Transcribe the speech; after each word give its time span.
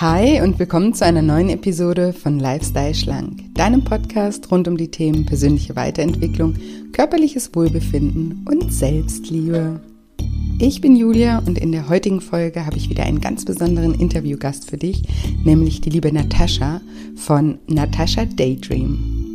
Hi 0.00 0.40
und 0.40 0.58
willkommen 0.58 0.94
zu 0.94 1.04
einer 1.04 1.20
neuen 1.20 1.50
Episode 1.50 2.14
von 2.14 2.38
Lifestyle 2.38 2.94
Schlank, 2.94 3.54
deinem 3.54 3.84
Podcast 3.84 4.50
rund 4.50 4.66
um 4.66 4.78
die 4.78 4.90
Themen 4.90 5.26
persönliche 5.26 5.76
Weiterentwicklung, 5.76 6.54
körperliches 6.94 7.54
Wohlbefinden 7.54 8.46
und 8.48 8.72
Selbstliebe. 8.72 9.78
Ich 10.58 10.80
bin 10.80 10.96
Julia 10.96 11.40
und 11.40 11.58
in 11.58 11.70
der 11.70 11.90
heutigen 11.90 12.22
Folge 12.22 12.64
habe 12.64 12.78
ich 12.78 12.88
wieder 12.88 13.04
einen 13.04 13.20
ganz 13.20 13.44
besonderen 13.44 13.92
Interviewgast 13.92 14.70
für 14.70 14.78
dich, 14.78 15.02
nämlich 15.44 15.82
die 15.82 15.90
liebe 15.90 16.10
Natascha 16.10 16.80
von 17.14 17.58
Natascha 17.66 18.24
Daydream. 18.24 19.29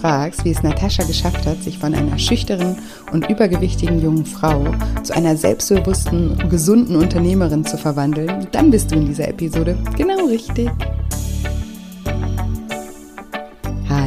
Fragst, 0.00 0.44
wie 0.44 0.50
es 0.50 0.62
Natascha 0.62 1.04
geschafft 1.04 1.46
hat, 1.46 1.62
sich 1.62 1.78
von 1.78 1.94
einer 1.94 2.18
schüchternen 2.18 2.76
und 3.12 3.28
übergewichtigen 3.28 4.02
jungen 4.02 4.24
Frau 4.24 4.64
zu 5.02 5.14
einer 5.14 5.36
selbstbewussten, 5.36 6.48
gesunden 6.48 6.96
Unternehmerin 6.96 7.64
zu 7.64 7.76
verwandeln, 7.76 8.46
dann 8.52 8.70
bist 8.70 8.90
du 8.90 8.96
in 8.96 9.06
dieser 9.06 9.28
Episode 9.28 9.76
genau 9.96 10.26
richtig. 10.26 10.70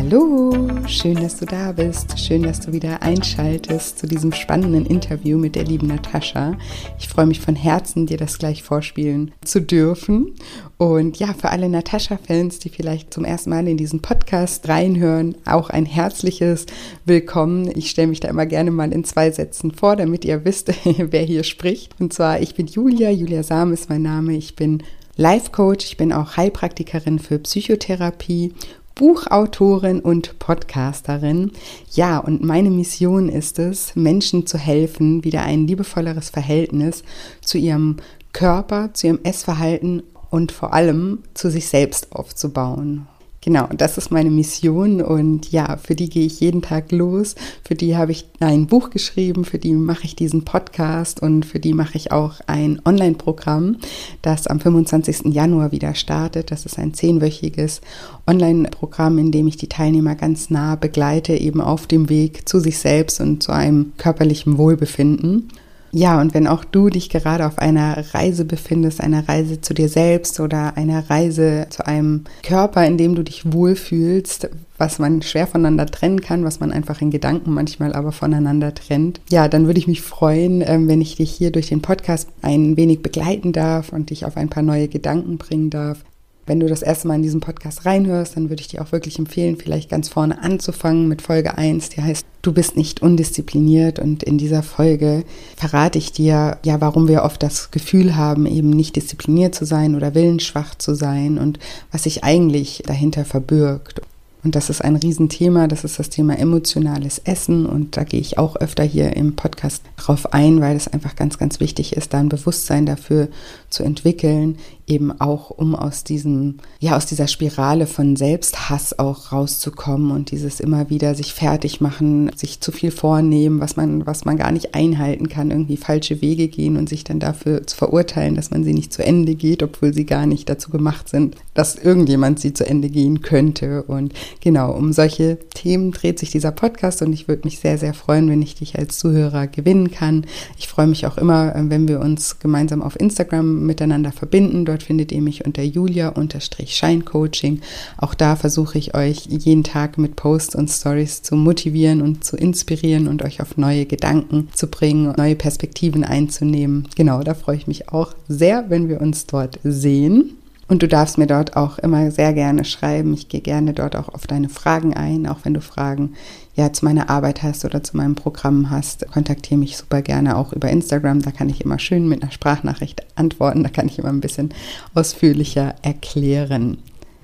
Hallo, 0.05 0.51
schön, 0.85 1.15
dass 1.15 1.37
du 1.37 1.45
da 1.45 1.71
bist. 1.71 2.19
Schön, 2.19 2.43
dass 2.43 2.59
du 2.59 2.73
wieder 2.73 3.01
einschaltest 3.01 3.99
zu 3.99 4.05
diesem 4.05 4.33
spannenden 4.33 4.85
Interview 4.85 5.37
mit 5.37 5.55
der 5.55 5.63
lieben 5.63 5.87
Natascha. 5.87 6.57
Ich 6.99 7.07
freue 7.07 7.25
mich 7.25 7.39
von 7.39 7.55
Herzen, 7.55 8.05
dir 8.05 8.17
das 8.17 8.37
gleich 8.37 8.63
vorspielen 8.63 9.31
zu 9.45 9.61
dürfen. 9.61 10.33
Und 10.77 11.19
ja, 11.19 11.33
für 11.33 11.51
alle 11.51 11.69
Natascha-Fans, 11.69 12.59
die 12.59 12.67
vielleicht 12.67 13.13
zum 13.13 13.23
ersten 13.23 13.49
Mal 13.51 13.65
in 13.65 13.77
diesen 13.77 14.01
Podcast 14.01 14.67
reinhören, 14.67 15.37
auch 15.45 15.69
ein 15.69 15.85
herzliches 15.85 16.65
Willkommen. 17.05 17.71
Ich 17.73 17.89
stelle 17.89 18.09
mich 18.09 18.19
da 18.19 18.27
immer 18.27 18.45
gerne 18.45 18.71
mal 18.71 18.91
in 18.91 19.05
zwei 19.05 19.31
Sätzen 19.31 19.71
vor, 19.71 19.95
damit 19.95 20.25
ihr 20.25 20.43
wisst, 20.43 20.69
wer 20.97 21.23
hier 21.23 21.45
spricht. 21.45 21.95
Und 22.01 22.11
zwar, 22.11 22.41
ich 22.41 22.55
bin 22.55 22.67
Julia, 22.67 23.09
Julia 23.09 23.41
Sam 23.41 23.71
ist 23.71 23.89
mein 23.89 24.01
Name. 24.01 24.35
Ich 24.35 24.57
bin 24.57 24.83
Life 25.15 25.51
Coach, 25.51 25.85
ich 25.85 25.95
bin 25.97 26.11
auch 26.11 26.37
Heilpraktikerin 26.37 27.19
für 27.19 27.37
Psychotherapie 27.37 28.51
Buchautorin 28.95 29.99
und 29.99 30.37
Podcasterin. 30.39 31.51
Ja, 31.91 32.19
und 32.19 32.43
meine 32.43 32.69
Mission 32.69 33.29
ist 33.29 33.59
es, 33.59 33.95
Menschen 33.95 34.45
zu 34.45 34.57
helfen, 34.57 35.23
wieder 35.23 35.41
ein 35.41 35.67
liebevolleres 35.67 36.29
Verhältnis 36.29 37.03
zu 37.41 37.57
ihrem 37.57 37.97
Körper, 38.33 38.93
zu 38.93 39.07
ihrem 39.07 39.19
Essverhalten 39.23 40.03
und 40.29 40.51
vor 40.51 40.73
allem 40.73 41.19
zu 41.33 41.49
sich 41.49 41.67
selbst 41.67 42.11
aufzubauen. 42.11 43.07
Genau, 43.43 43.67
das 43.75 43.97
ist 43.97 44.09
meine 44.09 44.31
Mission 44.31 45.01
und 45.01 45.51
ja, 45.51 45.75
für 45.75 45.95
die 45.95 46.09
gehe 46.09 46.25
ich 46.25 46.39
jeden 46.39 46.61
Tag 46.61 46.93
los. 46.93 47.35
Für 47.61 47.75
die 47.75 47.97
habe 47.97 48.13
ich 48.13 48.25
ein 48.39 48.67
Buch 48.67 48.89
geschrieben, 48.89 49.43
für 49.43 49.59
die 49.59 49.73
mache 49.73 50.05
ich 50.05 50.15
diesen 50.15 50.45
Podcast 50.45 51.21
und 51.21 51.45
für 51.45 51.59
die 51.59 51.73
mache 51.73 51.97
ich 51.97 52.13
auch 52.13 52.35
ein 52.47 52.81
Online-Programm, 52.85 53.79
das 54.21 54.47
am 54.47 54.61
25. 54.61 55.33
Januar 55.33 55.73
wieder 55.73 55.93
startet. 55.93 56.51
Das 56.51 56.65
ist 56.65 56.79
ein 56.79 56.93
zehnwöchiges 56.93 57.81
Online-Programm, 58.27 59.17
in 59.17 59.33
dem 59.33 59.47
ich 59.47 59.57
die 59.57 59.67
Teilnehmer 59.67 60.15
ganz 60.15 60.49
nah 60.49 60.77
begleite, 60.77 61.33
eben 61.35 61.59
auf 61.59 61.85
dem 61.85 62.07
Weg 62.07 62.47
zu 62.47 62.61
sich 62.61 62.77
selbst 62.77 63.19
und 63.19 63.43
zu 63.43 63.51
einem 63.51 63.91
körperlichen 63.97 64.57
Wohlbefinden. 64.57 65.49
Ja, 65.95 66.19
und 66.19 66.33
wenn 66.33 66.47
auch 66.47 66.65
du 66.65 66.89
dich 66.89 67.09
gerade 67.09 67.45
auf 67.45 67.59
einer 67.59 68.03
Reise 68.15 68.45
befindest, 68.45 68.99
einer 68.99 69.29
Reise 69.29 69.61
zu 69.61 69.75
dir 69.75 69.87
selbst 69.87 70.39
oder 70.39 70.75
einer 70.75 71.07
Reise 71.07 71.67
zu 71.69 71.85
einem 71.85 72.23
Körper, 72.41 72.83
in 72.87 72.97
dem 72.97 73.13
du 73.13 73.21
dich 73.21 73.53
wohlfühlst, 73.53 74.49
was 74.79 74.97
man 74.97 75.21
schwer 75.21 75.45
voneinander 75.45 75.85
trennen 75.85 76.19
kann, 76.19 76.45
was 76.45 76.59
man 76.59 76.71
einfach 76.71 76.99
in 77.01 77.11
Gedanken 77.11 77.53
manchmal 77.53 77.93
aber 77.93 78.11
voneinander 78.11 78.73
trennt, 78.73 79.21
ja, 79.29 79.47
dann 79.47 79.67
würde 79.67 79.77
ich 79.77 79.87
mich 79.87 80.01
freuen, 80.01 80.63
ähm, 80.65 80.87
wenn 80.87 80.99
ich 80.99 81.17
dich 81.17 81.29
hier 81.29 81.51
durch 81.51 81.67
den 81.67 81.83
Podcast 81.83 82.27
ein 82.41 82.75
wenig 82.75 83.03
begleiten 83.03 83.53
darf 83.53 83.93
und 83.93 84.09
dich 84.09 84.25
auf 84.25 84.35
ein 84.35 84.49
paar 84.49 84.63
neue 84.63 84.87
Gedanken 84.87 85.37
bringen 85.37 85.69
darf. 85.69 86.03
Wenn 86.45 86.59
du 86.59 86.67
das 86.67 86.81
erste 86.81 87.07
Mal 87.07 87.15
in 87.15 87.21
diesen 87.21 87.39
Podcast 87.39 87.85
reinhörst, 87.85 88.35
dann 88.35 88.49
würde 88.49 88.61
ich 88.61 88.67
dir 88.67 88.81
auch 88.81 88.91
wirklich 88.91 89.17
empfehlen, 89.17 89.57
vielleicht 89.57 89.89
ganz 89.89 90.09
vorne 90.09 90.41
anzufangen 90.41 91.07
mit 91.07 91.21
Folge 91.21 91.57
1, 91.57 91.89
die 91.89 92.01
heißt 92.01 92.25
Du 92.41 92.51
bist 92.51 92.75
nicht 92.75 93.01
undiszipliniert 93.01 93.99
und 93.99 94.21
in 94.21 94.37
dieser 94.37 94.63
Folge 94.63 95.23
verrate 95.55 95.97
ich 95.97 96.11
dir, 96.11 96.57
ja, 96.65 96.81
warum 96.81 97.07
wir 97.07 97.23
oft 97.23 97.41
das 97.41 97.71
Gefühl 97.71 98.17
haben, 98.17 98.45
eben 98.45 98.69
nicht 98.69 98.97
diszipliniert 98.97 99.55
zu 99.55 99.63
sein 99.63 99.95
oder 99.95 100.13
willensschwach 100.13 100.75
zu 100.75 100.93
sein 100.93 101.37
und 101.37 101.57
was 101.93 102.03
sich 102.03 102.25
eigentlich 102.25 102.83
dahinter 102.85 103.23
verbirgt. 103.23 104.01
Und 104.43 104.55
das 104.55 104.69
ist 104.69 104.83
ein 104.83 104.97
Riesenthema, 104.97 105.67
das 105.67 105.85
ist 105.85 105.99
das 105.99 106.09
Thema 106.09 106.37
emotionales 106.37 107.19
Essen. 107.19 107.65
Und 107.65 107.95
da 107.95 108.03
gehe 108.03 108.19
ich 108.19 108.37
auch 108.37 108.57
öfter 108.57 108.83
hier 108.83 109.15
im 109.15 109.35
Podcast 109.37 109.83
drauf 109.95 110.33
ein, 110.33 110.59
weil 110.59 110.75
es 110.75 110.89
einfach 110.89 111.15
ganz, 111.15 111.37
ganz 111.37 111.61
wichtig 111.61 111.95
ist, 111.95 112.13
da 112.13 112.19
ein 112.19 112.27
Bewusstsein 112.27 112.85
dafür 112.85 113.29
zu 113.69 113.83
entwickeln, 113.83 114.57
eben 114.87 115.19
auch 115.19 115.49
um 115.49 115.75
aus 115.75 116.03
diesem, 116.03 116.57
ja, 116.79 116.97
aus 116.97 117.05
dieser 117.05 117.27
Spirale 117.27 117.87
von 117.87 118.15
Selbsthass 118.15 118.99
auch 118.99 119.31
rauszukommen 119.31 120.11
und 120.11 120.31
dieses 120.31 120.59
immer 120.59 120.89
wieder 120.89 121.15
sich 121.15 121.33
fertig 121.33 121.79
machen, 121.79 122.31
sich 122.35 122.59
zu 122.59 122.71
viel 122.71 122.91
vornehmen, 122.91 123.59
was 123.59 123.75
man, 123.75 124.05
was 124.05 124.25
man 124.25 124.37
gar 124.37 124.51
nicht 124.51 124.75
einhalten 124.75 125.29
kann, 125.29 125.51
irgendwie 125.51 125.77
falsche 125.77 126.21
Wege 126.21 126.47
gehen 126.47 126.77
und 126.77 126.89
sich 126.89 127.03
dann 127.03 127.19
dafür 127.19 127.65
zu 127.65 127.77
verurteilen, 127.77 128.35
dass 128.35 128.51
man 128.51 128.63
sie 128.63 128.73
nicht 128.73 128.91
zu 128.91 129.03
Ende 129.05 129.35
geht, 129.35 129.63
obwohl 129.63 129.93
sie 129.93 130.05
gar 130.05 130.25
nicht 130.25 130.49
dazu 130.49 130.69
gemacht 130.69 131.09
sind, 131.09 131.35
dass 131.53 131.75
irgendjemand 131.75 132.39
sie 132.39 132.53
zu 132.53 132.67
Ende 132.67 132.89
gehen 132.89 133.21
könnte. 133.21 133.83
Und 133.83 134.13
genau, 134.41 134.73
um 134.73 134.91
solche 134.91 135.37
Themen 135.53 135.91
dreht 135.91 136.19
sich 136.19 136.31
dieser 136.31 136.51
Podcast 136.51 137.01
und 137.01 137.13
ich 137.13 137.27
würde 137.27 137.43
mich 137.45 137.59
sehr, 137.59 137.77
sehr 137.77 137.93
freuen, 137.93 138.29
wenn 138.29 138.41
ich 138.41 138.55
dich 138.55 138.77
als 138.77 138.97
Zuhörer 138.97 139.47
gewinnen 139.47 139.91
kann. 139.91 140.25
Ich 140.57 140.67
freue 140.67 140.87
mich 140.87 141.05
auch 141.05 141.17
immer, 141.17 141.53
wenn 141.55 141.87
wir 141.87 141.99
uns 141.99 142.39
gemeinsam 142.39 142.81
auf 142.81 142.99
Instagram 142.99 143.65
miteinander 143.65 144.11
verbinden. 144.11 144.65
Dort 144.73 144.81
findet 144.81 145.11
ihr 145.11 145.21
mich 145.21 145.45
unter 145.45 145.61
julia-scheincoaching. 145.61 147.61
Auch 147.97 148.15
da 148.15 148.35
versuche 148.35 148.79
ich 148.79 148.95
euch 148.95 149.27
jeden 149.27 149.63
Tag 149.63 149.99
mit 149.99 150.15
Posts 150.15 150.55
und 150.55 150.67
Stories 150.67 151.21
zu 151.21 151.35
motivieren 151.35 152.01
und 152.01 152.23
zu 152.23 152.35
inspirieren 152.35 153.07
und 153.07 153.21
euch 153.21 153.39
auf 153.39 153.55
neue 153.55 153.85
Gedanken 153.85 154.49
zu 154.51 154.65
bringen, 154.65 155.13
neue 155.15 155.35
Perspektiven 155.35 156.03
einzunehmen. 156.03 156.87
Genau, 156.95 157.21
da 157.21 157.35
freue 157.35 157.57
ich 157.57 157.67
mich 157.67 157.89
auch 157.89 158.15
sehr, 158.27 158.71
wenn 158.71 158.89
wir 158.89 158.99
uns 158.99 159.27
dort 159.27 159.59
sehen. 159.63 160.39
Und 160.73 160.81
du 160.81 160.87
darfst 160.87 161.19
mir 161.19 161.27
dort 161.27 161.55
auch 161.55 161.77
immer 161.77 162.09
sehr 162.09 162.33
gerne 162.33 162.65
schreiben. 162.65 163.13
Ich 163.13 163.29
gehe 163.29 163.41
gerne 163.41 163.73
dort 163.73 163.95
auch 163.95 164.09
auf 164.09 164.25
deine 164.25 164.49
Fragen 164.49 164.95
ein, 164.95 165.27
auch 165.27 165.37
wenn 165.43 165.53
du 165.53 165.61
Fragen 165.61 166.15
ja 166.55 166.73
zu 166.73 166.83
meiner 166.83 167.11
Arbeit 167.11 167.43
hast 167.43 167.63
oder 167.63 167.83
zu 167.83 167.95
meinem 167.95 168.15
Programm 168.15 168.71
hast. 168.71 169.05
Kontaktiere 169.11 169.59
mich 169.59 169.77
super 169.77 170.01
gerne 170.01 170.35
auch 170.35 170.51
über 170.51 170.71
Instagram. 170.71 171.21
Da 171.21 171.29
kann 171.29 171.47
ich 171.47 171.61
immer 171.61 171.77
schön 171.77 172.09
mit 172.09 172.23
einer 172.23 172.31
Sprachnachricht 172.31 173.05
antworten. 173.13 173.61
Da 173.61 173.69
kann 173.69 173.85
ich 173.85 173.99
immer 173.99 174.09
ein 174.09 174.19
bisschen 174.19 174.51
ausführlicher 174.95 175.75
erklären. 175.83 176.79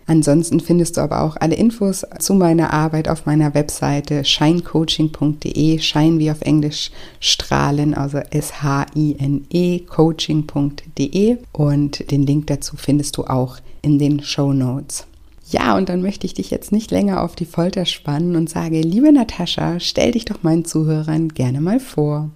Ansonsten 0.10 0.60
findest 0.60 0.98
du 0.98 1.02
aber 1.02 1.22
auch 1.22 1.38
alle 1.40 1.54
Infos 1.54 2.04
zu 2.18 2.34
meiner 2.34 2.74
Arbeit 2.74 3.08
auf 3.08 3.28
meiner 3.28 3.54
Webseite 3.54 4.26
shinecoaching.de, 4.26 5.78
Shine 5.78 6.18
wie 6.18 6.32
auf 6.32 6.42
Englisch 6.42 6.90
strahlen, 7.20 7.94
also 7.94 8.18
S-H-I-N-E 8.18 9.82
coaching.de 9.82 11.38
und 11.52 12.10
den 12.10 12.26
Link 12.26 12.48
dazu 12.48 12.76
findest 12.76 13.18
du 13.18 13.26
auch 13.26 13.58
in 13.84 14.00
den 14.00 14.24
Show 14.24 14.52
Notes. 14.52 15.06
Ja, 15.48 15.78
und 15.78 15.90
dann 15.90 16.02
möchte 16.02 16.26
ich 16.26 16.34
dich 16.34 16.50
jetzt 16.50 16.72
nicht 16.72 16.90
länger 16.90 17.22
auf 17.22 17.36
die 17.36 17.46
Folter 17.46 17.86
spannen 17.86 18.36
und 18.36 18.50
sage, 18.50 18.82
liebe 18.82 19.12
Natascha, 19.12 19.80
stell 19.80 20.14
dich 20.14 20.26
doch 20.26 20.42
meinen 20.42 20.66
Zuhörern 20.66 21.30
gerne 21.30 21.62
mal 21.62 21.80
vor. 21.80 22.32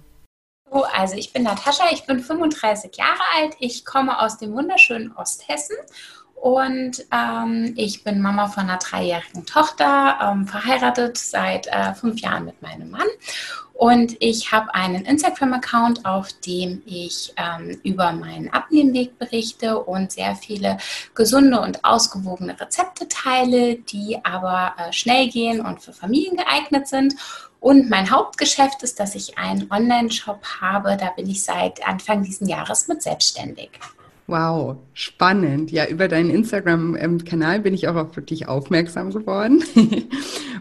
Also 0.92 1.16
ich 1.16 1.32
bin 1.32 1.42
Natascha, 1.42 1.84
ich 1.92 2.06
bin 2.06 2.20
35 2.20 2.96
Jahre 2.96 3.20
alt, 3.36 3.56
ich 3.58 3.84
komme 3.84 4.20
aus 4.20 4.38
dem 4.38 4.52
wunderschönen 4.52 5.10
Osthessen 5.16 5.76
und 6.44 7.06
ähm, 7.10 7.72
ich 7.74 8.04
bin 8.04 8.20
Mama 8.20 8.48
von 8.48 8.64
einer 8.64 8.76
dreijährigen 8.76 9.46
Tochter, 9.46 10.18
ähm, 10.20 10.46
verheiratet 10.46 11.16
seit 11.16 11.68
äh, 11.68 11.94
fünf 11.94 12.20
Jahren 12.20 12.44
mit 12.44 12.60
meinem 12.60 12.90
Mann. 12.90 13.06
Und 13.72 14.14
ich 14.20 14.52
habe 14.52 14.74
einen 14.74 15.06
Instagram-Account, 15.06 16.04
auf 16.04 16.28
dem 16.44 16.82
ich 16.84 17.32
ähm, 17.38 17.80
über 17.82 18.12
meinen 18.12 18.52
Abnehmweg 18.52 19.18
berichte 19.18 19.78
und 19.78 20.12
sehr 20.12 20.36
viele 20.36 20.76
gesunde 21.14 21.62
und 21.62 21.82
ausgewogene 21.82 22.60
Rezepte 22.60 23.08
teile, 23.08 23.76
die 23.76 24.22
aber 24.22 24.74
äh, 24.76 24.92
schnell 24.92 25.30
gehen 25.30 25.62
und 25.62 25.80
für 25.80 25.94
Familien 25.94 26.36
geeignet 26.36 26.88
sind. 26.88 27.14
Und 27.58 27.88
mein 27.88 28.10
Hauptgeschäft 28.10 28.82
ist, 28.82 29.00
dass 29.00 29.14
ich 29.14 29.38
einen 29.38 29.72
Online-Shop 29.72 30.44
habe. 30.60 30.98
Da 30.98 31.08
bin 31.16 31.26
ich 31.26 31.42
seit 31.42 31.88
Anfang 31.88 32.22
dieses 32.22 32.46
Jahres 32.46 32.86
mit 32.86 33.02
selbstständig. 33.02 33.70
Wow, 34.26 34.78
spannend. 34.94 35.70
Ja, 35.70 35.86
über 35.86 36.08
deinen 36.08 36.30
Instagram-Kanal 36.30 37.60
bin 37.60 37.74
ich 37.74 37.88
auch 37.88 37.96
auf 37.96 38.16
dich 38.24 38.48
aufmerksam 38.48 39.10
geworden. 39.10 39.62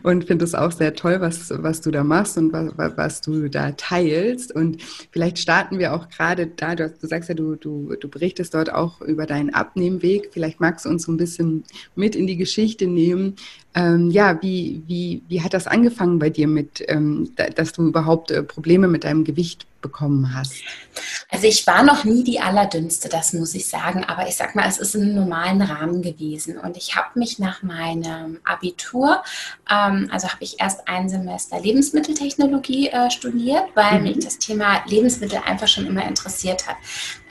und 0.04 0.26
finde 0.26 0.44
es 0.44 0.54
auch 0.54 0.72
sehr 0.72 0.96
toll, 0.96 1.22
was, 1.22 1.50
was 1.50 1.80
du 1.80 1.90
da 1.90 2.04
machst 2.04 2.38
und 2.38 2.52
was, 2.52 2.98
was 2.98 3.22
du 3.22 3.50
da 3.50 3.72
teilst. 3.72 4.54
Und 4.54 4.84
vielleicht 5.12 5.40
starten 5.40 5.80
wir 5.80 5.94
auch 5.94 6.10
gerade 6.10 6.48
da, 6.48 6.76
du, 6.76 6.90
du 6.90 7.08
sagst 7.08 7.30
ja, 7.30 7.36
du, 7.36 7.56
du, 7.56 7.96
du 7.96 8.10
berichtest 8.10 8.54
dort 8.54 8.72
auch 8.74 9.02
über 9.02 9.26
deinen 9.26 9.54
Abnehmweg. 9.54 10.32
Vielleicht 10.34 10.60
magst 10.60 10.86
du 10.86 10.90
uns 10.90 11.04
so 11.04 11.14
ein 11.14 11.18
bisschen 11.18 11.64
mit 11.96 12.18
in 12.18 12.28
die 12.28 12.38
Geschichte 12.38 12.86
nehmen. 12.86 13.38
Ähm, 13.76 14.12
ja, 14.12 14.40
wie, 14.42 14.84
wie, 14.88 15.24
wie 15.28 15.42
hat 15.42 15.54
das 15.54 15.68
angefangen 15.68 16.20
bei 16.20 16.30
dir 16.30 16.48
mit, 16.48 16.84
ähm, 16.88 17.34
dass 17.56 17.74
du 17.74 17.88
überhaupt 17.88 18.30
äh, 18.30 18.44
Probleme 18.44 18.88
mit 18.88 19.04
deinem 19.04 19.24
Gewicht 19.24 19.66
bekommen 19.82 20.34
hast? 20.34 20.54
Also 21.30 21.48
ich 21.48 21.68
war 21.68 21.84
noch 21.84 22.04
nie 22.04 22.24
die 22.24 22.40
allerdünnste, 22.40 23.10
das 23.10 23.34
muss 23.34 23.54
ich 23.54 23.68
sagen, 23.68 24.04
aber 24.04 24.28
ich 24.28 24.36
sag 24.36 24.56
mal, 24.56 24.68
es 24.68 24.78
ist 24.78 24.96
im 24.96 25.14
normalen 25.14 25.62
Rahmen 25.62 26.02
gewesen 26.02 26.58
und 26.58 26.78
ich 26.78 26.96
habe 26.96 27.20
mich 27.20 27.38
nach 27.38 27.62
meinem 27.64 28.40
Abitur, 28.44 29.24
ähm, 29.70 30.10
also 30.12 30.28
habe 30.30 30.44
ich 30.44 30.60
erst 30.60 30.88
ein 30.88 31.10
Semester 31.10 31.60
Lebensmitteltechnologie 31.60 32.90
äh, 32.90 33.12
studiert, 33.12 33.64
weil 33.76 34.00
mhm. 34.00 34.04
mich 34.04 34.20
das 34.20 34.40
Thema 34.40 34.84
Lebensmittel 34.88 35.40
einfach 35.46 35.68
schon 35.68 35.86
immer 35.86 36.08
interessiert 36.08 36.68
hat. 36.68 36.78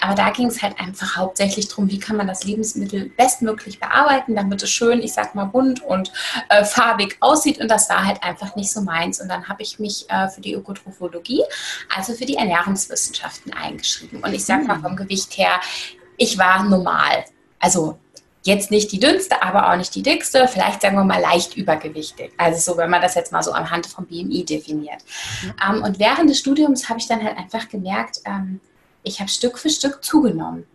Aber 0.02 0.16
da 0.16 0.30
ging 0.30 0.48
es 0.48 0.60
halt 0.60 0.80
einfach 0.80 1.16
hauptsächlich 1.16 1.68
darum, 1.68 1.88
wie 1.88 2.00
kann 2.00 2.16
man 2.16 2.26
das 2.26 2.42
Lebensmittel 2.42 3.10
bestmöglich 3.16 3.78
bearbeiten, 3.78 4.34
damit 4.34 4.60
es 4.60 4.70
schön, 4.70 5.00
ich 5.00 5.12
sag 5.12 5.36
mal, 5.36 5.44
bunt 5.44 5.80
und 5.80 6.12
äh, 6.48 6.64
farbig 6.64 7.16
aussieht 7.20 7.60
und 7.60 7.70
das 7.70 7.88
war 7.88 8.04
halt 8.04 8.20
einfach 8.24 8.56
nicht 8.56 8.72
so 8.72 8.80
meins. 8.80 9.20
Und 9.20 9.28
dann 9.28 9.48
habe 9.48 9.62
ich 9.62 9.78
mich 9.78 10.10
äh, 10.10 10.28
für 10.28 10.40
die 10.40 10.54
Ökotrophologie, 10.54 11.44
also 11.94 12.14
für 12.14 12.26
die 12.26 12.34
Ernährungswissenschaften 12.34 13.52
eingeschrieben. 13.52 14.24
Und 14.24 14.34
ich 14.34 14.44
sage 14.44 14.64
mal 14.64 14.74
hm. 14.74 14.82
vom 14.82 14.96
Gewicht 14.96 15.38
her, 15.38 15.60
ich 16.16 16.36
war 16.36 16.64
normal. 16.64 17.24
Also 17.60 17.96
jetzt 18.42 18.72
nicht 18.72 18.90
die 18.90 18.98
dünnste, 18.98 19.40
aber 19.40 19.70
auch 19.70 19.76
nicht 19.76 19.94
die 19.94 20.02
dickste, 20.02 20.48
vielleicht 20.48 20.82
sagen 20.82 20.96
wir 20.96 21.04
mal 21.04 21.20
leicht 21.20 21.56
übergewichtig. 21.56 22.32
Also 22.38 22.72
so, 22.72 22.76
wenn 22.76 22.90
man 22.90 23.02
das 23.02 23.14
jetzt 23.14 23.30
mal 23.30 23.44
so 23.44 23.52
anhand 23.52 23.86
vom 23.86 24.06
BMI 24.06 24.44
definiert. 24.44 24.98
Mhm. 25.44 25.54
Ähm, 25.76 25.82
und 25.84 26.00
während 26.00 26.28
des 26.28 26.40
Studiums 26.40 26.88
habe 26.88 26.98
ich 26.98 27.06
dann 27.06 27.22
halt 27.22 27.38
einfach 27.38 27.68
gemerkt, 27.68 28.20
ähm, 28.24 28.60
ich 29.02 29.20
habe 29.20 29.30
Stück 29.30 29.58
für 29.58 29.70
Stück 29.70 30.02
zugenommen. 30.04 30.66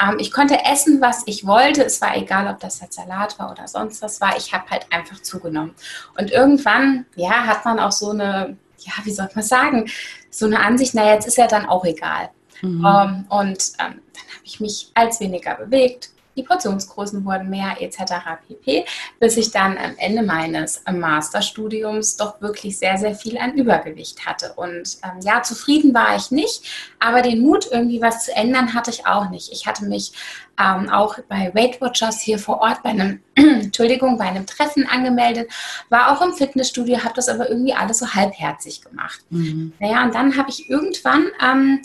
Ähm, 0.00 0.16
ich 0.18 0.30
konnte 0.30 0.64
essen, 0.64 1.00
was 1.00 1.22
ich 1.26 1.46
wollte. 1.46 1.84
Es 1.84 2.00
war 2.00 2.16
egal, 2.16 2.48
ob 2.48 2.60
das 2.60 2.80
jetzt 2.80 2.96
Salat 2.96 3.38
war 3.38 3.50
oder 3.50 3.66
sonst 3.68 4.02
was 4.02 4.20
war. 4.20 4.36
Ich 4.36 4.52
habe 4.52 4.68
halt 4.70 4.86
einfach 4.90 5.20
zugenommen. 5.22 5.74
Und 6.18 6.30
irgendwann, 6.30 7.06
ja, 7.16 7.46
hat 7.46 7.64
man 7.64 7.78
auch 7.78 7.92
so 7.92 8.10
eine 8.10 8.56
ja, 8.86 8.92
wie 9.04 9.10
soll 9.10 9.28
man 9.34 9.44
sagen, 9.44 9.90
so 10.30 10.46
eine 10.46 10.60
Ansicht, 10.60 10.94
naja, 10.94 11.14
jetzt 11.14 11.26
ist 11.26 11.38
ja 11.38 11.46
dann 11.46 11.66
auch 11.66 11.84
egal. 11.84 12.30
Mhm. 12.62 12.86
Ähm, 12.86 13.24
und 13.28 13.58
ähm, 13.78 14.00
dann 14.12 14.26
habe 14.34 14.44
ich 14.44 14.60
mich 14.60 14.90
als 14.94 15.20
weniger 15.20 15.54
bewegt, 15.56 16.10
die 16.36 16.42
Portionsgrößen 16.42 17.24
wurden 17.24 17.50
mehr 17.50 17.76
etc. 17.80 18.14
pp, 18.46 18.84
bis 19.18 19.36
ich 19.36 19.50
dann 19.50 19.78
am 19.78 19.96
Ende 19.96 20.22
meines 20.22 20.82
Masterstudiums 20.90 22.16
doch 22.16 22.40
wirklich 22.40 22.78
sehr, 22.78 22.98
sehr 22.98 23.14
viel 23.14 23.38
an 23.38 23.54
Übergewicht 23.54 24.26
hatte. 24.26 24.52
Und 24.56 24.98
ähm, 25.02 25.20
ja, 25.22 25.42
zufrieden 25.42 25.94
war 25.94 26.16
ich 26.16 26.30
nicht, 26.30 26.62
aber 27.00 27.22
den 27.22 27.40
Mut, 27.40 27.68
irgendwie 27.70 28.02
was 28.02 28.24
zu 28.24 28.34
ändern, 28.34 28.74
hatte 28.74 28.90
ich 28.90 29.06
auch 29.06 29.30
nicht. 29.30 29.50
Ich 29.52 29.66
hatte 29.66 29.84
mich 29.86 30.12
ähm, 30.58 30.88
auch 30.88 31.18
bei 31.28 31.52
Weight 31.54 31.80
Watchers 31.80 32.20
hier 32.20 32.38
vor 32.38 32.60
Ort 32.60 32.82
bei 32.82 32.90
einem, 32.90 33.20
Entschuldigung, 33.34 34.18
bei 34.18 34.24
einem 34.24 34.46
Treffen 34.46 34.86
angemeldet, 34.86 35.50
war 35.88 36.12
auch 36.12 36.22
im 36.22 36.32
Fitnessstudio, 36.32 37.04
habe 37.04 37.14
das 37.14 37.28
aber 37.28 37.48
irgendwie 37.48 37.74
alles 37.74 37.98
so 37.98 38.14
halbherzig 38.14 38.82
gemacht. 38.82 39.20
Mhm. 39.30 39.72
Naja, 39.80 40.04
und 40.04 40.14
dann 40.14 40.36
habe 40.36 40.50
ich 40.50 40.70
irgendwann 40.70 41.26
ähm, 41.42 41.82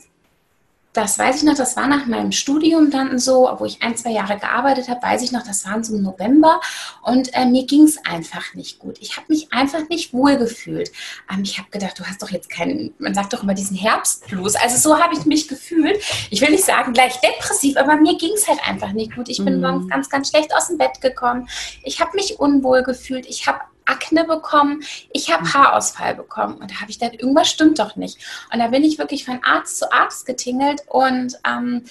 das 0.93 1.17
weiß 1.17 1.37
ich 1.37 1.43
noch, 1.43 1.55
das 1.55 1.77
war 1.77 1.87
nach 1.87 2.05
meinem 2.05 2.31
Studium 2.31 2.91
dann 2.91 3.17
so, 3.17 3.49
wo 3.57 3.65
ich 3.65 3.81
ein, 3.81 3.95
zwei 3.95 4.11
Jahre 4.11 4.37
gearbeitet 4.37 4.89
habe, 4.89 5.01
weiß 5.01 5.21
ich 5.21 5.31
noch, 5.31 5.43
das 5.43 5.65
war 5.65 5.81
so 5.83 5.95
im 5.95 6.03
November 6.03 6.59
und 7.01 7.33
äh, 7.33 7.45
mir 7.45 7.65
ging 7.65 7.83
es 7.83 7.97
einfach 8.05 8.53
nicht 8.55 8.79
gut. 8.79 8.97
Ich 8.99 9.15
habe 9.15 9.27
mich 9.29 9.53
einfach 9.53 9.87
nicht 9.87 10.13
wohl 10.13 10.37
gefühlt. 10.37 10.91
Ähm, 11.31 11.43
ich 11.43 11.57
habe 11.57 11.69
gedacht, 11.69 11.97
du 11.97 12.05
hast 12.05 12.21
doch 12.21 12.29
jetzt 12.29 12.49
keinen, 12.49 12.93
man 12.99 13.13
sagt 13.13 13.31
doch 13.31 13.43
immer 13.43 13.53
diesen 13.53 13.77
Herbstblues. 13.77 14.55
Also 14.55 14.77
so 14.77 14.99
habe 14.99 15.15
ich 15.15 15.25
mich 15.25 15.47
gefühlt. 15.47 15.97
Ich 16.29 16.41
will 16.41 16.51
nicht 16.51 16.65
sagen 16.65 16.93
gleich 16.93 17.19
depressiv, 17.21 17.77
aber 17.77 17.95
mir 17.95 18.17
ging 18.17 18.33
es 18.35 18.47
halt 18.47 18.59
einfach 18.67 18.91
nicht 18.91 19.15
gut. 19.15 19.29
Ich 19.29 19.43
bin 19.43 19.55
mhm. 19.55 19.61
morgens 19.61 19.89
ganz, 19.89 20.09
ganz 20.09 20.29
schlecht 20.29 20.53
aus 20.53 20.67
dem 20.67 20.77
Bett 20.77 20.99
gekommen. 20.99 21.47
Ich 21.83 22.01
habe 22.01 22.11
mich 22.15 22.39
unwohl 22.39 22.83
gefühlt. 22.83 23.25
Ich 23.27 23.47
habe 23.47 23.61
Akne 23.85 24.25
bekommen, 24.25 24.83
ich 25.11 25.31
habe 25.31 25.43
mhm. 25.43 25.53
Haarausfall 25.53 26.15
bekommen. 26.15 26.55
Und 26.55 26.71
da 26.71 26.81
habe 26.81 26.91
ich 26.91 26.99
gedacht, 26.99 27.19
irgendwas 27.19 27.49
stimmt 27.49 27.79
doch 27.79 27.95
nicht. 27.95 28.17
Und 28.51 28.59
da 28.59 28.67
bin 28.67 28.83
ich 28.83 28.97
wirklich 28.97 29.25
von 29.25 29.43
Arzt 29.43 29.77
zu 29.77 29.91
Arzt 29.91 30.25
getingelt 30.25 30.81
und 30.87 31.37
ähm, 31.47 31.83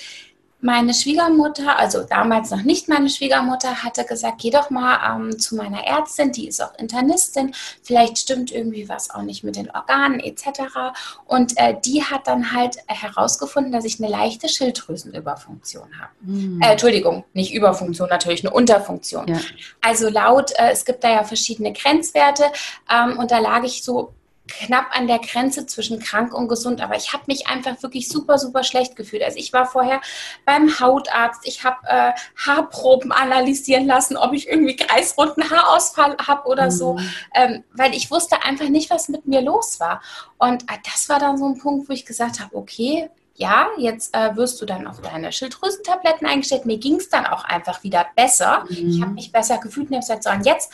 meine 0.61 0.93
Schwiegermutter, 0.95 1.79
also 1.79 2.03
damals 2.03 2.51
noch 2.51 2.62
nicht 2.62 2.89
meine 2.89 3.09
Schwiegermutter, 3.09 3.83
hatte 3.83 4.05
gesagt, 4.05 4.41
geh 4.41 4.51
doch 4.51 4.71
mal 4.71 4.99
ähm, 5.17 5.39
zu 5.39 5.57
meiner 5.57 5.85
Ärztin, 5.87 6.33
die 6.33 6.49
ist 6.49 6.62
auch 6.62 6.75
Internistin, 6.79 7.55
vielleicht 7.83 8.19
stimmt 8.19 8.53
irgendwie 8.53 8.89
was 8.89 9.11
auch 9.11 9.23
nicht 9.23 9.43
mit 9.43 9.57
den 9.57 9.71
Organen 9.71 10.21
etc. 10.21 10.93
Und 11.27 11.57
äh, 11.57 11.77
die 11.85 12.05
hat 12.05 12.27
dann 12.27 12.53
halt 12.53 12.79
herausgefunden, 12.87 13.73
dass 13.73 13.85
ich 13.85 14.01
eine 14.01 14.11
leichte 14.11 14.49
Schilddrüsenüberfunktion 14.49 15.89
habe. 16.01 16.11
Mhm. 16.21 16.61
Äh, 16.61 16.73
Entschuldigung, 16.73 17.25
nicht 17.33 17.55
Überfunktion, 17.55 18.09
natürlich 18.09 18.45
eine 18.45 18.53
Unterfunktion. 18.53 19.29
Ja. 19.29 19.39
Also 19.81 20.09
laut, 20.09 20.53
äh, 20.57 20.71
es 20.73 20.85
gibt 20.85 21.05
da 21.05 21.11
ja 21.11 21.25
verschiedene 21.25 21.73
Grenzwerte 21.73 22.45
ähm, 22.91 23.19
und 23.19 23.31
da 23.31 23.39
lag 23.39 23.65
ich 23.65 23.83
so 23.83 24.15
knapp 24.50 24.87
an 24.97 25.06
der 25.06 25.19
Grenze 25.19 25.67
zwischen 25.67 26.00
krank 26.00 26.35
und 26.35 26.49
gesund, 26.49 26.81
aber 26.81 26.97
ich 26.97 27.12
habe 27.12 27.25
mich 27.26 27.47
einfach 27.47 27.82
wirklich 27.82 28.08
super, 28.08 28.38
super 28.38 28.64
schlecht 28.64 28.97
gefühlt. 28.97 29.23
Also 29.23 29.38
ich 29.38 29.52
war 29.52 29.67
vorher 29.67 30.00
beim 30.44 30.79
Hautarzt, 30.81 31.47
ich 31.47 31.64
habe 31.64 31.79
äh, 31.87 32.12
Haarproben 32.37 33.12
analysieren 33.12 33.87
lassen, 33.87 34.17
ob 34.17 34.32
ich 34.32 34.49
irgendwie 34.49 34.76
kreisrunden 34.76 35.50
Haarausfall 35.50 36.17
habe 36.26 36.49
oder 36.49 36.67
mhm. 36.67 36.70
so, 36.70 36.99
ähm, 37.35 37.64
weil 37.73 37.94
ich 37.94 38.11
wusste 38.11 38.43
einfach 38.44 38.69
nicht, 38.69 38.91
was 38.91 39.08
mit 39.08 39.26
mir 39.26 39.41
los 39.41 39.81
war. 39.81 40.02
Und 40.38 40.64
äh, 40.64 40.79
das 40.85 41.08
war 41.08 41.19
dann 41.19 41.38
so 41.38 41.47
ein 41.47 41.58
Punkt, 41.58 41.88
wo 41.88 41.93
ich 41.93 42.05
gesagt 42.05 42.41
habe, 42.41 42.55
okay, 42.56 43.11
ja, 43.41 43.69
jetzt 43.79 44.14
äh, 44.14 44.37
wirst 44.37 44.61
du 44.61 44.67
dann 44.67 44.87
auf 44.87 45.00
deine 45.00 45.32
Schilddrüsentabletten 45.32 46.26
eingestellt. 46.26 46.67
Mir 46.67 46.76
ging 46.76 46.97
es 46.97 47.08
dann 47.08 47.25
auch 47.25 47.44
einfach 47.44 47.82
wieder 47.82 48.06
besser. 48.14 48.64
Mhm. 48.69 48.91
Ich 48.91 49.00
habe 49.00 49.12
mich 49.12 49.32
besser 49.32 49.56
gefühlt 49.56 49.88
und 49.88 49.97
habe 49.97 50.02
gesagt, 50.02 50.25
so, 50.25 50.31
und 50.31 50.44
jetzt 50.44 50.70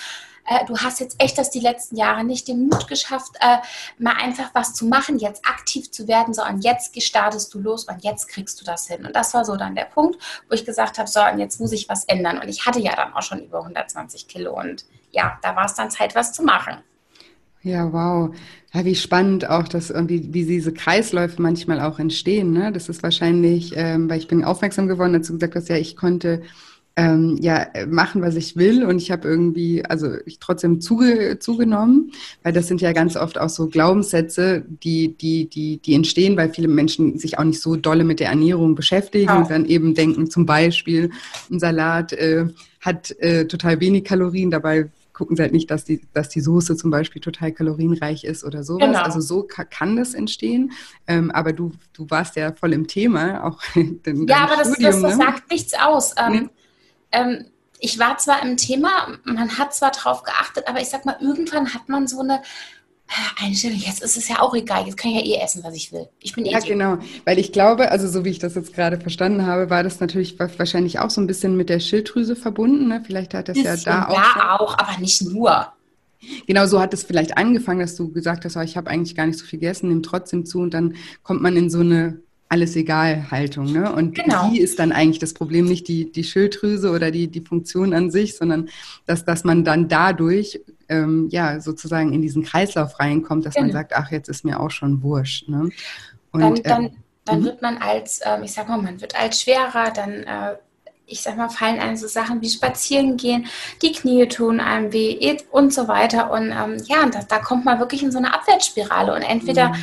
äh, 0.46 0.64
du 0.66 0.76
hast 0.76 1.00
jetzt 1.00 1.16
echt 1.20 1.38
das 1.38 1.50
die 1.50 1.60
letzten 1.60 1.96
Jahre 1.96 2.24
nicht 2.24 2.48
den 2.48 2.68
Mut 2.68 2.88
geschafft, 2.88 3.32
äh, 3.40 3.58
mal 3.98 4.14
einfach 4.16 4.50
was 4.54 4.74
zu 4.74 4.86
machen, 4.86 5.18
jetzt 5.18 5.46
aktiv 5.46 5.90
zu 5.90 6.08
werden, 6.08 6.34
sondern 6.34 6.60
jetzt 6.60 7.00
startest 7.02 7.52
du 7.54 7.60
los 7.60 7.84
und 7.84 8.04
jetzt 8.04 8.28
kriegst 8.28 8.60
du 8.60 8.64
das 8.64 8.86
hin. 8.86 9.04
Und 9.04 9.14
das 9.14 9.34
war 9.34 9.44
so 9.44 9.56
dann 9.56 9.74
der 9.74 9.84
Punkt, 9.84 10.18
wo 10.48 10.54
ich 10.54 10.64
gesagt 10.64 10.98
habe, 10.98 11.08
so, 11.08 11.20
und 11.20 11.38
jetzt 11.38 11.60
muss 11.60 11.72
ich 11.72 11.88
was 11.88 12.04
ändern. 12.04 12.38
Und 12.38 12.48
ich 12.48 12.66
hatte 12.66 12.80
ja 12.80 12.94
dann 12.94 13.12
auch 13.14 13.22
schon 13.22 13.44
über 13.44 13.60
120 13.60 14.28
Kilo 14.28 14.58
und 14.58 14.84
ja, 15.10 15.38
da 15.42 15.56
war 15.56 15.66
es 15.66 15.74
dann 15.74 15.90
Zeit, 15.90 16.14
was 16.14 16.32
zu 16.32 16.42
machen. 16.42 16.76
Ja, 17.62 17.92
wow. 17.92 18.32
Ja, 18.72 18.84
wie 18.84 18.94
spannend 18.94 19.48
auch, 19.50 19.66
dass 19.66 19.90
irgendwie, 19.90 20.32
wie 20.32 20.44
diese 20.44 20.72
Kreisläufe 20.72 21.42
manchmal 21.42 21.80
auch 21.80 21.98
entstehen. 21.98 22.52
Ne? 22.52 22.70
Das 22.70 22.88
ist 22.88 23.02
wahrscheinlich, 23.02 23.72
ähm, 23.74 24.08
weil 24.08 24.18
ich 24.18 24.28
bin 24.28 24.44
aufmerksam 24.44 24.86
geworden, 24.86 25.14
dazu 25.14 25.32
gesagt 25.32 25.56
hast, 25.56 25.68
ja, 25.68 25.76
ich 25.76 25.96
konnte 25.96 26.42
ähm, 26.96 27.36
ja 27.40 27.66
machen, 27.86 28.22
was 28.22 28.36
ich 28.36 28.56
will 28.56 28.82
und 28.82 28.96
ich 28.96 29.10
habe 29.10 29.28
irgendwie, 29.28 29.84
also 29.84 30.14
ich 30.24 30.38
trotzdem 30.38 30.80
zuge, 30.80 31.38
zugenommen, 31.38 32.12
weil 32.42 32.54
das 32.54 32.68
sind 32.68 32.80
ja 32.80 32.92
ganz 32.92 33.16
oft 33.16 33.38
auch 33.38 33.50
so 33.50 33.68
Glaubenssätze, 33.68 34.64
die, 34.82 35.14
die, 35.16 35.48
die, 35.48 35.76
die 35.76 35.94
entstehen, 35.94 36.38
weil 36.38 36.48
viele 36.48 36.68
Menschen 36.68 37.18
sich 37.18 37.38
auch 37.38 37.44
nicht 37.44 37.60
so 37.60 37.76
dolle 37.76 38.04
mit 38.04 38.18
der 38.18 38.30
Ernährung 38.30 38.74
beschäftigen 38.74 39.26
ja. 39.26 39.36
und 39.36 39.50
dann 39.50 39.66
eben 39.66 39.94
denken, 39.94 40.30
zum 40.30 40.46
Beispiel, 40.46 41.10
ein 41.50 41.60
Salat 41.60 42.14
äh, 42.14 42.46
hat 42.80 43.10
äh, 43.20 43.46
total 43.46 43.80
wenig 43.80 44.04
Kalorien, 44.04 44.50
dabei 44.50 44.88
gucken 45.12 45.36
sie 45.36 45.42
halt 45.42 45.52
nicht, 45.52 45.70
dass 45.70 45.84
die, 45.84 46.02
dass 46.12 46.28
die 46.28 46.40
Soße 46.40 46.76
zum 46.76 46.90
Beispiel 46.90 47.22
total 47.22 47.50
kalorienreich 47.50 48.24
ist 48.24 48.44
oder 48.44 48.62
sowas. 48.62 48.86
Genau. 48.86 49.00
Also 49.00 49.20
so 49.20 49.44
kann 49.44 49.96
das 49.96 50.12
entstehen. 50.12 50.72
Ähm, 51.06 51.30
aber 51.30 51.54
du, 51.54 51.72
du 51.94 52.04
warst 52.10 52.36
ja 52.36 52.52
voll 52.52 52.74
im 52.74 52.86
Thema, 52.86 53.42
auch 53.44 53.62
in 53.74 54.26
Ja, 54.26 54.44
aber 54.44 54.62
Studium, 54.64 54.92
das, 54.92 55.00
das, 55.00 55.00
das 55.00 55.18
ne? 55.18 55.24
sagt 55.24 55.50
nichts 55.50 55.72
aus. 55.74 56.14
Ähm, 56.18 56.32
nee 56.32 56.50
ähm, 57.16 57.46
ich 57.78 57.98
war 57.98 58.16
zwar 58.18 58.42
im 58.42 58.56
Thema, 58.56 59.18
man 59.24 59.58
hat 59.58 59.74
zwar 59.74 59.90
drauf 59.90 60.22
geachtet, 60.22 60.64
aber 60.66 60.80
ich 60.80 60.88
sag 60.88 61.04
mal, 61.04 61.16
irgendwann 61.20 61.74
hat 61.74 61.88
man 61.88 62.06
so 62.06 62.20
eine 62.20 62.42
äh, 63.08 63.44
Einstellung, 63.44 63.78
jetzt 63.78 64.02
ist 64.02 64.16
es 64.16 64.28
ja 64.28 64.40
auch 64.40 64.54
egal, 64.54 64.86
jetzt 64.86 64.96
kann 64.96 65.12
ich 65.12 65.18
ja 65.18 65.36
eh 65.36 65.44
essen, 65.44 65.62
was 65.62 65.74
ich 65.74 65.92
will. 65.92 66.08
Ich 66.20 66.34
bin 66.34 66.46
eh 66.46 66.52
Ja, 66.52 66.60
genau, 66.60 66.98
weil 67.24 67.38
ich 67.38 67.52
glaube, 67.52 67.90
also 67.90 68.08
so 68.08 68.24
wie 68.24 68.30
ich 68.30 68.38
das 68.38 68.54
jetzt 68.54 68.74
gerade 68.74 68.98
verstanden 68.98 69.46
habe, 69.46 69.70
war 69.70 69.82
das 69.82 70.00
natürlich 70.00 70.38
wahrscheinlich 70.38 70.98
auch 70.98 71.10
so 71.10 71.20
ein 71.20 71.26
bisschen 71.26 71.56
mit 71.56 71.68
der 71.68 71.80
Schilddrüse 71.80 72.34
verbunden. 72.34 72.88
Ne? 72.88 73.02
Vielleicht 73.04 73.34
hat 73.34 73.48
das 73.48 73.58
ja 73.58 73.76
da 73.76 74.08
auch. 74.08 74.14
Ja, 74.14 74.58
auch, 74.58 74.78
aber 74.78 74.98
nicht 74.98 75.22
nur. 75.22 75.72
Genau 76.46 76.66
so 76.66 76.80
hat 76.80 76.94
es 76.94 77.04
vielleicht 77.04 77.36
angefangen, 77.36 77.80
dass 77.80 77.94
du 77.94 78.10
gesagt 78.10 78.44
hast, 78.44 78.56
oh, 78.56 78.60
ich 78.60 78.76
habe 78.76 78.90
eigentlich 78.90 79.14
gar 79.14 79.26
nicht 79.26 79.38
so 79.38 79.44
viel 79.44 79.60
gegessen, 79.60 79.88
nimm 79.90 80.02
trotzdem 80.02 80.44
zu 80.44 80.60
und 80.60 80.74
dann 80.74 80.96
kommt 81.22 81.42
man 81.42 81.56
in 81.56 81.70
so 81.70 81.80
eine 81.80 82.20
alles 82.48 82.76
egal 82.76 83.30
Haltung. 83.30 83.72
Ne? 83.72 83.92
Und 83.92 84.14
genau. 84.14 84.50
die 84.50 84.60
ist 84.60 84.78
dann 84.78 84.92
eigentlich 84.92 85.18
das 85.18 85.34
Problem, 85.34 85.64
nicht 85.64 85.88
die, 85.88 86.12
die 86.12 86.24
Schilddrüse 86.24 86.90
oder 86.90 87.10
die, 87.10 87.28
die 87.28 87.40
Funktion 87.40 87.92
an 87.92 88.10
sich, 88.10 88.36
sondern 88.36 88.68
dass, 89.04 89.24
dass 89.24 89.44
man 89.44 89.64
dann 89.64 89.88
dadurch 89.88 90.60
ähm, 90.88 91.28
ja 91.30 91.60
sozusagen 91.60 92.12
in 92.12 92.22
diesen 92.22 92.44
Kreislauf 92.44 93.00
reinkommt, 93.00 93.46
dass 93.46 93.54
genau. 93.54 93.66
man 93.66 93.72
sagt, 93.72 93.92
ach, 93.94 94.12
jetzt 94.12 94.28
ist 94.28 94.44
mir 94.44 94.60
auch 94.60 94.70
schon 94.70 95.02
wurscht. 95.02 95.48
Ne? 95.48 95.70
Und, 96.30 96.40
dann, 96.40 96.54
dann, 96.62 96.84
äh, 96.84 96.90
dann 97.24 97.40
mhm. 97.40 97.44
wird 97.44 97.62
man 97.62 97.78
als, 97.78 98.20
äh, 98.20 98.38
ich 98.44 98.52
sag 98.52 98.68
mal, 98.68 98.80
man 98.80 99.00
wird 99.00 99.18
als 99.18 99.42
schwerer, 99.42 99.90
dann 99.90 100.12
äh, 100.22 100.56
ich 101.08 101.22
sag 101.22 101.36
mal, 101.36 101.48
fallen 101.48 101.78
einem 101.78 101.96
so 101.96 102.08
Sachen 102.08 102.40
wie 102.42 102.48
spazieren 102.48 103.16
gehen, 103.16 103.46
die 103.80 103.92
Knie 103.92 104.26
tun 104.26 104.60
einem 104.60 104.92
weh 104.92 105.36
und 105.50 105.72
so 105.72 105.88
weiter. 105.88 106.32
Und 106.32 106.50
ähm, 106.50 106.82
ja, 106.86 107.06
da, 107.06 107.20
da 107.22 107.38
kommt 107.38 107.64
man 107.64 107.78
wirklich 107.78 108.02
in 108.02 108.10
so 108.10 108.18
eine 108.18 108.34
Abwärtsspirale. 108.34 109.14
Und 109.14 109.22
entweder 109.22 109.68
mhm. 109.68 109.76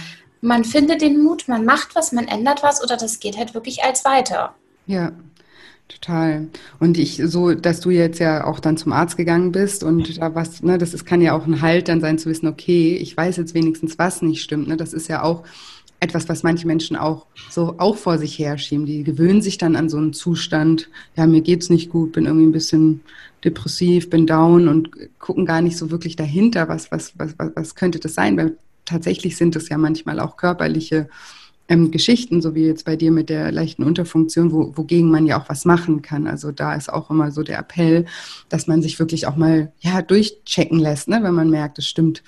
Man 0.44 0.64
findet 0.64 1.02
den 1.02 1.24
Mut, 1.24 1.48
man 1.48 1.66
macht 1.66 1.96
was, 1.96 2.12
man 2.12 2.28
ändert 2.28 2.62
was 2.64 2.84
oder 2.84 2.98
das 2.98 3.20
geht 3.20 3.38
halt 3.38 3.54
wirklich 3.54 3.84
als 3.84 4.06
weiter. 4.06 4.54
Ja, 4.86 5.12
Total. 5.90 6.48
Und 6.80 6.98
ich, 6.98 7.22
so, 7.26 7.54
dass 7.54 7.82
du 7.82 7.92
jetzt 7.92 8.20
ja 8.20 8.46
auch 8.46 8.60
dann 8.60 8.78
zum 8.78 8.94
Arzt 8.94 9.18
gegangen 9.18 9.52
bist 9.52 9.84
und 9.84 10.20
da 10.20 10.34
was, 10.34 10.64
ne, 10.64 10.78
das 10.78 10.94
ist, 10.94 11.06
kann 11.06 11.22
ja 11.22 11.38
auch 11.38 11.46
ein 11.46 11.62
Halt 11.62 11.88
dann 11.88 12.02
sein 12.02 12.18
zu 12.18 12.30
wissen, 12.30 12.48
okay, 12.48 12.96
ich 12.96 13.16
weiß 13.16 13.38
jetzt 13.38 13.54
wenigstens, 13.54 14.00
was 14.00 14.22
nicht 14.22 14.42
stimmt. 14.42 14.68
Ne? 14.70 14.78
Das 14.78 14.94
ist 14.94 15.08
ja 15.10 15.22
auch 15.22 15.44
etwas, 16.00 16.28
was 16.30 16.42
manche 16.42 16.68
Menschen 16.68 16.96
auch 16.96 17.28
so 17.50 17.76
auch 17.78 17.98
vor 17.98 18.18
sich 18.18 18.40
herschieben. 18.40 18.86
Die 18.86 19.04
gewöhnen 19.04 19.42
sich 19.42 19.58
dann 19.58 19.76
an 19.76 19.90
so 19.90 19.98
einen 19.98 20.14
Zustand, 20.14 20.90
ja, 21.16 21.28
mir 21.28 21.42
geht's 21.42 21.70
nicht 21.70 21.92
gut, 21.92 22.14
bin 22.14 22.26
irgendwie 22.26 22.48
ein 22.48 22.54
bisschen 22.54 23.02
depressiv, 23.44 24.10
bin 24.10 24.26
down 24.26 24.68
und 24.68 24.90
gucken 25.20 25.46
gar 25.46 25.62
nicht 25.62 25.78
so 25.78 25.92
wirklich 25.92 26.16
dahinter, 26.16 26.70
was, 26.70 26.92
was, 26.92 27.14
was, 27.18 27.36
was, 27.38 27.52
was 27.56 27.76
könnte 27.76 28.00
das 28.00 28.16
sein, 28.16 28.36
weil 28.38 28.58
tatsächlich 28.86 29.38
sind 29.38 29.56
es 29.56 29.70
ja 29.70 29.78
manchmal 29.78 30.20
auch 30.20 30.38
körperliche 30.38 31.10
ähm, 31.68 31.92
Geschichten, 31.92 32.42
so 32.42 32.56
wie 32.56 32.66
jetzt 32.66 32.86
bei 32.86 32.96
dir 32.96 33.12
mit 33.12 33.30
der 33.30 33.52
leichten 33.52 33.84
Unterfunktion, 33.84 34.52
wo, 34.52 34.76
wogegen 34.76 35.10
man 35.10 35.26
ja 35.26 35.42
auch 35.42 35.50
was 35.50 35.66
machen 35.66 36.02
kann. 36.02 36.28
Also 36.28 36.52
da 36.52 36.76
ist 36.76 36.92
auch 36.92 37.10
immer 37.10 37.32
so 37.32 37.44
der 37.44 37.60
Appell, 37.60 38.06
dass 38.50 38.68
man 38.68 38.82
sich 38.82 39.00
wirklich 39.00 39.28
auch 39.28 39.36
mal 39.36 39.72
ja 39.80 40.02
durchchecken 40.02 40.80
lässt, 40.80 41.08
ne, 41.08 41.20
wenn 41.24 41.34
man 41.34 41.50
merkt, 41.50 41.80
es 41.80 41.88
stimmt, 41.88 42.24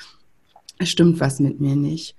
es 0.78 0.90
stimmt 0.90 1.20
was 1.20 1.40
mit 1.40 1.60
mir 1.60 1.76
nicht. 1.76 2.16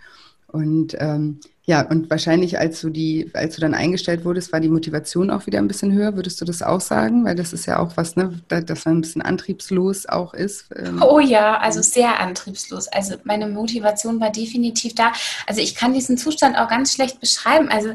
Und 0.46 0.96
ähm, 0.98 1.40
ja, 1.68 1.82
und 1.82 2.08
wahrscheinlich, 2.10 2.60
als 2.60 2.80
du 2.80 2.90
die, 2.90 3.28
als 3.34 3.56
du 3.56 3.60
dann 3.60 3.74
eingestellt 3.74 4.24
wurdest, 4.24 4.52
war 4.52 4.60
die 4.60 4.68
Motivation 4.68 5.30
auch 5.30 5.46
wieder 5.46 5.58
ein 5.58 5.66
bisschen 5.66 5.92
höher. 5.92 6.14
Würdest 6.14 6.40
du 6.40 6.44
das 6.44 6.62
auch 6.62 6.80
sagen? 6.80 7.24
Weil 7.24 7.34
das 7.34 7.52
ist 7.52 7.66
ja 7.66 7.80
auch 7.80 7.96
was, 7.96 8.14
ne, 8.14 8.40
dass 8.48 8.84
man 8.84 8.98
ein 8.98 9.00
bisschen 9.00 9.22
antriebslos 9.22 10.06
auch 10.06 10.32
ist. 10.32 10.66
Ähm. 10.76 11.02
Oh 11.02 11.18
ja, 11.18 11.58
also 11.58 11.82
sehr 11.82 12.20
antriebslos. 12.20 12.86
Also 12.86 13.16
meine 13.24 13.48
Motivation 13.48 14.20
war 14.20 14.30
definitiv 14.30 14.94
da. 14.94 15.12
Also 15.48 15.60
ich 15.60 15.74
kann 15.74 15.92
diesen 15.92 16.16
Zustand 16.16 16.56
auch 16.56 16.68
ganz 16.68 16.92
schlecht 16.92 17.18
beschreiben. 17.18 17.68
Also 17.68 17.90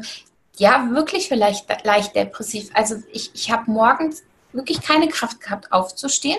ja, 0.58 0.90
wirklich 0.90 1.28
vielleicht 1.28 1.66
leicht 1.86 2.14
depressiv. 2.14 2.68
Also 2.74 2.96
ich, 3.10 3.30
ich 3.32 3.50
habe 3.50 3.70
morgens 3.70 4.22
wirklich 4.52 4.80
keine 4.82 5.08
Kraft 5.08 5.40
gehabt, 5.40 5.72
aufzustehen. 5.72 6.38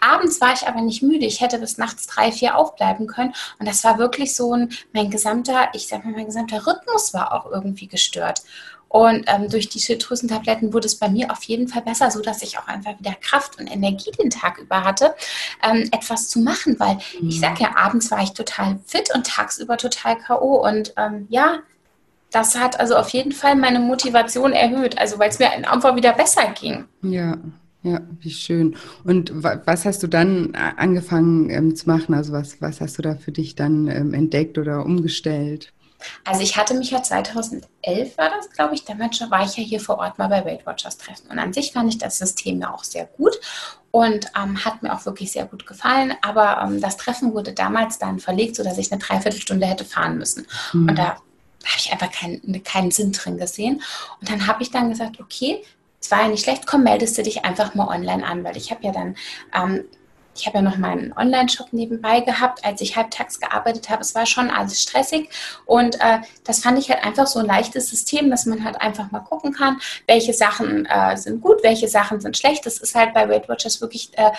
Abends 0.00 0.40
war 0.40 0.52
ich 0.52 0.66
aber 0.66 0.80
nicht 0.80 1.02
müde. 1.02 1.26
Ich 1.26 1.40
hätte 1.40 1.58
bis 1.58 1.78
nachts 1.78 2.06
drei, 2.06 2.32
vier 2.32 2.56
aufbleiben 2.56 3.06
können. 3.06 3.34
Und 3.58 3.66
das 3.66 3.84
war 3.84 3.98
wirklich 3.98 4.34
so 4.34 4.54
ein, 4.54 4.70
mein 4.92 5.10
gesamter, 5.10 5.68
ich 5.74 5.88
sag 5.88 6.04
mal, 6.04 6.12
mein 6.12 6.26
gesamter 6.26 6.66
Rhythmus 6.66 7.12
war 7.14 7.32
auch 7.32 7.50
irgendwie 7.50 7.86
gestört. 7.86 8.42
Und 8.90 9.24
ähm, 9.28 9.48
durch 9.48 9.68
die 9.68 9.78
Schilddrüsentabletten 9.78 10.72
wurde 10.72 10.86
es 10.86 10.96
bei 10.96 11.08
mir 11.08 11.30
auf 11.30 11.44
jeden 11.44 11.68
Fall 11.68 11.82
besser, 11.82 12.10
so 12.10 12.20
dass 12.20 12.42
ich 12.42 12.58
auch 12.58 12.66
einfach 12.66 12.98
wieder 12.98 13.14
Kraft 13.14 13.60
und 13.60 13.68
Energie 13.68 14.10
den 14.10 14.30
Tag 14.30 14.58
über 14.58 14.82
hatte, 14.82 15.14
ähm, 15.62 15.88
etwas 15.92 16.28
zu 16.28 16.40
machen. 16.40 16.74
Weil 16.80 16.98
mhm. 17.20 17.28
ich 17.28 17.38
sag 17.38 17.60
ja, 17.60 17.76
abends 17.76 18.10
war 18.10 18.20
ich 18.20 18.32
total 18.32 18.80
fit 18.84 19.14
und 19.14 19.28
tagsüber 19.28 19.76
total 19.76 20.18
K.O. 20.18 20.66
Und 20.66 20.92
ähm, 20.96 21.28
ja, 21.30 21.60
das 22.30 22.58
hat 22.58 22.78
also 22.78 22.96
auf 22.96 23.08
jeden 23.10 23.32
Fall 23.32 23.56
meine 23.56 23.80
Motivation 23.80 24.52
erhöht, 24.52 24.98
also 24.98 25.18
weil 25.18 25.30
es 25.30 25.38
mir 25.38 25.50
einfach 25.50 25.96
wieder 25.96 26.12
besser 26.12 26.52
ging. 26.58 26.84
Ja, 27.02 27.36
ja, 27.82 28.00
wie 28.20 28.30
schön. 28.30 28.76
Und 29.04 29.32
was 29.42 29.86
hast 29.86 30.02
du 30.02 30.06
dann 30.06 30.54
angefangen 30.54 31.48
ähm, 31.48 31.74
zu 31.74 31.88
machen? 31.88 32.14
Also 32.14 32.32
was, 32.32 32.60
was 32.60 32.80
hast 32.80 32.98
du 32.98 33.02
da 33.02 33.14
für 33.14 33.32
dich 33.32 33.54
dann 33.54 33.88
ähm, 33.88 34.12
entdeckt 34.12 34.58
oder 34.58 34.84
umgestellt? 34.84 35.72
Also 36.24 36.42
ich 36.42 36.56
hatte 36.56 36.74
mich 36.74 36.90
ja 36.90 37.02
2011 37.02 38.16
war 38.16 38.30
das, 38.30 38.50
glaube 38.50 38.74
ich, 38.74 38.84
damals 38.84 39.16
schon 39.16 39.30
war 39.30 39.44
ich 39.44 39.56
ja 39.56 39.62
hier 39.62 39.80
vor 39.80 39.98
Ort 39.98 40.18
mal 40.18 40.28
bei 40.28 40.44
Weight 40.44 40.66
Watchers 40.66 40.98
Treffen. 40.98 41.30
Und 41.30 41.38
an 41.38 41.52
sich 41.52 41.72
fand 41.72 41.92
ich 41.92 41.98
das 41.98 42.18
System 42.18 42.60
ja 42.60 42.72
auch 42.72 42.84
sehr 42.84 43.06
gut 43.06 43.38
und 43.90 44.26
ähm, 44.36 44.64
hat 44.64 44.82
mir 44.82 44.94
auch 44.94 45.04
wirklich 45.06 45.32
sehr 45.32 45.46
gut 45.46 45.66
gefallen. 45.66 46.14
Aber 46.22 46.62
ähm, 46.62 46.80
das 46.80 46.96
Treffen 46.96 47.32
wurde 47.32 47.52
damals 47.52 47.98
dann 47.98 48.18
verlegt, 48.18 48.56
sodass 48.56 48.78
ich 48.78 48.92
eine 48.92 49.00
Dreiviertelstunde 49.00 49.66
hätte 49.66 49.84
fahren 49.84 50.18
müssen. 50.18 50.46
Mhm. 50.72 50.88
Und 50.88 50.98
da 50.98 51.16
habe 51.64 51.78
ich 51.78 51.92
einfach 51.92 52.10
keinen, 52.10 52.62
keinen 52.64 52.90
Sinn 52.90 53.12
drin 53.12 53.38
gesehen. 53.38 53.82
Und 54.20 54.30
dann 54.30 54.46
habe 54.46 54.62
ich 54.62 54.70
dann 54.70 54.90
gesagt, 54.90 55.20
okay, 55.20 55.62
es 56.00 56.10
war 56.10 56.22
ja 56.22 56.28
nicht 56.28 56.44
schlecht, 56.44 56.66
komm, 56.66 56.84
meldest 56.84 57.18
du 57.18 57.22
dich 57.22 57.44
einfach 57.44 57.74
mal 57.74 57.88
online 57.88 58.24
an, 58.24 58.42
weil 58.42 58.56
ich 58.56 58.70
habe 58.70 58.84
ja 58.84 58.92
dann 58.92 59.16
ähm, 59.54 59.84
ich 60.34 60.46
habe 60.46 60.58
ja 60.58 60.62
noch 60.62 60.76
meinen 60.76 61.12
Online-Shop 61.12 61.72
nebenbei 61.72 62.20
gehabt, 62.20 62.64
als 62.64 62.80
ich 62.80 62.96
halbtags 62.96 63.40
gearbeitet 63.40 63.90
habe. 63.90 64.00
Es 64.00 64.14
war 64.14 64.26
schon 64.26 64.50
alles 64.50 64.80
stressig 64.80 65.28
und 65.66 65.96
äh, 66.00 66.18
das 66.44 66.60
fand 66.60 66.78
ich 66.78 66.88
halt 66.90 67.04
einfach 67.04 67.26
so 67.26 67.40
ein 67.40 67.46
leichtes 67.46 67.90
System, 67.90 68.30
dass 68.30 68.46
man 68.46 68.64
halt 68.64 68.80
einfach 68.80 69.10
mal 69.10 69.20
gucken 69.20 69.52
kann, 69.52 69.80
welche 70.06 70.32
Sachen 70.32 70.86
äh, 70.86 71.16
sind 71.16 71.40
gut, 71.40 71.62
welche 71.62 71.88
Sachen 71.88 72.20
sind 72.20 72.36
schlecht. 72.36 72.64
Das 72.64 72.78
ist 72.78 72.94
halt 72.94 73.12
bei 73.12 73.28
Weight 73.28 73.48
Watchers 73.48 73.80
wirklich 73.80 74.10
äh, 74.16 74.30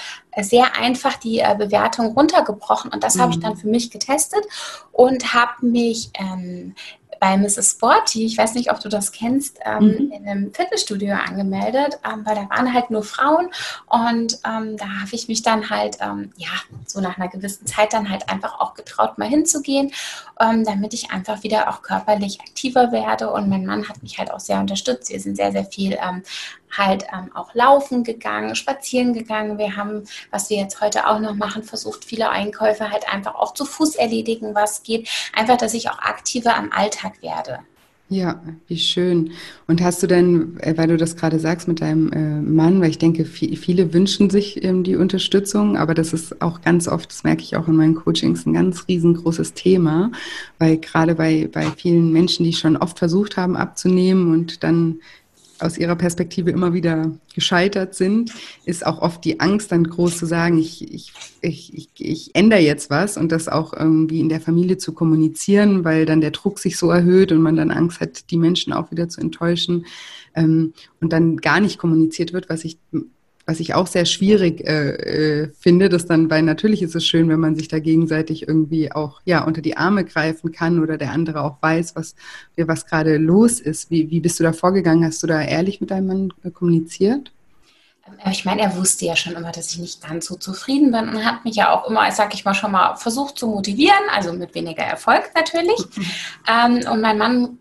sehr 0.43 0.75
einfach 0.77 1.17
die 1.17 1.39
äh, 1.39 1.55
Bewertung 1.57 2.13
runtergebrochen 2.13 2.91
und 2.91 3.03
das 3.03 3.15
mhm. 3.15 3.21
habe 3.21 3.31
ich 3.33 3.39
dann 3.39 3.57
für 3.57 3.67
mich 3.67 3.91
getestet 3.91 4.45
und 4.91 5.33
habe 5.33 5.65
mich 5.65 6.09
ähm, 6.19 6.73
bei 7.21 7.37
Mrs. 7.37 7.73
Sporty, 7.73 8.25
ich 8.25 8.35
weiß 8.35 8.55
nicht, 8.55 8.71
ob 8.71 8.79
du 8.79 8.89
das 8.89 9.11
kennst, 9.11 9.59
ähm, 9.63 9.85
mhm. 9.85 10.11
in 10.11 10.27
einem 10.27 10.53
Fitnessstudio 10.55 11.13
angemeldet, 11.13 11.99
ähm, 12.03 12.25
weil 12.25 12.33
da 12.33 12.49
waren 12.49 12.73
halt 12.73 12.89
nur 12.89 13.03
Frauen 13.03 13.51
und 13.85 14.39
ähm, 14.43 14.75
da 14.75 14.85
habe 14.85 15.11
ich 15.11 15.27
mich 15.27 15.43
dann 15.43 15.69
halt, 15.69 15.99
ähm, 16.01 16.31
ja, 16.37 16.49
so 16.87 16.99
nach 16.99 17.19
einer 17.19 17.27
gewissen 17.27 17.67
Zeit 17.67 17.93
dann 17.93 18.09
halt 18.09 18.27
einfach 18.27 18.59
auch 18.59 18.73
getraut, 18.73 19.19
mal 19.19 19.27
hinzugehen, 19.27 19.91
ähm, 20.39 20.65
damit 20.65 20.95
ich 20.95 21.11
einfach 21.11 21.43
wieder 21.43 21.69
auch 21.69 21.83
körperlich 21.83 22.41
aktiver 22.41 22.91
werde 22.91 23.29
und 23.29 23.47
mein 23.49 23.67
Mann 23.67 23.87
hat 23.87 24.01
mich 24.01 24.17
halt 24.17 24.31
auch 24.31 24.39
sehr 24.39 24.59
unterstützt. 24.59 25.11
Wir 25.11 25.19
sind 25.19 25.35
sehr, 25.35 25.51
sehr 25.51 25.65
viel 25.65 25.99
ähm, 26.01 26.23
halt 26.71 27.03
ähm, 27.13 27.31
auch 27.35 27.53
laufen 27.53 28.03
gegangen, 28.03 28.55
spazieren 28.55 29.13
gegangen. 29.13 29.57
Wir 29.57 29.75
haben, 29.75 30.03
was 30.31 30.49
wir 30.49 30.57
jetzt 30.57 30.81
heute 30.81 31.07
auch 31.07 31.19
noch 31.19 31.35
machen, 31.35 31.63
versucht, 31.63 32.05
viele 32.05 32.29
Einkäufe 32.29 32.89
halt 32.89 33.11
einfach 33.11 33.35
auch 33.35 33.53
zu 33.53 33.65
Fuß 33.65 33.95
erledigen, 33.95 34.55
was 34.55 34.83
geht. 34.83 35.09
Einfach, 35.33 35.57
dass 35.57 35.73
ich 35.73 35.89
auch 35.89 35.99
aktiver 35.99 36.55
am 36.55 36.71
Alltag 36.71 37.21
werde. 37.21 37.59
Ja, 38.11 38.41
wie 38.67 38.77
schön. 38.77 39.31
Und 39.67 39.81
hast 39.81 40.03
du 40.03 40.07
denn, 40.07 40.59
äh, 40.59 40.73
weil 40.75 40.89
du 40.89 40.97
das 40.97 41.15
gerade 41.15 41.39
sagst 41.39 41.69
mit 41.69 41.79
deinem 41.79 42.11
äh, 42.11 42.41
Mann, 42.41 42.81
weil 42.81 42.89
ich 42.89 42.97
denke, 42.97 43.23
viele 43.23 43.93
wünschen 43.93 44.29
sich 44.29 44.61
ähm, 44.65 44.83
die 44.83 44.97
Unterstützung, 44.97 45.77
aber 45.77 45.93
das 45.93 46.11
ist 46.11 46.41
auch 46.41 46.59
ganz 46.59 46.89
oft, 46.89 47.09
das 47.09 47.23
merke 47.23 47.41
ich 47.43 47.55
auch 47.55 47.69
in 47.69 47.77
meinen 47.77 47.95
Coachings, 47.95 48.45
ein 48.45 48.51
ganz 48.51 48.85
riesengroßes 48.89 49.53
Thema, 49.53 50.11
weil 50.59 50.75
gerade 50.79 51.15
bei, 51.15 51.47
bei 51.49 51.67
vielen 51.77 52.11
Menschen, 52.11 52.43
die 52.43 52.51
schon 52.51 52.75
oft 52.75 52.99
versucht 52.99 53.37
haben 53.37 53.55
abzunehmen 53.55 54.33
und 54.33 54.61
dann 54.61 54.99
aus 55.61 55.77
ihrer 55.77 55.95
Perspektive 55.95 56.51
immer 56.51 56.73
wieder 56.73 57.11
gescheitert 57.33 57.95
sind, 57.95 58.31
ist 58.65 58.85
auch 58.85 59.01
oft 59.01 59.23
die 59.25 59.39
Angst 59.39 59.71
dann 59.71 59.83
groß 59.85 60.17
zu 60.17 60.25
sagen, 60.25 60.57
ich, 60.57 60.93
ich, 60.93 61.13
ich, 61.41 61.89
ich, 61.97 62.35
ändere 62.35 62.59
jetzt 62.59 62.89
was 62.89 63.17
und 63.17 63.31
das 63.31 63.47
auch 63.47 63.73
irgendwie 63.73 64.19
in 64.19 64.29
der 64.29 64.41
Familie 64.41 64.77
zu 64.77 64.93
kommunizieren, 64.93 65.83
weil 65.83 66.05
dann 66.05 66.21
der 66.21 66.31
Druck 66.31 66.59
sich 66.59 66.77
so 66.77 66.89
erhöht 66.89 67.31
und 67.31 67.41
man 67.41 67.55
dann 67.55 67.71
Angst 67.71 67.99
hat, 67.99 68.29
die 68.31 68.37
Menschen 68.37 68.73
auch 68.73 68.91
wieder 68.91 69.09
zu 69.09 69.21
enttäuschen 69.21 69.85
ähm, 70.35 70.73
und 70.99 71.13
dann 71.13 71.37
gar 71.37 71.59
nicht 71.59 71.77
kommuniziert 71.77 72.33
wird, 72.33 72.49
was 72.49 72.65
ich 72.65 72.77
was 73.45 73.59
ich 73.59 73.73
auch 73.73 73.87
sehr 73.87 74.05
schwierig 74.05 74.61
äh, 74.61 75.43
äh, 75.43 75.51
finde, 75.59 75.89
dass 75.89 76.05
dann, 76.05 76.29
weil 76.29 76.43
natürlich 76.43 76.81
ist 76.81 76.95
es 76.95 77.05
schön, 77.05 77.29
wenn 77.29 77.39
man 77.39 77.55
sich 77.55 77.67
da 77.67 77.79
gegenseitig 77.79 78.47
irgendwie 78.47 78.91
auch 78.91 79.21
ja 79.25 79.43
unter 79.43 79.61
die 79.61 79.77
Arme 79.77 80.05
greifen 80.05 80.51
kann 80.51 80.79
oder 80.79 80.97
der 80.97 81.11
andere 81.11 81.41
auch 81.41 81.57
weiß, 81.61 81.95
was, 81.95 82.15
was 82.57 82.85
gerade 82.85 83.17
los 83.17 83.59
ist. 83.59 83.89
Wie, 83.89 84.09
wie 84.09 84.19
bist 84.19 84.39
du 84.39 84.43
da 84.43 84.53
vorgegangen? 84.53 85.05
Hast 85.05 85.23
du 85.23 85.27
da 85.27 85.41
ehrlich 85.41 85.81
mit 85.81 85.91
deinem 85.91 86.07
Mann 86.07 86.33
äh, 86.43 86.51
kommuniziert? 86.51 87.31
Ähm, 88.07 88.31
ich 88.31 88.45
meine, 88.45 88.61
er 88.61 88.75
wusste 88.77 89.05
ja 89.05 89.15
schon 89.15 89.33
immer, 89.33 89.51
dass 89.51 89.71
ich 89.71 89.79
nicht 89.79 90.07
ganz 90.07 90.25
so 90.25 90.35
zufrieden 90.35 90.91
bin 90.91 91.09
und 91.09 91.25
hat 91.25 91.43
mich 91.45 91.55
ja 91.55 91.73
auch 91.73 91.89
immer, 91.89 92.11
sag 92.11 92.33
ich 92.33 92.45
mal, 92.45 92.53
schon 92.53 92.71
mal 92.71 92.95
versucht 92.95 93.37
zu 93.37 93.47
motivieren, 93.47 94.09
also 94.13 94.33
mit 94.33 94.53
weniger 94.55 94.83
Erfolg 94.83 95.31
natürlich. 95.35 95.79
ähm, 96.47 96.81
und 96.91 97.01
mein 97.01 97.17
Mann 97.17 97.57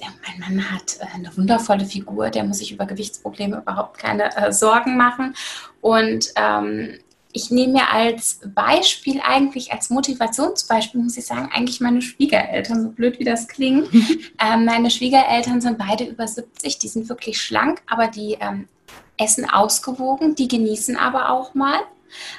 ja, 0.00 0.08
mein 0.26 0.40
Mann 0.40 0.70
hat 0.70 0.98
äh, 1.00 1.06
eine 1.14 1.36
wundervolle 1.36 1.84
Figur, 1.84 2.30
der 2.30 2.44
muss 2.44 2.58
sich 2.58 2.72
über 2.72 2.86
Gewichtsprobleme 2.86 3.58
überhaupt 3.58 3.98
keine 3.98 4.36
äh, 4.36 4.52
Sorgen 4.52 4.96
machen. 4.96 5.34
Und 5.80 6.32
ähm, 6.36 6.98
ich 7.32 7.50
nehme 7.50 7.74
mir 7.74 7.90
als 7.90 8.40
Beispiel 8.54 9.20
eigentlich, 9.20 9.72
als 9.72 9.90
Motivationsbeispiel, 9.90 11.02
muss 11.02 11.16
ich 11.16 11.26
sagen, 11.26 11.50
eigentlich 11.52 11.80
meine 11.80 12.00
Schwiegereltern, 12.00 12.82
so 12.82 12.88
blöd 12.90 13.18
wie 13.18 13.24
das 13.24 13.48
klingt. 13.48 13.88
ähm, 13.92 14.64
meine 14.64 14.90
Schwiegereltern 14.90 15.60
sind 15.60 15.78
beide 15.78 16.04
über 16.04 16.28
70, 16.28 16.78
die 16.78 16.88
sind 16.88 17.08
wirklich 17.08 17.40
schlank, 17.40 17.82
aber 17.86 18.06
die 18.06 18.36
ähm, 18.40 18.68
essen 19.16 19.48
ausgewogen, 19.48 20.34
die 20.34 20.48
genießen 20.48 20.96
aber 20.96 21.30
auch 21.30 21.54
mal. 21.54 21.80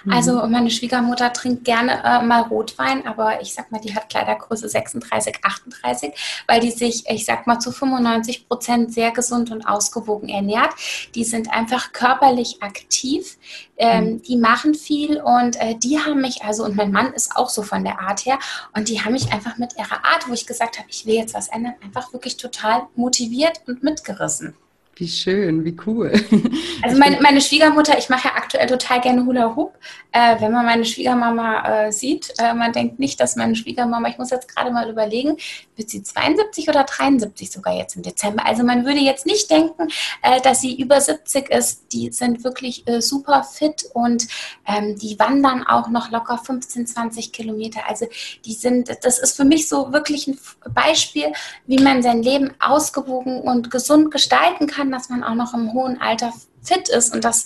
Also 0.10 0.44
mhm. 0.44 0.52
meine 0.52 0.70
Schwiegermutter 0.70 1.34
trinkt 1.34 1.66
gerne 1.66 2.04
äh, 2.04 2.24
mal 2.24 2.42
Rotwein, 2.42 3.06
aber 3.08 3.42
ich 3.42 3.54
sag 3.54 3.72
mal, 3.72 3.80
die 3.80 3.96
hat 3.96 4.10
Kleidergröße 4.10 4.70
36, 4.70 5.40
38, 5.44 6.44
weil 6.48 6.60
die 6.60 6.72
sich, 6.72 7.04
ich 7.10 7.26
sag 7.26 7.48
mal, 7.48 7.60
zu 7.60 7.72
95 7.72 8.48
Prozent 8.48 8.94
sehr 8.94 9.12
gesund 9.12 9.52
und 9.52 9.68
ausgewogen 9.68 10.30
ernährt. 10.30 10.74
Die 11.16 11.24
sind 11.24 11.52
einfach 11.52 11.94
körperlich 11.94 12.62
aktiv, 12.62 13.38
ähm, 13.78 14.06
mhm. 14.06 14.22
die 14.22 14.38
machen 14.38 14.76
viel 14.76 15.22
und 15.22 15.60
äh, 15.62 15.76
die 15.76 16.00
haben 16.00 16.22
mich, 16.22 16.44
also 16.44 16.64
und 16.64 16.76
mein 16.76 16.92
Mann 16.92 17.14
ist 17.14 17.36
auch 17.36 17.50
so 17.50 17.64
von 17.64 17.84
der 17.84 18.00
Art 18.00 18.26
her 18.26 18.40
und 18.76 18.90
die 18.90 19.02
haben 19.02 19.14
mich 19.14 19.32
einfach 19.32 19.58
mit 19.58 19.78
ihrer 19.78 20.04
Art, 20.06 20.28
wo 20.28 20.34
ich 20.34 20.48
gesagt 20.48 20.78
habe, 20.78 20.88
ich 20.90 21.06
will 21.06 21.16
jetzt 21.16 21.34
was 21.34 21.50
ändern, 21.50 21.76
einfach 21.84 22.14
wirklich 22.14 22.38
total 22.38 22.84
motiviert 22.96 23.62
und 23.68 23.84
mitgerissen. 23.84 24.56
Wie 24.98 25.10
schön, 25.10 25.66
wie 25.66 25.76
cool. 25.86 26.12
Also 26.82 27.00
meine, 27.00 27.20
meine 27.20 27.42
Schwiegermutter, 27.42 27.98
ich 27.98 28.10
mache 28.10 28.28
ja 28.28 28.36
aktuell 28.36 28.68
total 28.68 29.02
gerne 29.02 29.26
Hula 29.26 29.56
Hoop. 29.56 29.74
Äh, 30.12 30.40
wenn 30.40 30.52
man 30.52 30.66
meine 30.66 30.86
Schwiegermama 30.86 31.86
äh, 31.88 31.92
sieht, 31.92 32.32
äh, 32.38 32.54
man 32.54 32.74
denkt 32.74 33.00
nicht, 33.00 33.20
dass 33.20 33.36
meine 33.36 33.56
Schwiegermama, 33.56 34.08
ich 34.08 34.20
muss 34.20 34.30
jetzt 34.30 34.54
gerade 34.54 34.70
mal 34.70 34.88
überlegen, 34.88 35.38
wird 35.76 35.90
sie 35.90 36.04
72 36.04 36.70
oder 36.70 36.84
73 36.84 37.52
sogar 37.52 37.74
jetzt 37.74 37.96
im 37.96 38.04
Dezember. 38.04 38.46
Also 38.46 38.64
man 38.64 38.86
würde 38.86 39.00
jetzt 39.00 39.26
nicht 39.26 39.50
denken, 39.50 39.88
äh, 40.22 40.40
dass 40.42 40.62
sie 40.62 40.80
über 40.80 41.02
70 41.02 41.50
ist. 41.50 41.92
Die 41.92 42.12
sind 42.12 42.44
wirklich 42.44 42.88
äh, 42.88 43.02
super 43.02 43.44
fit 43.44 43.86
und 43.94 44.28
ähm, 44.68 44.96
die 44.96 45.18
wandern 45.18 45.66
auch 45.66 45.90
noch 45.90 46.12
locker 46.12 46.38
15, 46.38 46.86
20 46.86 47.32
Kilometer. 47.32 47.82
Also 47.90 48.06
die 48.46 48.54
sind, 48.54 48.96
das 49.02 49.18
ist 49.18 49.36
für 49.36 49.46
mich 49.46 49.68
so 49.68 49.92
wirklich 49.92 50.28
ein 50.28 50.38
Beispiel, 50.72 51.34
wie 51.66 51.82
man 51.82 52.04
sein 52.04 52.22
Leben 52.22 52.54
ausgewogen 52.60 53.42
und 53.42 53.72
gesund 53.72 54.12
gestalten 54.12 54.68
kann 54.68 54.85
kann, 54.86 54.92
dass 54.92 55.10
man 55.10 55.24
auch 55.24 55.36
noch 55.36 55.54
im 55.54 55.74
hohen 55.74 56.00
Alter 56.02 56.32
fit 56.62 56.90
ist. 56.90 57.14
Und 57.14 57.24
das 57.24 57.46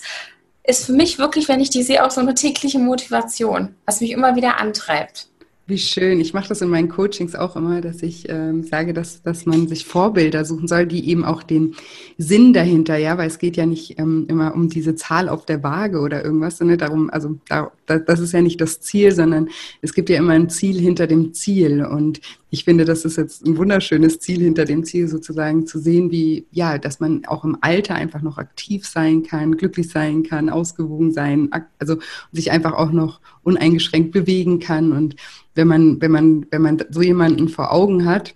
ist 0.64 0.86
für 0.86 0.92
mich 0.92 1.18
wirklich, 1.18 1.48
wenn 1.48 1.60
ich 1.60 1.70
die 1.70 1.82
sehe, 1.82 2.04
auch 2.04 2.10
so 2.10 2.20
eine 2.20 2.34
tägliche 2.34 2.78
Motivation, 2.78 3.74
was 3.86 4.00
mich 4.00 4.12
immer 4.12 4.36
wieder 4.36 4.60
antreibt. 4.60 5.26
Wie 5.66 5.78
schön. 5.78 6.20
Ich 6.20 6.34
mache 6.34 6.48
das 6.48 6.62
in 6.62 6.68
meinen 6.68 6.88
Coachings 6.88 7.36
auch 7.36 7.54
immer, 7.54 7.80
dass 7.80 8.02
ich 8.02 8.28
ähm, 8.28 8.64
sage, 8.64 8.92
dass, 8.92 9.22
dass 9.22 9.46
man 9.46 9.68
sich 9.68 9.84
Vorbilder 9.84 10.44
suchen 10.44 10.66
soll, 10.66 10.84
die 10.84 11.08
eben 11.08 11.24
auch 11.24 11.44
den 11.44 11.76
Sinn 12.18 12.52
dahinter, 12.52 12.96
ja, 12.96 13.16
weil 13.18 13.28
es 13.28 13.38
geht 13.38 13.56
ja 13.56 13.66
nicht 13.66 13.96
ähm, 14.00 14.26
immer 14.28 14.52
um 14.52 14.68
diese 14.68 14.96
Zahl 14.96 15.28
auf 15.28 15.46
der 15.46 15.62
Waage 15.62 16.00
oder 16.00 16.24
irgendwas, 16.24 16.58
sondern 16.58 16.78
darum, 16.78 17.08
also 17.10 17.38
da, 17.48 17.70
das 17.86 18.18
ist 18.18 18.32
ja 18.32 18.42
nicht 18.42 18.60
das 18.60 18.80
Ziel, 18.80 19.12
sondern 19.12 19.48
es 19.80 19.94
gibt 19.94 20.10
ja 20.10 20.18
immer 20.18 20.32
ein 20.32 20.50
Ziel 20.50 20.76
hinter 20.80 21.06
dem 21.06 21.34
Ziel. 21.34 21.84
Und 21.84 22.20
ich 22.50 22.64
finde, 22.64 22.84
das 22.84 23.04
ist 23.04 23.16
jetzt 23.16 23.46
ein 23.46 23.56
wunderschönes 23.56 24.18
Ziel 24.18 24.40
hinter 24.40 24.64
dem 24.64 24.84
Ziel, 24.84 25.06
sozusagen 25.06 25.66
zu 25.66 25.78
sehen, 25.78 26.10
wie, 26.10 26.46
ja, 26.50 26.78
dass 26.78 26.98
man 26.98 27.24
auch 27.26 27.44
im 27.44 27.56
Alter 27.60 27.94
einfach 27.94 28.22
noch 28.22 28.38
aktiv 28.38 28.86
sein 28.86 29.22
kann, 29.22 29.56
glücklich 29.56 29.88
sein 29.88 30.24
kann, 30.24 30.50
ausgewogen 30.50 31.12
sein, 31.12 31.48
also 31.78 31.98
sich 32.32 32.50
einfach 32.50 32.72
auch 32.72 32.90
noch 32.90 33.20
uneingeschränkt 33.44 34.10
bewegen 34.10 34.58
kann. 34.58 34.90
Und 34.90 35.14
wenn 35.54 35.68
man, 35.68 36.00
wenn 36.00 36.10
man, 36.10 36.46
wenn 36.50 36.62
man 36.62 36.82
so 36.90 37.02
jemanden 37.02 37.48
vor 37.48 37.72
Augen 37.72 38.04
hat, 38.04 38.34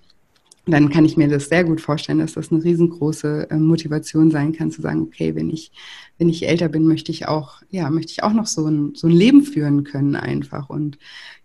dann 0.66 0.88
kann 0.88 1.04
ich 1.04 1.16
mir 1.16 1.28
das 1.28 1.48
sehr 1.48 1.64
gut 1.64 1.80
vorstellen, 1.80 2.20
dass 2.20 2.34
das 2.34 2.50
eine 2.50 2.64
riesengroße 2.64 3.48
äh, 3.50 3.56
Motivation 3.56 4.30
sein 4.30 4.52
kann, 4.52 4.70
zu 4.70 4.80
sagen, 4.80 5.02
okay, 5.02 5.34
wenn 5.34 5.50
ich, 5.50 5.72
wenn 6.18 6.28
ich 6.28 6.46
älter 6.46 6.68
bin, 6.68 6.86
möchte 6.86 7.10
ich 7.10 7.26
auch, 7.26 7.62
ja, 7.70 7.90
möchte 7.90 8.12
ich 8.12 8.22
auch 8.22 8.32
noch 8.32 8.46
so 8.46 8.66
ein, 8.66 8.94
so 8.94 9.08
ein 9.08 9.12
Leben 9.12 9.42
führen 9.42 9.82
können 9.82 10.14
einfach. 10.14 10.70
Und 10.70 10.96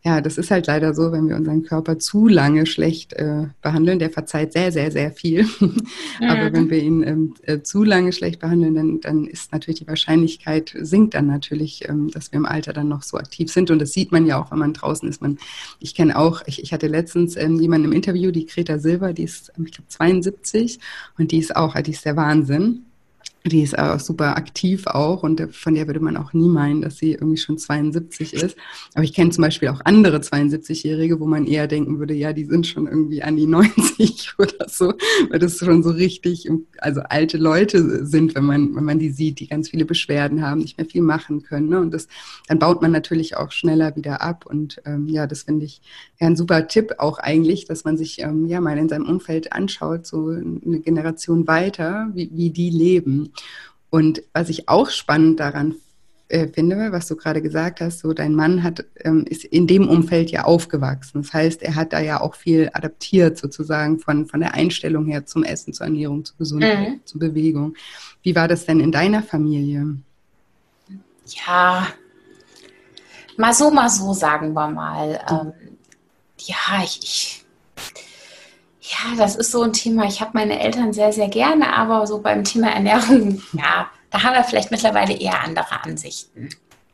ja, 0.04 0.22
das 0.22 0.38
ist 0.38 0.52
halt 0.52 0.68
leider 0.68 0.94
so, 0.94 1.12
wenn 1.12 1.28
wir 1.28 1.36
unseren 1.36 1.64
Körper 1.64 1.98
zu 1.98 2.28
lange 2.28 2.66
schlecht 2.66 3.14
äh, 3.14 3.48
behandeln, 3.62 4.00
der 4.00 4.12
verzeiht 4.12 4.54
sehr, 4.54 4.72
sehr, 4.72 4.92
sehr 4.92 5.12
viel. 5.12 5.48
Aber 6.22 6.54
wenn 6.54 6.70
wir 6.70 6.82
ihn 6.82 7.04
ähm, 7.04 7.34
äh, 7.42 7.62
zu 7.62 7.84
lange 7.84 8.14
schlecht 8.14 8.40
behandeln, 8.40 8.76
dann, 8.76 9.02
dann 9.02 9.26
ist 9.26 9.52
natürlich 9.52 9.80
die 9.80 9.88
Wahrscheinlichkeit, 9.88 10.74
sinkt 10.80 11.16
dann 11.16 11.26
natürlich, 11.26 11.90
ähm, 11.90 12.10
dass 12.12 12.32
wir 12.32 12.38
im 12.38 12.46
Alter 12.46 12.72
dann 12.72 12.88
noch 12.88 13.02
so 13.02 13.18
aktiv 13.18 13.52
sind. 13.52 13.72
Und 13.72 13.80
das 13.80 13.92
sieht 13.92 14.12
man 14.12 14.28
ja 14.28 14.40
auch, 14.42 14.52
wenn 14.52 14.60
man 14.60 14.74
draußen 14.74 15.10
ist. 15.10 15.22
Man, 15.22 15.40
ich 15.80 15.96
kenne 15.96 16.18
auch, 16.18 16.44
ich, 16.46 16.62
ich 16.62 16.72
hatte 16.74 16.88
letztens 16.88 17.36
ähm, 17.36 17.60
jemanden 17.60 17.88
im 17.88 17.94
Interview, 17.94 18.32
die 18.32 18.46
Greta 18.46 18.78
Silber, 18.78 19.14
die 19.14 19.24
ist, 19.24 19.52
ähm, 19.58 19.66
ich 19.66 19.72
glaube, 19.72 19.90
72 19.90 20.80
und 21.18 21.32
die 21.32 21.40
ist 21.40 21.56
auch, 21.56 21.74
die 21.82 21.92
ist 21.92 22.06
der 22.06 22.16
Wahnsinn. 22.16 22.86
Die 23.46 23.62
ist 23.62 23.77
auch 23.79 24.00
super 24.00 24.36
aktiv 24.36 24.86
auch 24.88 25.24
und 25.24 25.41
von 25.55 25.74
der 25.74 25.88
würde 25.88 26.01
man 26.01 26.17
auch 26.17 26.34
nie 26.34 26.50
meinen, 26.50 26.81
dass 26.81 26.98
sie 26.98 27.13
irgendwie 27.13 27.38
schon 27.38 27.58
72 27.58 28.34
ist. 28.34 28.58
Aber 28.93 29.03
ich 29.03 29.13
kenne 29.13 29.29
zum 29.31 29.43
Beispiel 29.43 29.69
auch 29.69 29.79
andere 29.86 30.17
72-Jährige, 30.17 31.19
wo 31.22 31.25
man 31.25 31.48
eher 31.48 31.67
denken 31.67 32.00
würde, 32.00 32.13
ja, 32.13 32.34
die 32.34 32.43
sind 32.43 32.67
schon 32.67 32.88
irgendwie 32.88 33.24
an 33.24 33.38
die 33.38 33.48
90 33.48 34.34
oder 34.38 34.67
so, 34.67 34.93
weil 35.29 35.39
das 35.39 35.58
schon 35.58 35.84
so 35.84 35.91
richtig, 35.91 36.50
also 36.79 37.01
alte 37.01 37.38
Leute 37.38 38.05
sind, 38.05 38.36
wenn 38.36 38.43
man, 38.43 38.75
wenn 38.75 38.84
man 38.84 39.00
die 39.00 39.10
sieht, 39.10 39.39
die 39.39 39.48
ganz 39.48 39.69
viele 39.69 39.86
Beschwerden 39.86 40.41
haben, 40.41 40.60
nicht 40.60 40.77
mehr 40.77 40.88
viel 40.88 41.01
machen 41.01 41.41
können. 41.43 41.69
Ne? 41.69 41.79
Und 41.79 41.93
das, 41.93 42.10
dann 42.48 42.60
baut 42.60 42.81
man 42.81 42.91
natürlich 42.91 43.38
auch 43.38 43.51
schneller 43.51 43.96
wieder 43.96 44.22
ab. 44.22 44.46
Und 44.46 44.81
ähm, 44.86 45.07
ja, 45.07 45.27
das 45.27 45.44
finde 45.44 45.66
ich 45.66 45.81
ja 46.20 46.27
ein 46.27 46.35
super 46.35 46.68
Tipp 46.68 46.96
auch 46.98 47.20
eigentlich, 47.20 47.66
dass 47.66 47.85
man 47.85 47.98
sich 47.98 48.20
ähm, 48.20 48.48
ja 48.48 48.59
mal 48.59 48.77
in 48.77 48.90
seinem 48.90 49.05
Umfeld 49.05 49.53
anschaut, 49.53 50.05
so 50.05 50.27
eine 50.27 50.81
Generation 50.81 51.48
weiter, 51.48 52.09
wie, 52.14 52.29
wie 52.33 52.50
die 52.50 52.70
leben. 52.70 53.28
Und 53.89 54.22
was 54.33 54.50
ich 54.50 54.70
auch 54.70 54.89
spannend 54.89 55.39
daran 55.39 55.75
äh, 56.29 56.48
finde, 56.48 56.92
was 56.92 57.07
du 57.07 57.15
gerade 57.15 57.42
gesagt 57.42 57.81
hast, 57.81 58.00
so 58.00 58.13
dein 58.13 58.35
Mann 58.35 58.61
hat, 58.63 58.85
ähm, 59.03 59.25
ist 59.27 59.44
in 59.44 59.65
dem 59.65 59.89
Umfeld 59.89 60.29
ja 60.29 60.44
aufgewachsen. 60.44 61.24
Das 61.24 61.33
heißt, 61.33 61.63
er 61.63 61.75
hat 61.75 61.92
da 61.92 62.00
ja 62.00 62.22
auch 62.22 62.35
viel 62.35 62.70
adaptiert, 62.74 63.37
sozusagen 63.37 64.00
von, 64.00 64.27
von 64.27 64.39
der 64.39 64.53
Einstellung 64.53 65.07
her 65.07 65.25
zum 65.25 65.44
Essen, 65.44 65.74
zur 65.74 65.87
Ernährung, 65.87 66.24
zur 66.24 66.37
Gesundheit, 66.37 66.89
mhm. 66.89 67.00
zur 67.03 67.20
Bewegung. 67.20 67.75
Wie 68.22 68.35
war 68.35 68.48
das 68.48 68.65
denn 68.65 68.79
in 68.79 68.92
deiner 68.92 69.24
Familie? 69.24 69.98
Ja, 71.48 71.87
mal 73.35 73.53
so, 73.53 73.72
mal 73.72 73.89
so, 73.89 74.13
sagen 74.13 74.53
wir 74.53 74.68
mal. 74.70 75.20
Ähm, 75.29 75.53
ja, 76.37 76.83
ich, 76.83 77.00
ich 77.01 77.39
ja, 78.90 79.16
das 79.18 79.36
ist 79.36 79.52
so 79.52 79.62
ein 79.62 79.74
Thema. 79.74 80.06
Ich 80.06 80.20
habe 80.20 80.32
meine 80.34 80.60
Eltern 80.60 80.94
sehr, 80.94 81.12
sehr 81.12 81.30
gerne, 81.30 81.75
aber 81.75 82.08
so 82.08 82.20
beim 82.20 82.44
Thema 82.44 82.70
Ernährung, 82.72 83.42
ja, 83.54 83.90
da 84.10 84.24
haben 84.24 84.34
wir 84.34 84.44
vielleicht 84.44 84.72
mittlerweile 84.72 85.14
eher 85.14 85.44
andere 85.44 85.84
Ansichten. 85.84 86.50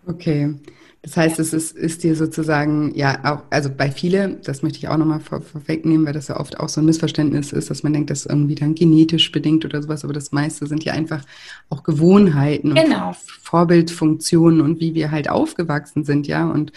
Okay. 0.05 0.53
Das 1.01 1.17
heißt, 1.17 1.39
es 1.39 1.53
ist, 1.53 1.77
ist 1.77 2.03
dir 2.03 2.15
sozusagen, 2.15 2.91
ja, 2.95 3.19
auch, 3.23 3.43
also 3.51 3.69
bei 3.69 3.91
viele, 3.91 4.39
das 4.43 4.63
möchte 4.63 4.79
ich 4.79 4.87
auch 4.87 4.97
nochmal 4.97 5.19
vor, 5.19 5.39
vorwegnehmen, 5.39 6.03
weil 6.03 6.13
das 6.13 6.29
ja 6.29 6.39
oft 6.39 6.59
auch 6.59 6.67
so 6.67 6.81
ein 6.81 6.85
Missverständnis 6.85 7.51
ist, 7.51 7.69
dass 7.69 7.83
man 7.83 7.93
denkt, 7.93 8.09
das 8.09 8.21
ist 8.21 8.25
irgendwie 8.25 8.55
dann 8.55 8.73
genetisch 8.73 9.31
bedingt 9.31 9.63
oder 9.65 9.83
sowas, 9.83 10.03
aber 10.03 10.13
das 10.13 10.31
meiste 10.31 10.65
sind 10.65 10.83
ja 10.83 10.93
einfach 10.93 11.23
auch 11.69 11.83
Gewohnheiten 11.83 12.73
genau. 12.73 13.09
und 13.09 13.17
Vorbildfunktionen 13.17 14.61
und 14.61 14.79
wie 14.79 14.95
wir 14.95 15.11
halt 15.11 15.29
aufgewachsen 15.29 16.05
sind, 16.05 16.25
ja. 16.25 16.49
Und 16.49 16.71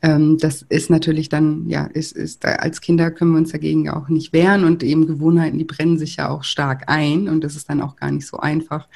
ähm, 0.00 0.38
das 0.38 0.62
ist 0.68 0.90
natürlich 0.90 1.28
dann, 1.28 1.68
ja, 1.68 1.84
ist, 1.84 2.12
ist, 2.12 2.44
als 2.44 2.80
Kinder 2.80 3.10
können 3.10 3.32
wir 3.32 3.38
uns 3.38 3.52
dagegen 3.52 3.86
ja 3.86 3.96
auch 3.96 4.08
nicht 4.08 4.32
wehren 4.32 4.64
und 4.64 4.82
eben 4.82 5.06
Gewohnheiten, 5.06 5.58
die 5.58 5.64
brennen 5.64 5.98
sich 5.98 6.16
ja 6.16 6.28
auch 6.28 6.44
stark 6.44 6.84
ein 6.86 7.28
und 7.28 7.42
das 7.42 7.56
ist 7.56 7.68
dann 7.68 7.80
auch 7.80 7.96
gar 7.96 8.10
nicht 8.10 8.26
so 8.26 8.38
einfach, 8.38 8.86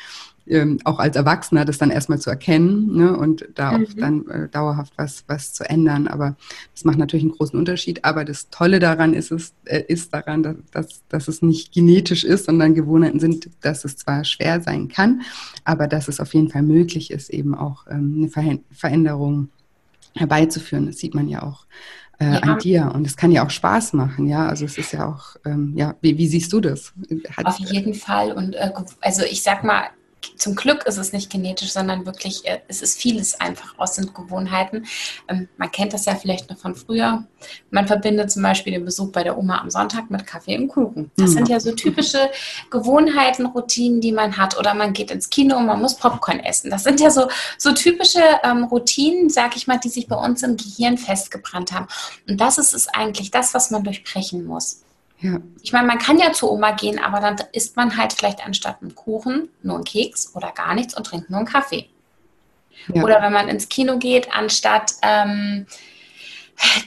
ähm, 0.47 0.79
auch 0.85 0.99
als 0.99 1.17
Erwachsener 1.17 1.65
das 1.65 1.79
dann 1.79 1.91
erstmal 1.91 2.19
zu 2.19 2.31
erkennen 2.31 2.97
ne, 2.97 3.17
und 3.17 3.49
da 3.55 3.79
mhm. 3.79 3.85
auch 3.85 3.93
dann 3.97 4.29
äh, 4.29 4.49
dauerhaft 4.49 4.93
was, 4.97 5.25
was 5.27 5.53
zu 5.53 5.69
ändern. 5.69 6.09
Aber 6.09 6.37
das 6.75 6.85
macht 6.85 6.99
natürlich 6.99 7.25
einen 7.25 7.33
großen 7.33 7.59
Unterschied. 7.59 8.05
Aber 8.05 8.25
das 8.25 8.51
Tolle 8.51 8.81
daran 8.81 9.15
ist 9.15 9.31
es, 9.31 9.55
äh, 9.65 9.83
ist 9.87 10.13
daran, 10.13 10.43
dass, 10.43 10.57
dass, 10.73 11.03
dass 11.09 11.29
es 11.29 11.43
nicht 11.43 11.73
genetisch 11.73 12.25
ist, 12.25 12.47
sondern 12.47 12.75
Gewohnheiten 12.75 13.21
sind, 13.21 13.51
dass 13.61 13.85
es 13.85 13.97
zwar 13.97 14.25
schwer 14.25 14.61
sein 14.61 14.89
kann, 14.89 15.23
aber 15.65 15.87
dass 15.87 16.09
es 16.09 16.21
auf 16.21 16.35
jeden 16.35 16.49
Fall 16.49 16.63
möglich 16.63 17.11
ist, 17.11 17.31
eben 17.31 17.55
auch 17.55 17.87
ähm, 17.89 18.29
eine 18.35 18.59
Veränderung 18.73 19.49
herbeizuführen. 20.15 20.87
Das 20.87 20.99
sieht 20.99 21.15
man 21.15 21.29
ja 21.29 21.43
auch 21.43 21.67
äh, 22.19 22.35
ja. 22.35 22.41
an 22.41 22.59
dir. 22.59 22.93
Und 22.95 23.07
es 23.07 23.17
kann 23.17 23.33
ja 23.33 23.45
auch 23.45 23.51
Spaß 23.51 23.93
machen, 23.95 24.27
ja. 24.27 24.47
Also 24.47 24.65
es 24.65 24.79
ist 24.79 24.93
ja 24.93 25.07
auch, 25.07 25.37
ähm, 25.45 25.73
ja, 25.77 25.95
wie, 26.01 26.17
wie, 26.19 26.27
siehst 26.27 26.53
du 26.53 26.61
das? 26.61 26.93
Hat, 27.37 27.47
Auf 27.47 27.59
jeden 27.59 27.95
Fall. 27.95 28.33
Und 28.33 28.55
äh, 28.55 28.71
also 29.01 29.23
ich 29.25 29.43
sag 29.43 29.65
mal, 29.65 29.85
zum 30.37 30.55
Glück 30.55 30.85
ist 30.87 30.99
es 30.99 31.13
nicht 31.13 31.31
genetisch, 31.31 31.73
sondern 31.73 32.07
wirklich, 32.07 32.47
äh, 32.47 32.61
es 32.69 32.83
ist 32.83 33.01
vieles 33.01 33.41
einfach 33.41 33.79
aus 33.79 33.95
den 33.95 34.13
Gewohnheiten. 34.13 34.87
Ähm, 35.29 35.49
man 35.57 35.71
kennt 35.71 35.93
das 35.93 36.05
ja 36.05 36.15
vielleicht 36.15 36.51
noch 36.51 36.59
von 36.59 36.75
früher. 36.75 37.25
Man 37.71 37.87
verbindet 37.87 38.31
zum 38.31 38.43
Beispiel 38.43 38.73
den 38.73 38.85
Besuch 38.85 39.11
bei 39.13 39.25
der 39.25 39.39
Oma 39.39 39.59
am 39.59 39.71
Sonntag 39.71 40.11
mit 40.11 40.27
Kaffee 40.27 40.59
und 40.59 40.69
Kuchen. 40.69 41.11
Das 41.17 41.31
mhm. 41.31 41.35
sind 41.35 41.49
ja 41.49 41.61
so 41.61 41.73
typische 41.73 42.31
Gewohnheiten, 42.71 43.47
Routinen, 43.47 44.01
die 44.01 44.13
man 44.13 44.37
hat. 44.37 44.59
Oder 44.59 44.75
man 44.75 44.93
geht 44.93 45.11
ins 45.11 45.31
Kino 45.31 45.57
und 45.57 45.67
man 45.67 45.81
muss 45.81 45.97
Popcorn 45.97 46.41
essen. 46.41 46.71
Das 46.71 46.85
sind 46.85 47.01
ja 47.01 47.11
so, 47.11 47.29
so 47.59 47.73
typische 47.73 48.23
ähm, 48.43 48.65
Routinen, 48.65 49.29
sag 49.29 49.57
ich 49.57 49.67
mal, 49.67 49.79
die 49.79 49.89
sich 49.89 50.07
bei 50.07 50.17
uns 50.17 50.43
im 50.43 50.57
Gehirn 50.57 50.99
festgebrannt 50.99 51.73
haben. 51.73 51.89
Und 52.29 52.41
das 52.41 52.59
ist 52.59 52.75
es 52.75 52.89
eigentlich 52.89 53.31
das, 53.31 53.55
was 53.55 53.71
man 53.71 53.85
durchbrechen 53.85 54.45
muss. 54.45 54.83
Ja. 55.23 55.39
Ich 55.63 55.73
meine, 55.73 55.87
man 55.87 55.99
kann 55.99 56.19
ja 56.19 56.33
zu 56.33 56.51
Oma 56.51 56.73
gehen, 56.73 56.99
aber 56.99 57.21
dann 57.21 57.37
isst 57.53 57.77
man 57.77 57.97
halt 57.97 58.13
vielleicht 58.13 58.45
anstatt 58.45 58.83
einem 58.83 58.95
Kuchen 58.95 59.49
nur 59.63 59.77
einen 59.77 59.85
Keks 59.85 60.35
oder 60.35 60.51
gar 60.51 60.75
nichts 60.75 60.95
und 60.95 61.07
trinkt 61.07 61.31
nur 61.31 61.39
einen 61.39 61.49
Kaffee. 61.49 61.89
Ja. 62.93 63.05
Oder 63.05 63.23
wenn 63.23 63.33
man 63.33 63.49
ins 63.49 63.69
Kino 63.69 63.99
geht, 63.99 64.35
anstatt 64.35 64.95
ähm, 65.03 65.67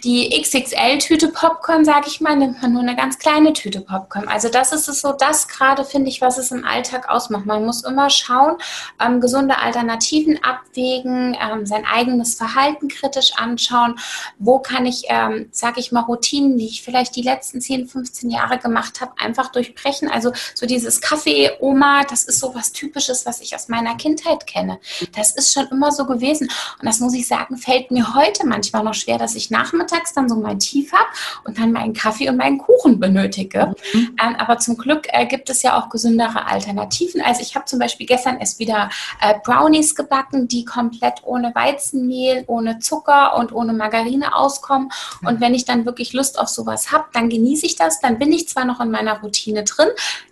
die 0.04 0.30
XXL-Tüte 0.42 1.30
Popcorn, 1.30 1.86
sage 1.86 2.08
ich 2.08 2.22
mal, 2.22 2.36
nimmt 2.36 2.62
man 2.62 2.74
nur 2.74 2.82
eine 2.82 2.96
ganz 2.96 3.18
kleine 3.18 3.54
Tüte 3.54 3.82
Popcorn. 3.82 4.28
Also 4.28 4.50
das 4.50 4.72
ist 4.72 4.88
es 4.88 5.02
so, 5.02 5.12
das 5.14 5.48
gerade 5.48 5.86
finde 5.86 6.10
ich, 6.10 6.22
was 6.22 6.38
es 6.38 6.52
im 6.52 6.66
Alltag 6.66 7.10
ausmacht. 7.10 7.46
Man 7.46 7.66
muss 7.66 7.84
immer 7.84 8.10
schauen, 8.10 8.58
ähm, 9.00 9.22
gesunde 9.22 9.58
Alternativen 9.58 10.44
abwägen, 10.44 11.38
ähm, 11.42 11.66
sein 11.66 11.86
eigenes 11.86 12.36
Verhalten 12.36 12.88
kritisch 12.88 13.34
anschauen. 13.36 14.00
Wo 14.38 14.60
kann 14.60 14.86
ich, 14.86 15.06
ähm, 15.10 15.50
sage 15.52 15.80
ich 15.80 15.92
mal, 15.92 16.02
Routinen, 16.02 16.58
die 16.58 16.68
ich 16.68 16.84
vielleicht 16.84 17.16
die 17.16 17.22
letzten 17.22 17.62
10, 17.62 17.88
15 17.88 18.30
Jahre 18.30 18.58
gemacht 18.60 19.02
habe, 19.02 19.14
einfach 19.18 19.52
durchbrechen. 19.52 20.10
Also 20.10 20.32
so 20.54 20.66
dieses 20.66 21.02
Kaffee-Oma, 21.02 22.04
das 22.04 22.24
ist 22.24 22.40
so 22.40 22.54
was 22.56 22.72
Typisches, 22.72 23.26
was 23.26 23.42
ich 23.42 23.56
aus 23.56 23.68
meiner 23.70 23.96
Kindheit 23.96 24.48
kenne. 24.48 24.80
Das 25.16 25.32
ist 25.32 25.54
schon 25.54 25.68
immer 25.68 25.92
so 25.92 26.06
gewesen. 26.06 26.50
Und 26.80 26.86
das 26.86 27.00
muss 27.00 27.14
ich 27.14 27.28
sagen, 27.28 27.58
fällt 27.58 27.92
mir 27.92 28.14
heute 28.16 28.46
manchmal 28.46 28.84
noch 28.84 28.94
schwer, 28.94 29.18
dass 29.18 29.36
ich 29.36 29.50
nach 29.50 29.65
nachmittags 29.66 30.14
dann 30.14 30.30
so 30.30 30.36
mein 30.36 30.60
Tief 30.60 30.94
habe 30.94 31.08
und 31.44 31.58
dann 31.58 31.72
meinen 31.72 31.94
Kaffee 31.94 32.30
und 32.30 32.38
meinen 32.38 32.58
Kuchen 32.58 33.00
benötige. 33.00 33.76
Mhm. 33.94 34.16
Ähm, 34.22 34.36
aber 34.38 34.58
zum 34.58 34.78
Glück 34.78 35.08
äh, 35.12 35.26
gibt 35.26 35.50
es 35.50 35.62
ja 35.64 35.78
auch 35.80 35.90
gesündere 35.90 36.46
Alternativen. 36.48 37.22
Also 37.22 37.42
ich 37.42 37.56
habe 37.56 37.66
zum 37.66 37.80
Beispiel 37.80 38.06
gestern 38.06 38.40
erst 38.40 38.60
wieder 38.60 38.90
äh, 39.22 39.36
Brownies 39.44 39.96
gebacken, 39.96 40.48
die 40.48 40.66
komplett 40.66 41.22
ohne 41.24 41.54
Weizenmehl, 41.56 42.44
ohne 42.48 42.80
Zucker 42.80 43.38
und 43.38 43.54
ohne 43.54 43.74
Margarine 43.74 44.36
auskommen. 44.36 44.90
Mhm. 45.22 45.28
Und 45.28 45.42
wenn 45.42 45.54
ich 45.54 45.66
dann 45.66 45.86
wirklich 45.86 46.14
Lust 46.14 46.40
auf 46.40 46.50
sowas 46.50 46.92
habe, 46.92 47.06
dann 47.14 47.30
genieße 47.30 47.66
ich 47.66 47.76
das. 47.76 48.00
Dann 48.00 48.20
bin 48.20 48.32
ich 48.32 48.48
zwar 48.48 48.66
noch 48.66 48.80
in 48.80 48.92
meiner 48.92 49.22
Routine 49.22 49.64
drin, 49.64 49.90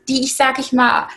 die 0.07 0.23
ich, 0.23 0.35
sage 0.35 0.61
ich 0.61 0.73
mal, 0.73 1.07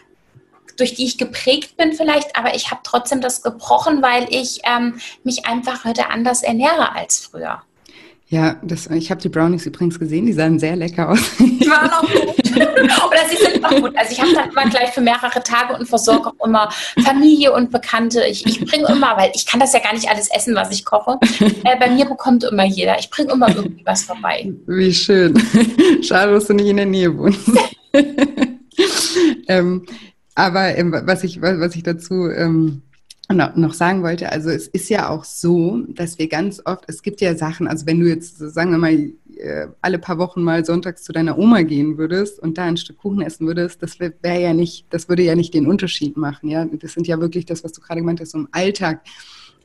durch 0.76 0.94
die 0.94 1.06
ich 1.06 1.18
geprägt 1.18 1.76
bin 1.76 1.92
vielleicht, 1.92 2.36
aber 2.36 2.54
ich 2.54 2.70
habe 2.70 2.80
trotzdem 2.84 3.20
das 3.20 3.42
gebrochen, 3.42 4.02
weil 4.02 4.26
ich 4.30 4.60
ähm, 4.64 5.00
mich 5.24 5.46
einfach 5.46 5.84
heute 5.84 6.10
anders 6.10 6.42
ernähre 6.42 6.94
als 6.94 7.18
früher. 7.18 7.62
Ja, 8.28 8.56
das, 8.64 8.88
ich 8.88 9.12
habe 9.12 9.20
die 9.20 9.28
Brownies 9.28 9.66
übrigens 9.66 10.00
gesehen, 10.00 10.26
die 10.26 10.32
sahen 10.32 10.58
sehr 10.58 10.74
lecker 10.74 11.10
aus. 11.10 11.20
Die 11.38 11.64
waren 11.68 11.88
auch 11.90 12.00
gut. 12.00 12.36
Oder 12.56 13.28
sie 13.30 13.36
sind 13.36 13.62
noch 13.62 13.70
gut. 13.70 13.96
Also 13.96 14.10
ich 14.10 14.20
habe 14.20 14.32
dann 14.34 14.50
immer 14.50 14.68
gleich 14.68 14.90
für 14.90 15.00
mehrere 15.00 15.40
Tage 15.44 15.74
und 15.74 15.86
versorge 15.86 16.30
auch 16.30 16.46
immer 16.46 16.68
Familie 17.04 17.52
und 17.52 17.70
Bekannte. 17.70 18.24
Ich, 18.24 18.44
ich 18.44 18.64
bringe 18.64 18.88
immer, 18.88 19.16
weil 19.16 19.30
ich 19.34 19.46
kann 19.46 19.60
das 19.60 19.72
ja 19.72 19.78
gar 19.78 19.94
nicht 19.94 20.08
alles 20.08 20.28
essen, 20.34 20.56
was 20.56 20.72
ich 20.72 20.84
koche. 20.84 21.18
Äh, 21.38 21.78
bei 21.78 21.88
mir 21.88 22.04
bekommt 22.04 22.42
immer 22.42 22.64
jeder. 22.64 22.98
Ich 22.98 23.10
bringe 23.10 23.32
immer 23.32 23.48
irgendwie 23.54 23.84
was 23.84 24.02
vorbei. 24.02 24.52
Wie 24.66 24.92
schön. 24.92 25.40
Schade, 26.02 26.32
dass 26.32 26.46
du 26.46 26.54
nicht 26.54 26.66
in 26.66 26.78
der 26.78 26.86
Nähe 26.86 27.16
wohnst. 27.16 27.48
ähm, 29.48 29.86
aber 30.34 30.76
ähm, 30.76 31.00
was, 31.04 31.22
ich, 31.22 31.40
was 31.40 31.76
ich 31.76 31.84
dazu 31.84 32.28
ähm, 32.28 32.82
noch 33.34 33.74
sagen 33.74 34.02
wollte, 34.02 34.30
also 34.30 34.50
es 34.50 34.68
ist 34.68 34.88
ja 34.88 35.08
auch 35.08 35.24
so, 35.24 35.82
dass 35.88 36.18
wir 36.18 36.28
ganz 36.28 36.62
oft, 36.64 36.84
es 36.86 37.02
gibt 37.02 37.20
ja 37.20 37.34
Sachen, 37.34 37.66
also 37.66 37.84
wenn 37.86 37.98
du 37.98 38.06
jetzt, 38.06 38.38
sagen 38.38 38.70
wir 38.70 38.78
mal, 38.78 39.10
äh, 39.36 39.66
alle 39.82 39.98
paar 39.98 40.18
Wochen 40.18 40.42
mal 40.42 40.64
sonntags 40.64 41.02
zu 41.02 41.12
deiner 41.12 41.36
Oma 41.36 41.62
gehen 41.62 41.98
würdest 41.98 42.38
und 42.38 42.56
da 42.56 42.64
ein 42.64 42.76
Stück 42.76 42.98
Kuchen 42.98 43.22
essen 43.22 43.46
würdest, 43.46 43.82
das 43.82 43.98
wäre 43.98 44.40
ja 44.40 44.54
nicht, 44.54 44.86
das 44.90 45.08
würde 45.08 45.22
ja 45.22 45.34
nicht 45.34 45.54
den 45.54 45.66
Unterschied 45.66 46.16
machen, 46.16 46.48
ja. 46.48 46.64
Das 46.64 46.92
sind 46.92 47.06
ja 47.06 47.20
wirklich 47.20 47.46
das, 47.46 47.64
was 47.64 47.72
du 47.72 47.80
gerade 47.80 48.00
gemeint 48.00 48.20
hast, 48.20 48.30
so 48.30 48.38
im 48.38 48.48
Alltag 48.52 49.00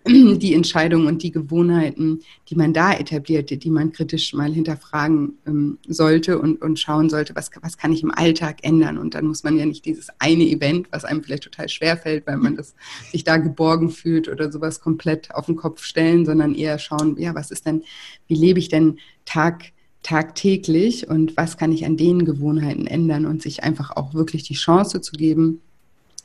die 0.08 0.54
Entscheidungen 0.56 1.06
und 1.06 1.22
die 1.22 1.32
Gewohnheiten, 1.32 2.22
die 2.50 2.56
man 2.56 2.74
da 2.74 2.94
etabliert, 2.94 3.52
die 3.64 3.70
man 3.70 3.92
kritisch 3.92 4.34
mal 4.34 4.52
hinterfragen 4.52 5.38
ähm, 5.46 5.78
sollte 5.88 6.40
und, 6.40 6.62
und 6.62 6.80
schauen 6.80 7.10
sollte, 7.10 7.36
was, 7.36 7.52
was 7.62 7.78
kann 7.78 7.94
ich 7.94 8.02
im 8.02 8.12
Alltag 8.12 8.60
ändern. 8.64 8.98
Und 8.98 9.14
dann 9.14 9.28
muss 9.28 9.44
man 9.44 9.58
ja 9.58 9.66
nicht 9.66 9.86
dieses 9.86 10.08
eine 10.18 10.44
Event, 10.44 10.88
was 10.92 11.06
einem 11.06 11.24
vielleicht 11.24 11.44
total 11.44 11.70
schwer 11.70 11.98
fällt, 11.98 12.26
weil 12.26 12.38
man 12.38 12.56
das, 12.56 12.74
sich 13.12 13.24
da 13.24 13.38
geborgen 13.38 13.90
fühlt 13.90 14.28
oder 14.28 14.52
sowas 14.52 14.82
komplett 14.82 15.34
auf 15.36 15.46
den 15.46 15.56
Kopf 15.56 15.84
stellen, 15.84 16.26
sondern 16.26 16.56
eher 16.56 16.80
schauen, 16.80 17.16
ja, 17.20 17.36
was 17.36 17.52
ist 17.52 17.68
denn, 17.68 17.84
wie 18.28 18.36
lebe 18.36 18.58
ich 18.58 18.70
denn 18.70 18.98
Tag, 19.26 19.72
tagtäglich 20.02 21.08
und 21.10 21.38
was 21.38 21.58
kann 21.58 21.72
ich 21.72 21.86
an 21.86 21.96
den 21.96 22.26
Gewohnheiten 22.26 22.88
ändern 22.88 23.28
und 23.28 23.44
sich 23.44 23.64
einfach 23.64 23.96
auch 23.96 24.16
wirklich 24.16 24.42
die 24.42 24.56
Chance 24.56 25.02
zu 25.02 25.12
geben, 25.12 25.62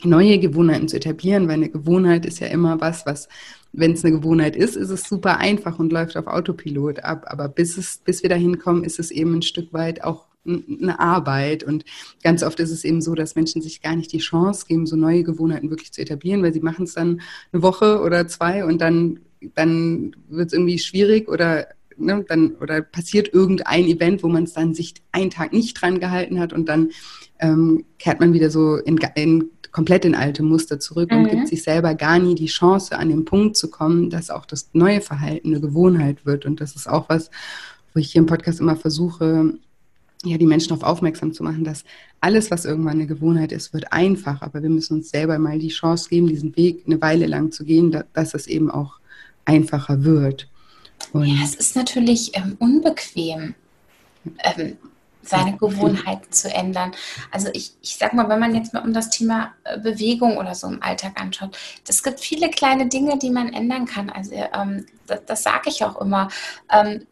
neue 0.02 0.38
Gewohnheiten 0.38 0.88
zu 0.88 0.96
etablieren, 0.96 1.48
weil 1.48 1.54
eine 1.54 1.68
Gewohnheit 1.68 2.26
ist 2.26 2.40
ja 2.40 2.48
immer 2.48 2.80
was, 2.80 3.06
was 3.06 3.28
wenn 3.72 3.92
es 3.92 4.04
eine 4.04 4.16
Gewohnheit 4.16 4.56
ist, 4.56 4.76
ist 4.76 4.90
es 4.90 5.02
super 5.02 5.38
einfach 5.38 5.78
und 5.78 5.92
läuft 5.92 6.16
auf 6.16 6.26
Autopilot 6.26 7.00
ab. 7.00 7.26
Aber 7.26 7.48
bis, 7.48 7.76
es, 7.76 7.98
bis 7.98 8.22
wir 8.22 8.30
dahin 8.30 8.58
kommen, 8.58 8.84
ist 8.84 8.98
es 8.98 9.10
eben 9.10 9.34
ein 9.34 9.42
Stück 9.42 9.72
weit 9.72 10.02
auch 10.02 10.26
eine 10.46 10.98
Arbeit. 10.98 11.64
Und 11.64 11.84
ganz 12.22 12.42
oft 12.42 12.60
ist 12.60 12.70
es 12.70 12.84
eben 12.84 13.00
so, 13.00 13.14
dass 13.14 13.34
Menschen 13.34 13.62
sich 13.62 13.82
gar 13.82 13.96
nicht 13.96 14.12
die 14.12 14.18
Chance 14.18 14.66
geben, 14.66 14.86
so 14.86 14.96
neue 14.96 15.24
Gewohnheiten 15.24 15.70
wirklich 15.70 15.92
zu 15.92 16.00
etablieren, 16.00 16.42
weil 16.42 16.52
sie 16.52 16.60
machen 16.60 16.84
es 16.84 16.94
dann 16.94 17.20
eine 17.52 17.62
Woche 17.62 18.00
oder 18.00 18.26
zwei 18.28 18.64
und 18.64 18.80
dann, 18.80 19.20
dann 19.54 20.14
wird 20.28 20.48
es 20.48 20.52
irgendwie 20.52 20.78
schwierig 20.78 21.28
oder 21.28 21.68
Ne, 21.98 22.26
dann, 22.28 22.56
oder 22.56 22.82
passiert 22.82 23.32
irgendein 23.32 23.86
Event, 23.86 24.22
wo 24.22 24.28
man 24.28 24.44
es 24.44 24.52
dann 24.52 24.74
sich 24.74 24.92
einen 25.12 25.30
Tag 25.30 25.54
nicht 25.54 25.80
dran 25.80 25.98
gehalten 25.98 26.38
hat 26.38 26.52
und 26.52 26.68
dann 26.68 26.90
ähm, 27.40 27.86
kehrt 27.98 28.20
man 28.20 28.34
wieder 28.34 28.50
so 28.50 28.76
in, 28.76 28.98
in 29.14 29.50
komplett 29.76 30.06
in 30.06 30.14
alte 30.14 30.42
Muster 30.42 30.80
zurück 30.80 31.10
mhm. 31.10 31.18
und 31.18 31.28
gibt 31.28 31.48
sich 31.48 31.62
selber 31.62 31.94
gar 31.94 32.18
nie 32.18 32.34
die 32.34 32.46
Chance, 32.46 32.98
an 32.98 33.10
den 33.10 33.26
Punkt 33.26 33.58
zu 33.58 33.68
kommen, 33.68 34.08
dass 34.08 34.30
auch 34.30 34.46
das 34.46 34.70
neue 34.72 35.02
Verhalten 35.02 35.48
eine 35.48 35.60
Gewohnheit 35.60 36.24
wird. 36.24 36.46
Und 36.46 36.62
das 36.62 36.76
ist 36.76 36.88
auch 36.88 37.10
was, 37.10 37.30
wo 37.92 38.00
ich 38.00 38.10
hier 38.10 38.20
im 38.20 38.26
Podcast 38.26 38.58
immer 38.58 38.76
versuche, 38.76 39.52
ja, 40.24 40.38
die 40.38 40.46
Menschen 40.46 40.70
darauf 40.70 40.82
aufmerksam 40.82 41.34
zu 41.34 41.42
machen, 41.42 41.62
dass 41.62 41.84
alles, 42.22 42.50
was 42.50 42.64
irgendwann 42.64 42.94
eine 42.94 43.06
Gewohnheit 43.06 43.52
ist, 43.52 43.74
wird 43.74 43.92
einfach. 43.92 44.40
Aber 44.40 44.62
wir 44.62 44.70
müssen 44.70 44.94
uns 44.94 45.10
selber 45.10 45.38
mal 45.38 45.58
die 45.58 45.68
Chance 45.68 46.08
geben, 46.08 46.26
diesen 46.26 46.56
Weg 46.56 46.84
eine 46.86 46.98
Weile 47.02 47.26
lang 47.26 47.52
zu 47.52 47.62
gehen, 47.62 48.02
dass 48.14 48.32
es 48.32 48.46
eben 48.46 48.70
auch 48.70 48.94
einfacher 49.44 50.04
wird. 50.04 50.48
Und 51.12 51.26
ja, 51.26 51.44
es 51.44 51.54
ist 51.54 51.76
natürlich 51.76 52.32
ähm, 52.34 52.56
unbequem. 52.58 53.54
Ähm, 54.42 54.78
seine 55.28 55.56
Gewohnheiten 55.56 56.30
zu 56.32 56.52
ändern. 56.52 56.92
Also 57.30 57.48
ich, 57.52 57.72
ich 57.82 57.96
sag 57.96 58.12
mal, 58.14 58.28
wenn 58.28 58.38
man 58.38 58.54
jetzt 58.54 58.72
mal 58.72 58.82
um 58.82 58.92
das 58.92 59.10
Thema 59.10 59.54
äh, 59.64 59.78
Bewegung 59.78 60.36
oder 60.38 60.54
so 60.54 60.66
im 60.68 60.82
Alltag 60.82 61.20
anschaut, 61.20 61.56
es 61.86 62.02
gibt 62.02 62.20
viele 62.20 62.50
kleine 62.50 62.86
Dinge, 62.86 63.18
die 63.18 63.30
man 63.30 63.52
ändern 63.52 63.86
kann. 63.86 64.10
Also 64.10 64.34
ähm, 64.34 64.86
das, 65.06 65.20
das 65.26 65.42
sage 65.42 65.68
ich 65.68 65.84
auch 65.84 66.00
immer. 66.00 66.28
Ähm, 66.72 67.06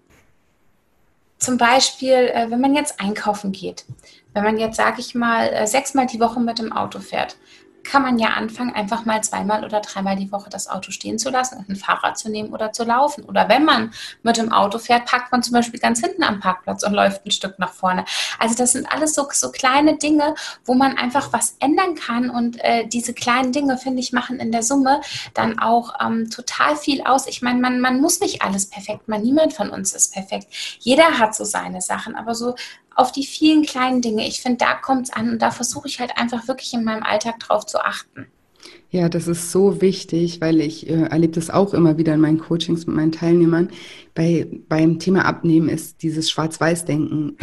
zum 1.38 1.58
Beispiel, 1.58 2.30
äh, 2.32 2.50
wenn 2.50 2.60
man 2.60 2.74
jetzt 2.74 3.00
einkaufen 3.00 3.52
geht, 3.52 3.84
wenn 4.32 4.44
man 4.44 4.58
jetzt, 4.58 4.76
sage 4.76 5.00
ich 5.00 5.14
mal, 5.14 5.48
äh, 5.48 5.66
sechsmal 5.66 6.06
die 6.06 6.20
Woche 6.20 6.40
mit 6.40 6.58
dem 6.58 6.72
Auto 6.72 7.00
fährt, 7.00 7.36
kann 7.84 8.02
man 8.02 8.18
ja 8.18 8.30
anfangen, 8.30 8.74
einfach 8.74 9.04
mal 9.04 9.22
zweimal 9.22 9.64
oder 9.64 9.80
dreimal 9.80 10.16
die 10.16 10.32
Woche 10.32 10.50
das 10.50 10.68
Auto 10.68 10.90
stehen 10.90 11.18
zu 11.18 11.30
lassen 11.30 11.58
und 11.58 11.68
ein 11.68 11.76
Fahrrad 11.76 12.18
zu 12.18 12.30
nehmen 12.30 12.52
oder 12.52 12.72
zu 12.72 12.84
laufen. 12.84 13.24
Oder 13.24 13.48
wenn 13.48 13.64
man 13.64 13.92
mit 14.22 14.36
dem 14.36 14.52
Auto 14.52 14.78
fährt, 14.78 15.06
parkt 15.06 15.30
man 15.30 15.42
zum 15.42 15.52
Beispiel 15.52 15.80
ganz 15.80 16.00
hinten 16.00 16.22
am 16.22 16.40
Parkplatz 16.40 16.82
und 16.82 16.94
läuft 16.94 17.24
ein 17.26 17.30
Stück 17.30 17.58
nach 17.58 17.72
vorne. 17.72 18.04
Also 18.38 18.54
das 18.54 18.72
sind 18.72 18.90
alles 18.90 19.14
so, 19.14 19.28
so 19.32 19.50
kleine 19.50 19.96
Dinge, 19.96 20.34
wo 20.64 20.74
man 20.74 20.96
einfach 20.96 21.32
was 21.32 21.56
ändern 21.60 21.94
kann. 21.94 22.30
Und 22.30 22.62
äh, 22.64 22.86
diese 22.86 23.14
kleinen 23.14 23.52
Dinge, 23.52 23.78
finde 23.78 24.00
ich, 24.00 24.12
machen 24.12 24.38
in 24.40 24.52
der 24.52 24.62
Summe 24.62 25.00
dann 25.34 25.58
auch 25.58 25.94
ähm, 26.00 26.30
total 26.30 26.76
viel 26.76 27.02
aus. 27.02 27.26
Ich 27.26 27.42
meine, 27.42 27.60
man, 27.60 27.80
man 27.80 28.00
muss 28.00 28.20
nicht 28.20 28.42
alles 28.42 28.66
perfekt 28.66 29.08
machen. 29.08 29.22
Niemand 29.22 29.52
von 29.52 29.70
uns 29.70 29.92
ist 29.92 30.12
perfekt. 30.12 30.48
Jeder 30.80 31.18
hat 31.18 31.34
so 31.34 31.44
seine 31.44 31.80
Sachen. 31.80 32.16
Aber 32.16 32.34
so 32.34 32.54
auf 32.96 33.12
die 33.12 33.26
vielen 33.26 33.62
kleinen 33.62 34.00
Dinge. 34.00 34.26
Ich 34.26 34.40
finde, 34.40 34.58
da 34.58 34.74
kommt 34.74 35.08
es 35.08 35.12
an 35.12 35.30
und 35.30 35.42
da 35.42 35.50
versuche 35.50 35.88
ich 35.88 36.00
halt 36.00 36.16
einfach 36.16 36.48
wirklich 36.48 36.72
in 36.74 36.84
meinem 36.84 37.02
Alltag 37.02 37.40
drauf 37.40 37.66
zu 37.66 37.78
achten. 37.78 38.26
Ja, 38.90 39.08
das 39.08 39.26
ist 39.26 39.50
so 39.50 39.80
wichtig, 39.80 40.40
weil 40.40 40.60
ich 40.60 40.88
äh, 40.88 41.02
erlebe 41.02 41.32
das 41.32 41.50
auch 41.50 41.74
immer 41.74 41.98
wieder 41.98 42.14
in 42.14 42.20
meinen 42.20 42.38
Coachings 42.38 42.86
mit 42.86 42.96
meinen 42.96 43.12
Teilnehmern. 43.12 43.70
Bei, 44.14 44.46
beim 44.68 44.98
Thema 44.98 45.24
Abnehmen 45.24 45.68
ist 45.68 46.02
dieses 46.02 46.30
Schwarz-Weiß-Denken 46.30 47.36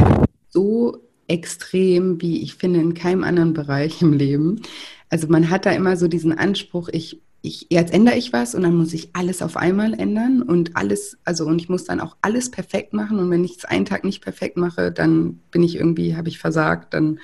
so 0.50 0.98
extrem, 1.28 2.22
wie 2.22 2.42
ich 2.42 2.56
finde, 2.56 2.80
in 2.80 2.94
keinem 2.94 3.24
anderen 3.24 3.54
Bereich 3.54 4.02
im 4.02 4.14
Leben. 4.14 4.62
Also 5.10 5.28
man 5.28 5.50
hat 5.50 5.66
da 5.66 5.72
immer 5.72 5.98
so 5.98 6.08
diesen 6.08 6.38
Anspruch, 6.38 6.90
ich 6.92 7.22
ich, 7.44 7.68
jetzt 7.70 7.94
ändere 7.94 8.18
ich 8.18 8.34
was 8.34 8.54
und 8.54 8.62
dann 8.62 8.76
muss 8.76 8.94
ich 8.94 9.10
alles 9.14 9.42
auf 9.42 9.58
einmal 9.58 9.94
ändern 9.94 10.44
und 10.44 10.76
alles, 10.76 11.18
also 11.26 11.46
und 11.46 11.60
ich 11.60 11.70
muss 11.70 11.86
dann 11.86 12.00
auch 12.00 12.16
alles 12.22 12.52
perfekt 12.52 12.94
machen 12.94 13.18
und 13.20 13.32
wenn 13.32 13.44
ich 13.44 13.58
es 13.58 13.66
einen 13.66 13.86
Tag 13.86 14.04
nicht 14.04 14.22
perfekt 14.22 14.58
mache, 14.58 14.92
dann 14.92 15.40
bin 15.50 15.64
ich 15.64 15.76
irgendwie, 15.76 16.16
habe 16.16 16.30
ich 16.30 16.38
versagt, 16.38 16.94
dann 16.94 17.20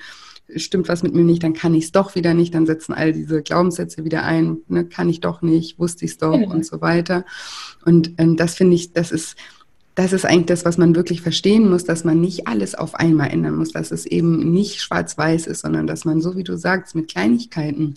stimmt 0.56 0.88
was 0.88 1.02
mit 1.02 1.14
mir 1.14 1.24
nicht, 1.24 1.42
dann 1.42 1.52
kann 1.52 1.74
ich 1.74 1.84
es 1.84 1.92
doch 1.92 2.14
wieder 2.14 2.34
nicht, 2.34 2.54
dann 2.54 2.66
setzen 2.66 2.94
all 2.94 3.12
diese 3.12 3.42
Glaubenssätze 3.42 4.04
wieder 4.04 4.24
ein, 4.24 4.58
ne, 4.66 4.84
kann 4.86 5.08
ich 5.08 5.20
doch 5.20 5.42
nicht, 5.42 5.78
wusste 5.78 6.04
ich 6.04 6.12
es 6.12 6.18
doch 6.18 6.32
genau. 6.32 6.52
und 6.52 6.66
so 6.66 6.80
weiter. 6.80 7.24
Und 7.84 8.12
ähm, 8.18 8.36
das 8.36 8.54
finde 8.54 8.74
ich, 8.74 8.92
das 8.92 9.12
ist, 9.12 9.36
das 9.94 10.12
ist 10.12 10.24
eigentlich 10.24 10.46
das, 10.46 10.64
was 10.64 10.78
man 10.78 10.96
wirklich 10.96 11.20
verstehen 11.20 11.68
muss, 11.68 11.84
dass 11.84 12.04
man 12.04 12.20
nicht 12.20 12.48
alles 12.48 12.74
auf 12.74 12.94
einmal 12.94 13.30
ändern 13.30 13.56
muss, 13.56 13.72
dass 13.72 13.90
es 13.90 14.06
eben 14.06 14.52
nicht 14.52 14.80
schwarz-weiß 14.80 15.46
ist, 15.46 15.60
sondern 15.60 15.86
dass 15.86 16.04
man, 16.04 16.20
so 16.20 16.36
wie 16.36 16.44
du 16.44 16.56
sagst, 16.56 16.94
mit 16.94 17.08
Kleinigkeiten 17.08 17.94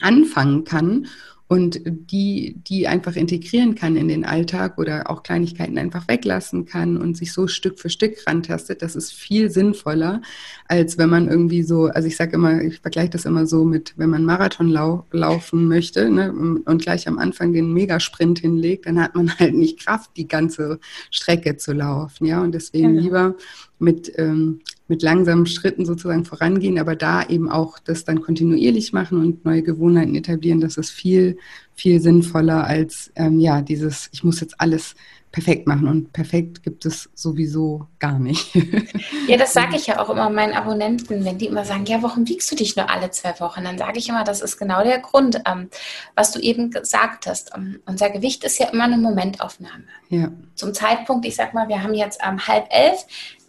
anfangen 0.00 0.64
kann 0.64 1.06
und 1.46 1.80
die, 1.84 2.56
die 2.66 2.88
einfach 2.88 3.16
integrieren 3.16 3.74
kann 3.74 3.96
in 3.96 4.08
den 4.08 4.24
Alltag 4.24 4.78
oder 4.78 5.10
auch 5.10 5.22
Kleinigkeiten 5.22 5.76
einfach 5.76 6.08
weglassen 6.08 6.64
kann 6.64 6.96
und 6.96 7.18
sich 7.18 7.32
so 7.32 7.46
Stück 7.46 7.78
für 7.78 7.90
Stück 7.90 8.26
rantastet, 8.26 8.80
das 8.80 8.96
ist 8.96 9.12
viel 9.12 9.50
sinnvoller, 9.50 10.22
als 10.68 10.96
wenn 10.96 11.10
man 11.10 11.28
irgendwie 11.28 11.62
so, 11.62 11.86
also 11.86 12.08
ich 12.08 12.16
sage 12.16 12.36
immer, 12.36 12.62
ich 12.62 12.80
vergleiche 12.80 13.10
das 13.10 13.26
immer 13.26 13.46
so 13.46 13.64
mit, 13.64 13.92
wenn 13.96 14.08
man 14.08 14.24
Marathon 14.24 14.68
lau 14.68 15.06
laufen 15.12 15.68
möchte 15.68 16.10
ne, 16.10 16.32
und 16.32 16.82
gleich 16.82 17.06
am 17.08 17.18
Anfang 17.18 17.52
den 17.52 17.72
Megasprint 17.74 18.38
hinlegt, 18.38 18.86
dann 18.86 19.00
hat 19.00 19.14
man 19.14 19.38
halt 19.38 19.54
nicht 19.54 19.80
Kraft, 19.80 20.12
die 20.16 20.26
ganze 20.26 20.80
Strecke 21.10 21.56
zu 21.58 21.72
laufen, 21.72 22.24
ja, 22.24 22.40
und 22.40 22.52
deswegen 22.52 22.94
genau. 22.94 23.02
lieber 23.02 23.34
mit 23.78 24.12
ähm, 24.16 24.60
mit 24.86 25.02
langsamen 25.02 25.46
Schritten 25.46 25.86
sozusagen 25.86 26.24
vorangehen, 26.24 26.78
aber 26.78 26.94
da 26.94 27.26
eben 27.26 27.50
auch 27.50 27.78
das 27.78 28.04
dann 28.04 28.20
kontinuierlich 28.20 28.92
machen 28.92 29.18
und 29.18 29.44
neue 29.44 29.62
Gewohnheiten 29.62 30.14
etablieren, 30.14 30.60
das 30.60 30.76
ist 30.76 30.90
viel, 30.90 31.38
viel 31.74 32.00
sinnvoller 32.00 32.64
als 32.64 33.10
ähm, 33.16 33.40
ja 33.40 33.62
dieses, 33.62 34.10
ich 34.12 34.24
muss 34.24 34.40
jetzt 34.40 34.60
alles 34.60 34.94
perfekt 35.34 35.66
machen 35.66 35.88
und 35.88 36.12
perfekt 36.12 36.62
gibt 36.62 36.86
es 36.86 37.10
sowieso 37.12 37.88
gar 37.98 38.20
nicht. 38.20 38.54
ja, 39.26 39.36
das 39.36 39.52
sage 39.52 39.74
ich 39.74 39.88
ja 39.88 39.98
auch 39.98 40.08
immer 40.08 40.30
meinen 40.30 40.52
Abonnenten, 40.52 41.24
wenn 41.24 41.38
die 41.38 41.46
immer 41.46 41.64
sagen, 41.64 41.86
ja, 41.86 42.00
warum 42.02 42.28
wiegst 42.28 42.52
du 42.52 42.54
dich 42.54 42.76
nur 42.76 42.88
alle 42.88 43.10
zwei 43.10 43.40
Wochen? 43.40 43.64
Dann 43.64 43.76
sage 43.76 43.98
ich 43.98 44.08
immer, 44.08 44.22
das 44.22 44.42
ist 44.42 44.58
genau 44.58 44.84
der 44.84 45.00
Grund, 45.00 45.42
ähm, 45.44 45.70
was 46.14 46.30
du 46.30 46.38
eben 46.38 46.70
gesagt 46.70 47.26
hast. 47.26 47.52
Um, 47.52 47.80
unser 47.84 48.10
Gewicht 48.10 48.44
ist 48.44 48.60
ja 48.60 48.68
immer 48.68 48.84
eine 48.84 48.96
Momentaufnahme. 48.96 49.82
Ja. 50.08 50.30
Zum 50.54 50.72
Zeitpunkt, 50.72 51.26
ich 51.26 51.34
sag 51.34 51.52
mal, 51.52 51.66
wir 51.66 51.82
haben 51.82 51.94
jetzt 51.94 52.20
ähm, 52.24 52.46
halb 52.46 52.66
elf, 52.70 53.04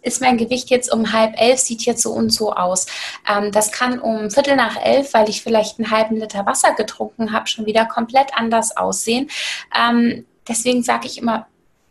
ist 0.06 0.20
mein 0.20 0.38
Gewicht 0.38 0.70
jetzt 0.70 0.92
um 0.92 1.12
halb 1.12 1.34
elf, 1.40 1.58
sieht 1.58 1.82
jetzt 1.82 2.02
so 2.02 2.12
und 2.12 2.30
so 2.30 2.52
aus. 2.52 2.86
Ähm, 3.28 3.52
das 3.52 3.72
kann 3.72 3.98
um 3.98 4.30
Viertel 4.30 4.56
nach 4.56 4.76
elf, 4.82 5.12
weil 5.12 5.28
ich 5.28 5.42
vielleicht 5.42 5.78
einen 5.78 5.90
halben 5.90 6.16
Liter 6.16 6.46
Wasser 6.46 6.74
getrunken 6.74 7.32
habe, 7.32 7.46
schon 7.48 7.66
wieder 7.66 7.84
komplett 7.84 8.36
anders 8.36 8.76
aussehen. 8.76 9.28
Ähm, 9.76 10.24
deswegen 10.48 10.82
sage 10.82 11.06
ich 11.06 11.18
immer, 11.18 11.46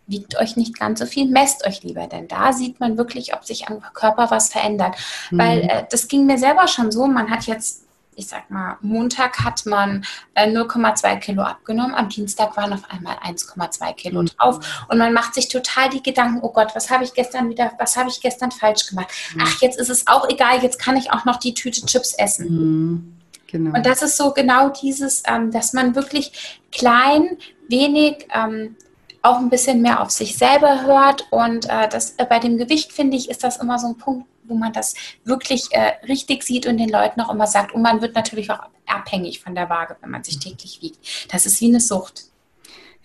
wiegt 0.08 0.38
euch 0.40 0.56
nicht 0.56 0.80
ganz 0.80 1.00
so 1.00 1.06
viel, 1.06 1.28
messt 1.28 1.66
euch 1.66 1.84
lieber, 1.84 2.08
denn 2.08 2.28
da 2.28 2.54
sieht 2.54 2.80
man 2.80 2.98
wirklich, 2.98 3.34
ob 3.34 3.44
sich 3.44 3.68
am 3.68 3.82
Körper 3.94 4.30
was 4.30 4.50
verändert. 4.50 4.96
Mhm. 5.32 5.38
Weil 5.38 5.62
äh, 5.62 5.84
das 5.90 6.08
ging 6.08 6.26
mir 6.26 6.38
selber 6.38 6.68
schon 6.68 6.92
so, 6.92 7.08
man 7.08 7.30
hat 7.30 7.48
jetzt 7.48 7.85
ich 8.16 8.28
sag 8.28 8.50
mal, 8.50 8.78
Montag 8.82 9.44
hat 9.44 9.66
man 9.66 10.06
äh, 10.34 10.48
0,2 10.48 11.20
Kilo 11.20 11.44
abgenommen, 11.44 11.94
am 11.94 12.10
Dienstag 12.10 12.56
waren 12.58 12.74
auf 12.74 12.90
einmal 12.90 13.16
1,2 13.18 13.94
Kilo 13.94 14.22
mhm. 14.22 14.28
drauf 14.28 14.86
und 14.90 14.98
man 14.98 15.14
macht 15.14 15.34
sich 15.34 15.48
total 15.48 15.90
die 15.90 16.02
Gedanken, 16.02 16.40
oh 16.42 16.52
Gott, 16.52 16.76
was 16.76 16.90
habe 16.90 17.04
ich 17.04 17.14
gestern 17.14 17.50
wieder, 17.50 17.72
was 17.78 17.98
habe 17.98 18.10
ich 18.10 18.22
gestern 18.22 18.52
falsch 18.52 18.88
gemacht? 18.88 19.10
Mhm. 19.34 19.44
Ach, 19.44 19.62
jetzt 19.62 19.80
ist 19.80 19.90
es 19.90 20.08
auch 20.08 20.30
egal, 20.30 20.64
jetzt 20.64 20.80
kann 20.80 20.98
ich 20.98 21.12
auch 21.12 21.26
noch 21.26 21.38
die 21.38 21.54
Tüte 21.54 21.86
Chips 21.86 22.14
essen. 22.14 22.48
Mhm. 22.50 23.12
Genau. 23.48 23.76
Und 23.76 23.86
das 23.86 24.02
ist 24.02 24.18
so 24.18 24.32
genau 24.32 24.70
dieses, 24.70 25.24
ähm, 25.28 25.52
dass 25.52 25.74
man 25.74 25.96
wirklich 25.96 26.60
klein, 26.72 27.38
wenig 27.70 28.28
ähm, 28.34 28.76
auch 29.22 29.38
ein 29.38 29.50
bisschen 29.50 29.82
mehr 29.82 30.02
auf 30.02 30.12
sich 30.12 30.38
selber 30.38 30.84
hört. 30.84 31.26
Und 31.32 31.66
äh, 31.70 31.88
das, 31.90 32.16
äh, 32.18 32.26
bei 32.26 32.40
dem 32.40 32.58
Gewicht, 32.58 32.92
finde 32.92 33.18
ich, 33.18 33.30
ist 33.30 33.44
das 33.44 33.58
immer 33.58 33.80
so 33.80 33.88
ein 33.88 33.98
Punkt, 33.98 34.28
wo 34.48 34.56
man 34.56 34.74
das 34.74 34.96
wirklich 35.24 35.68
äh, 35.72 35.94
richtig 36.08 36.44
sieht 36.44 36.66
und 36.66 36.78
den 36.78 36.90
Leuten 36.90 37.22
auch 37.22 37.34
immer 37.34 37.48
sagt. 37.48 37.74
Und 37.74 37.82
man 37.82 38.02
wird 38.02 38.16
natürlich 38.16 38.50
auch 38.52 38.60
abhängig 38.86 39.40
von 39.40 39.56
der 39.56 39.70
Waage, 39.70 39.96
wenn 40.02 40.12
man 40.12 40.24
sich 40.24 40.40
täglich 40.40 40.82
wiegt. 40.82 41.34
Das 41.34 41.46
ist 41.46 41.62
wie 41.62 41.68
eine 41.68 41.80
Sucht. 41.80 42.26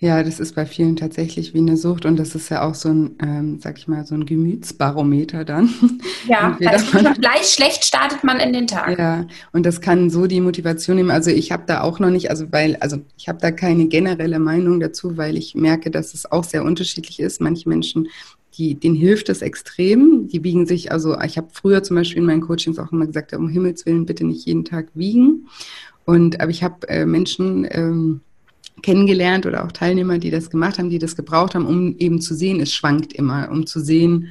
Ja, 0.02 0.22
das 0.22 0.40
ist 0.40 0.54
bei 0.54 0.64
vielen 0.64 0.96
tatsächlich 0.96 1.52
wie 1.52 1.58
eine 1.58 1.76
Sucht 1.76 2.06
und 2.06 2.16
das 2.16 2.34
ist 2.34 2.48
ja 2.48 2.66
auch 2.66 2.74
so 2.74 2.88
ein, 2.88 3.16
ähm, 3.22 3.60
sag 3.60 3.76
ich 3.76 3.86
mal, 3.86 4.06
so 4.06 4.14
ein 4.14 4.24
Gemütsbarometer 4.24 5.44
dann. 5.44 5.68
Ja, 6.26 6.56
also 6.66 6.86
gleich 7.20 7.52
schlecht 7.52 7.84
startet 7.84 8.24
man 8.24 8.40
in 8.40 8.54
den 8.54 8.66
Tag. 8.66 8.98
Ja, 8.98 9.26
und 9.52 9.66
das 9.66 9.82
kann 9.82 10.08
so 10.08 10.26
die 10.26 10.40
Motivation 10.40 10.96
nehmen. 10.96 11.10
Also 11.10 11.30
ich 11.30 11.52
habe 11.52 11.64
da 11.66 11.82
auch 11.82 11.98
noch 11.98 12.08
nicht, 12.08 12.30
also 12.30 12.50
weil, 12.50 12.76
also 12.76 12.96
ich 13.18 13.28
habe 13.28 13.40
da 13.42 13.50
keine 13.50 13.88
generelle 13.88 14.38
Meinung 14.38 14.80
dazu, 14.80 15.18
weil 15.18 15.36
ich 15.36 15.54
merke, 15.54 15.90
dass 15.90 16.14
es 16.14 16.32
auch 16.32 16.44
sehr 16.44 16.64
unterschiedlich 16.64 17.20
ist. 17.20 17.42
Manche 17.42 17.68
Menschen 17.68 18.08
die, 18.54 18.74
denen 18.74 18.96
hilft 18.96 19.28
es 19.28 19.42
extrem. 19.42 20.28
Die 20.28 20.42
wiegen 20.44 20.66
sich, 20.66 20.92
also 20.92 21.18
ich 21.20 21.36
habe 21.36 21.48
früher 21.52 21.82
zum 21.82 21.96
Beispiel 21.96 22.18
in 22.18 22.26
meinen 22.26 22.40
Coachings 22.40 22.78
auch 22.78 22.92
immer 22.92 23.06
gesagt, 23.06 23.32
um 23.34 23.48
Himmels 23.48 23.86
Willen 23.86 24.06
bitte 24.06 24.24
nicht 24.24 24.46
jeden 24.46 24.64
Tag 24.64 24.88
wiegen. 24.94 25.48
Und 26.04 26.40
aber 26.40 26.50
ich 26.50 26.62
habe 26.62 26.88
äh, 26.88 27.06
Menschen, 27.06 27.66
ähm, 27.70 28.20
kennengelernt 28.82 29.46
oder 29.46 29.64
auch 29.64 29.72
Teilnehmer, 29.72 30.18
die 30.18 30.30
das 30.30 30.50
gemacht 30.50 30.78
haben, 30.78 30.90
die 30.90 30.98
das 30.98 31.16
gebraucht 31.16 31.54
haben, 31.54 31.66
um 31.66 31.96
eben 31.98 32.20
zu 32.20 32.34
sehen, 32.34 32.60
es 32.60 32.72
schwankt 32.72 33.12
immer, 33.12 33.50
um 33.50 33.66
zu 33.66 33.80
sehen, 33.80 34.28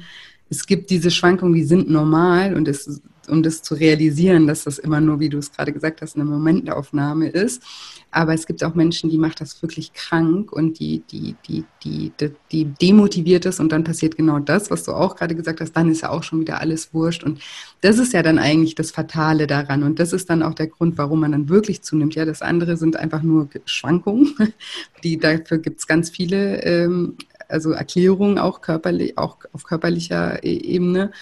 es 0.48 0.66
gibt 0.66 0.90
diese 0.90 1.10
Schwankungen, 1.10 1.54
die 1.54 1.64
sind 1.64 1.88
normal 1.88 2.54
und 2.54 2.66
es, 2.66 3.00
um 3.28 3.42
das 3.42 3.62
zu 3.62 3.74
realisieren, 3.74 4.46
dass 4.46 4.64
das 4.64 4.78
immer 4.78 5.00
nur, 5.00 5.20
wie 5.20 5.28
du 5.28 5.38
es 5.38 5.52
gerade 5.52 5.72
gesagt 5.72 6.02
hast, 6.02 6.16
eine 6.16 6.24
Momentaufnahme 6.24 7.28
ist. 7.28 7.62
Aber 8.10 8.34
es 8.34 8.46
gibt 8.46 8.64
auch 8.64 8.74
Menschen, 8.74 9.10
die 9.10 9.18
macht 9.18 9.40
das 9.40 9.62
wirklich 9.62 9.92
krank 9.92 10.52
und 10.52 10.78
die, 10.78 11.02
die, 11.10 11.36
die, 11.46 11.64
die, 11.84 12.12
die, 12.18 12.32
die 12.50 12.64
demotiviert 12.64 13.44
ist 13.44 13.60
und 13.60 13.70
dann 13.70 13.84
passiert 13.84 14.16
genau 14.16 14.38
das, 14.38 14.70
was 14.70 14.84
du 14.84 14.92
auch 14.92 15.16
gerade 15.16 15.34
gesagt 15.34 15.60
hast, 15.60 15.72
dann 15.72 15.90
ist 15.90 16.02
ja 16.02 16.10
auch 16.10 16.22
schon 16.22 16.40
wieder 16.40 16.60
alles 16.60 16.92
wurscht. 16.92 17.22
Und 17.22 17.40
das 17.82 17.98
ist 17.98 18.12
ja 18.12 18.22
dann 18.22 18.38
eigentlich 18.38 18.74
das 18.74 18.90
Fatale 18.90 19.46
daran. 19.46 19.82
Und 19.82 19.98
das 19.98 20.12
ist 20.12 20.28
dann 20.30 20.42
auch 20.42 20.54
der 20.54 20.66
Grund, 20.66 20.98
warum 20.98 21.20
man 21.20 21.32
dann 21.32 21.48
wirklich 21.48 21.82
zunimmt. 21.82 22.14
Ja, 22.14 22.24
das 22.24 22.42
andere 22.42 22.76
sind 22.76 22.96
einfach 22.96 23.22
nur 23.22 23.48
Schwankungen. 23.64 24.34
Die, 25.04 25.18
dafür 25.18 25.58
gibt 25.58 25.80
es 25.80 25.86
ganz 25.86 26.10
viele 26.10 26.62
ähm, 26.62 27.16
also 27.50 27.72
Erklärungen 27.72 28.38
auch 28.38 28.60
körperlich, 28.60 29.18
auch 29.18 29.38
auf 29.52 29.64
körperlicher 29.64 30.42
e-, 30.44 30.56
Ebene. 30.56 31.12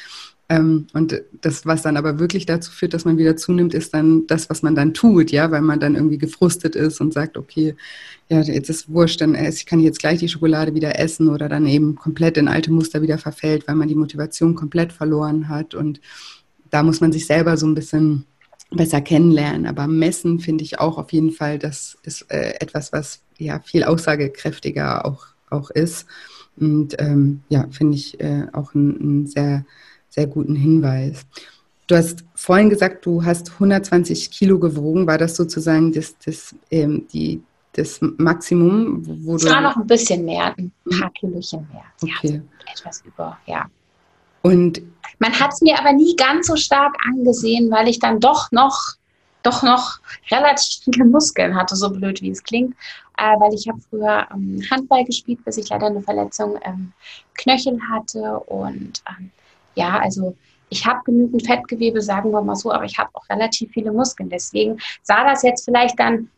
Ähm, 0.51 0.87
und 0.95 1.23
das, 1.43 1.67
was 1.67 1.83
dann 1.83 1.99
aber 1.99 2.19
wirklich 2.19 2.47
dazu 2.47 2.73
führt, 2.73 2.95
dass 2.95 3.05
man 3.05 3.19
wieder 3.19 3.37
zunimmt, 3.37 3.75
ist 3.75 3.93
dann 3.93 4.27
das, 4.27 4.49
was 4.49 4.63
man 4.63 4.75
dann 4.75 4.95
tut, 4.95 5.31
ja, 5.31 5.51
weil 5.51 5.61
man 5.61 5.79
dann 5.79 5.95
irgendwie 5.95 6.17
gefrustet 6.17 6.75
ist 6.75 7.01
und 7.03 7.13
sagt, 7.13 7.37
okay, 7.37 7.75
ja, 8.29 8.41
jetzt 8.41 8.71
ist 8.71 8.89
wurscht, 8.89 9.21
dann 9.21 9.35
esse 9.35 9.59
ich 9.59 9.67
kann 9.67 9.81
jetzt 9.81 9.99
gleich 9.99 10.21
die 10.21 10.29
Schokolade 10.29 10.75
wieder 10.75 10.99
essen 10.99 11.29
oder 11.29 11.49
dann 11.51 11.67
eben 11.67 11.97
komplett 11.97 12.39
in 12.39 12.49
alte 12.49 12.73
Muster 12.73 13.03
wieder 13.03 13.19
verfällt, 13.19 13.69
weil 13.69 13.75
man 13.75 13.89
die 13.89 13.95
Motivation 13.95 14.55
komplett 14.55 14.93
verloren 14.93 15.49
hat. 15.49 15.75
Und 15.75 16.01
da 16.71 16.83
muss 16.83 17.01
man 17.01 17.13
sich 17.13 17.27
selber 17.27 17.59
so 17.59 17.67
ein 17.67 17.75
bisschen 17.75 18.25
besser 18.71 19.03
kennenlernen. 19.03 19.67
Aber 19.67 19.87
messen 19.87 20.41
finde 20.41 20.65
ich 20.65 20.79
auch 20.79 20.97
auf 20.97 21.13
jeden 21.13 21.33
Fall, 21.33 21.59
das 21.59 21.99
ist 22.05 22.23
äh, 22.31 22.55
etwas, 22.61 22.93
was 22.93 23.21
ja 23.37 23.61
viel 23.61 23.85
aussagekräftiger 23.85 25.05
auch, 25.05 25.27
auch 25.51 25.71
ist. 25.71 26.07
Und 26.57 26.97
ähm, 26.99 27.43
ja, 27.49 27.67
finde 27.71 27.97
ich 27.97 28.19
äh, 28.21 28.47
auch 28.53 28.75
ein, 28.75 29.23
ein 29.23 29.27
sehr 29.27 29.65
sehr 30.19 30.27
guten 30.27 30.57
Hinweis. 30.57 31.25
Du 31.87 31.97
hast 31.97 32.25
vorhin 32.35 32.69
gesagt, 32.69 33.07
du 33.07 33.25
hast 33.25 33.53
120 33.53 34.31
Kilo 34.31 34.59
gewogen. 34.59 35.07
War 35.07 35.17
das 35.17 35.37
sozusagen 35.37 35.93
das, 35.93 36.17
das, 36.25 36.55
ähm, 36.73 37.07
die, 37.13 37.41
das 37.73 38.01
Maximum, 38.01 39.03
wo 39.25 39.37
es 39.37 39.45
war 39.49 39.61
noch 39.61 39.77
ein 39.77 39.87
bisschen 39.87 40.25
mehr, 40.25 40.55
ein 40.59 40.73
paar 40.99 41.11
Kilochen 41.11 41.69
mehr. 41.73 41.85
Okay. 42.03 42.43
Ja, 42.67 42.73
etwas 42.73 43.03
über, 43.07 43.39
ja. 43.47 43.67
Und 44.43 44.83
man 45.21 45.33
hat 45.39 45.53
es 45.53 45.61
mir 45.61 45.79
aber 45.79 45.93
nie 45.93 46.17
ganz 46.17 46.49
so 46.49 46.57
stark 46.57 46.95
angesehen, 47.07 47.71
weil 47.71 47.89
ich 47.89 48.01
dann 48.01 48.19
doch 48.19 48.51
noch, 48.51 48.95
doch 49.45 49.63
noch 49.63 50.01
relativ 50.33 50.83
viele 50.85 51.05
Muskeln 51.05 51.55
hatte, 51.55 51.77
so 51.77 51.91
blöd 51.91 52.21
wie 52.23 52.31
es 52.31 52.43
klingt. 52.43 52.75
Äh, 53.19 53.39
weil 53.41 53.55
ich 53.55 53.69
habe 53.69 53.81
früher 53.89 54.27
ähm, 54.33 54.63
Handball 54.71 55.05
gespielt, 55.05 55.45
bis 55.45 55.59
ich 55.59 55.69
leider 55.69 55.87
eine 55.87 56.03
Verletzung 56.03 56.57
im 56.65 56.93
Knöchel 57.35 57.79
hatte 57.89 58.41
und 58.41 59.03
ähm, 59.09 59.31
ja, 59.79 59.99
also 59.99 60.37
ich 60.71 60.85
habe 60.85 61.01
genügend 61.05 61.47
Fettgewebe, 61.47 62.03
sagen 62.03 62.31
wir 62.31 62.43
mal 62.43 62.57
so, 62.57 62.73
aber 62.73 62.85
ich 62.85 62.99
habe 62.99 63.11
auch 63.15 63.29
relativ 63.31 63.71
viele 63.73 63.93
Muskeln. 63.93 64.29
Deswegen 64.29 64.79
sah 65.03 65.25
das 65.25 65.43
jetzt 65.43 65.65
vielleicht 65.65 65.99
dann 65.99 66.29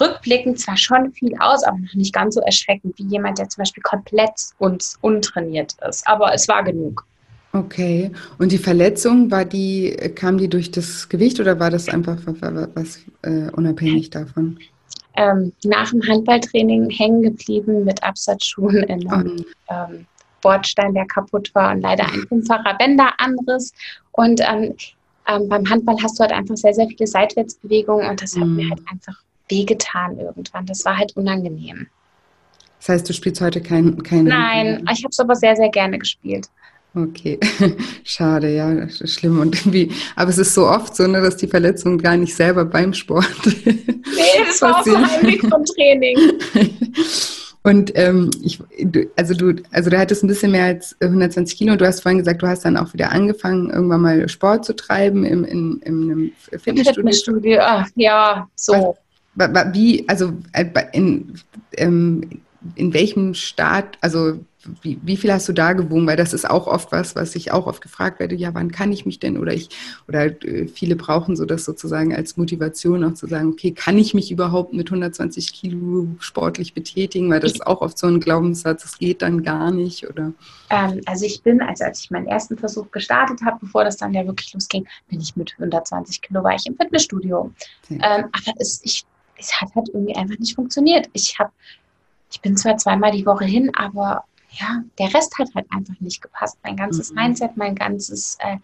rückblickend 0.00 0.58
zwar 0.58 0.76
schon 0.76 1.12
viel 1.12 1.34
aus, 1.38 1.62
aber 1.62 1.78
noch 1.78 1.94
nicht 1.94 2.12
ganz 2.12 2.34
so 2.34 2.40
erschreckend 2.40 2.98
wie 2.98 3.04
jemand, 3.04 3.38
der 3.38 3.48
zum 3.48 3.62
Beispiel 3.62 3.82
komplett 3.82 4.32
uns 4.58 4.98
untrainiert 5.00 5.74
ist. 5.88 6.06
Aber 6.08 6.34
es 6.34 6.48
war 6.48 6.64
genug. 6.64 7.04
Okay. 7.52 8.10
Und 8.38 8.52
die 8.52 8.58
Verletzung, 8.58 9.30
war 9.30 9.44
die, 9.44 9.96
kam 10.14 10.36
die 10.38 10.48
durch 10.48 10.70
das 10.70 11.08
Gewicht 11.08 11.38
oder 11.40 11.58
war 11.60 11.70
das 11.70 11.88
einfach 11.88 12.18
was 12.26 13.00
äh, 13.22 13.50
unabhängig 13.52 14.10
davon? 14.10 14.58
Ähm, 15.16 15.52
nach 15.64 15.90
dem 15.90 16.02
Handballtraining 16.02 16.90
hängen 16.90 17.22
geblieben 17.22 17.84
mit 17.84 18.02
Absatzschuhen 18.02 18.82
in 18.82 19.08
einem, 19.08 19.44
ähm, 19.70 20.06
Bordstein, 20.46 20.94
der 20.94 21.06
kaputt 21.06 21.52
war 21.54 21.72
und 21.72 21.80
leider 21.80 22.04
ein 22.04 22.24
fünffacher 22.28 22.74
Bänderanriss. 22.78 23.72
Und 24.12 24.40
ähm, 24.40 24.74
ähm, 25.26 25.48
beim 25.48 25.68
Handball 25.68 25.96
hast 26.00 26.18
du 26.18 26.22
halt 26.22 26.30
einfach 26.30 26.56
sehr, 26.56 26.72
sehr 26.72 26.86
viele 26.86 27.08
Seitwärtsbewegungen 27.08 28.08
und 28.08 28.22
das 28.22 28.36
hat 28.36 28.46
mir 28.46 28.66
mhm. 28.66 28.70
halt 28.70 28.82
einfach 28.88 29.14
wehgetan 29.48 30.18
irgendwann. 30.20 30.64
Das 30.66 30.84
war 30.84 30.96
halt 30.96 31.16
unangenehm. 31.16 31.88
Das 32.78 32.90
heißt, 32.90 33.08
du 33.08 33.12
spielst 33.12 33.40
heute 33.40 33.60
kein, 33.60 34.00
kein 34.04 34.24
Nein, 34.24 34.76
Handball. 34.76 34.94
ich 34.94 35.02
habe 35.02 35.10
es 35.10 35.18
aber 35.18 35.34
sehr, 35.34 35.56
sehr 35.56 35.68
gerne 35.68 35.98
gespielt. 35.98 36.46
Okay, 36.94 37.40
schade, 38.04 38.54
ja, 38.54 38.72
das 38.72 39.00
ist 39.00 39.14
schlimm 39.14 39.40
und 39.40 39.56
irgendwie, 39.56 39.90
aber 40.14 40.30
es 40.30 40.38
ist 40.38 40.54
so 40.54 40.68
oft 40.68 40.94
so, 40.94 41.08
ne, 41.08 41.20
dass 41.20 41.36
die 41.36 41.48
Verletzungen 41.48 41.98
gar 41.98 42.16
nicht 42.16 42.34
selber 42.34 42.64
beim 42.64 42.94
Sport. 42.94 43.28
Nee, 43.66 44.44
das 44.46 44.62
war 44.62 44.78
auch 44.78 44.84
so 44.84 44.92
vom 44.94 45.64
Training. 45.64 46.16
Und 47.66 47.90
ähm, 47.96 48.30
ich, 48.44 48.62
du, 48.78 49.10
also 49.16 49.34
du, 49.34 49.60
also 49.72 49.90
du 49.90 49.98
hattest 49.98 50.22
ein 50.22 50.28
bisschen 50.28 50.52
mehr 50.52 50.66
als 50.66 50.94
120 51.00 51.58
Kilo. 51.58 51.74
Du 51.74 51.84
hast 51.84 52.00
vorhin 52.00 52.18
gesagt, 52.18 52.40
du 52.40 52.46
hast 52.46 52.64
dann 52.64 52.76
auch 52.76 52.94
wieder 52.94 53.10
angefangen, 53.10 53.70
irgendwann 53.70 54.02
mal 54.02 54.28
Sport 54.28 54.64
zu 54.64 54.76
treiben 54.76 55.24
im, 55.24 55.44
in, 55.44 55.80
in 55.82 56.02
einem 56.02 56.32
Fitnessstudio. 56.38 56.94
Fitnessstudio, 56.94 57.58
ja, 57.96 58.48
so. 58.54 58.96
Was, 59.34 59.74
wie, 59.74 60.08
also 60.08 60.32
äh, 60.52 60.64
in, 60.92 61.34
ähm, 61.76 62.40
in 62.74 62.92
welchem 62.92 63.34
Start, 63.34 63.98
also 64.00 64.38
wie, 64.82 64.98
wie 65.02 65.16
viel 65.16 65.32
hast 65.32 65.48
du 65.48 65.52
da 65.52 65.72
gewogen? 65.72 66.06
Weil 66.06 66.16
das 66.16 66.32
ist 66.32 66.48
auch 66.48 66.66
oft 66.66 66.92
was, 66.92 67.14
was 67.16 67.34
ich 67.36 67.52
auch 67.52 67.66
oft 67.66 67.82
gefragt 67.82 68.20
werde, 68.20 68.34
ja, 68.34 68.54
wann 68.54 68.72
kann 68.72 68.92
ich 68.92 69.06
mich 69.06 69.18
denn? 69.18 69.38
Oder 69.38 69.52
ich, 69.52 69.68
oder 70.08 70.26
äh, 70.44 70.66
viele 70.66 70.96
brauchen 70.96 71.36
so 71.36 71.44
das 71.44 71.64
sozusagen 71.64 72.14
als 72.14 72.36
Motivation 72.36 73.04
auch 73.04 73.14
zu 73.14 73.26
sagen, 73.26 73.50
okay, 73.50 73.72
kann 73.72 73.98
ich 73.98 74.14
mich 74.14 74.30
überhaupt 74.30 74.72
mit 74.72 74.88
120 74.88 75.52
Kilo 75.52 76.08
sportlich 76.18 76.74
betätigen? 76.74 77.30
Weil 77.30 77.40
das 77.40 77.52
ist 77.52 77.66
auch 77.66 77.80
oft 77.80 77.98
so 77.98 78.06
ein 78.06 78.20
Glaubenssatz, 78.20 78.84
es 78.84 78.98
geht 78.98 79.22
dann 79.22 79.42
gar 79.42 79.70
nicht, 79.70 80.08
oder? 80.08 80.32
Ähm, 80.70 81.00
also 81.06 81.24
ich 81.24 81.42
bin, 81.42 81.60
also 81.60 81.84
als 81.84 82.00
ich 82.00 82.10
meinen 82.10 82.26
ersten 82.26 82.56
Versuch 82.56 82.90
gestartet 82.90 83.40
habe, 83.44 83.58
bevor 83.60 83.84
das 83.84 83.96
dann 83.96 84.14
ja 84.14 84.26
wirklich 84.26 84.52
losging, 84.52 84.86
bin 85.08 85.20
ich 85.20 85.36
mit 85.36 85.52
120 85.58 86.22
Kilo 86.22 86.42
war 86.42 86.54
ich 86.54 86.66
im 86.66 86.76
Fitnessstudio. 86.76 87.52
Ähm, 87.90 88.00
aber 88.00 88.54
es, 88.58 88.80
ich, 88.82 89.04
es 89.38 89.60
hat 89.60 89.74
halt 89.74 89.88
irgendwie 89.88 90.16
einfach 90.16 90.38
nicht 90.38 90.54
funktioniert. 90.54 91.08
Ich 91.12 91.38
habe 91.38 91.50
ich 92.36 92.42
bin 92.42 92.54
zwar 92.54 92.76
zweimal 92.76 93.12
die 93.12 93.24
Woche 93.24 93.46
hin, 93.46 93.74
aber 93.74 94.24
ja, 94.50 94.82
der 94.98 95.12
Rest 95.14 95.38
hat 95.38 95.48
halt 95.54 95.66
einfach 95.70 95.98
nicht 96.00 96.20
gepasst. 96.20 96.58
Mein 96.62 96.76
ganzes 96.76 97.10
mhm. 97.10 97.16
Mindset, 97.16 97.56
mein 97.56 97.74
ganzes 97.74 98.36
äh, 98.40 98.58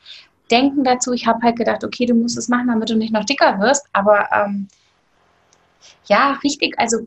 Denken 0.51 0.85
dazu. 0.85 1.13
Ich 1.15 1.27
habe 1.27 1.41
halt 1.43 1.57
gedacht, 1.57 1.83
okay, 1.83 2.05
du 2.05 2.13
musst 2.13 2.37
es 2.37 2.49
machen, 2.49 2.69
damit 2.69 2.91
du 2.91 2.97
nicht 2.97 3.15
noch 3.15 3.25
dicker 3.25 3.59
wirst. 3.61 3.87
Aber 3.95 4.29
ähm, 4.31 4.69
ja, 6.05 6.33
richtig, 6.45 6.79
also 6.79 6.99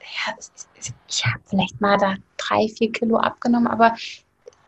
ja, 0.00 0.34
ich 1.06 1.26
habe 1.26 1.40
vielleicht 1.44 1.82
mal 1.82 1.98
da 1.98 2.14
drei, 2.38 2.66
vier 2.68 2.92
Kilo 2.92 3.18
abgenommen, 3.18 3.66
aber 3.66 3.94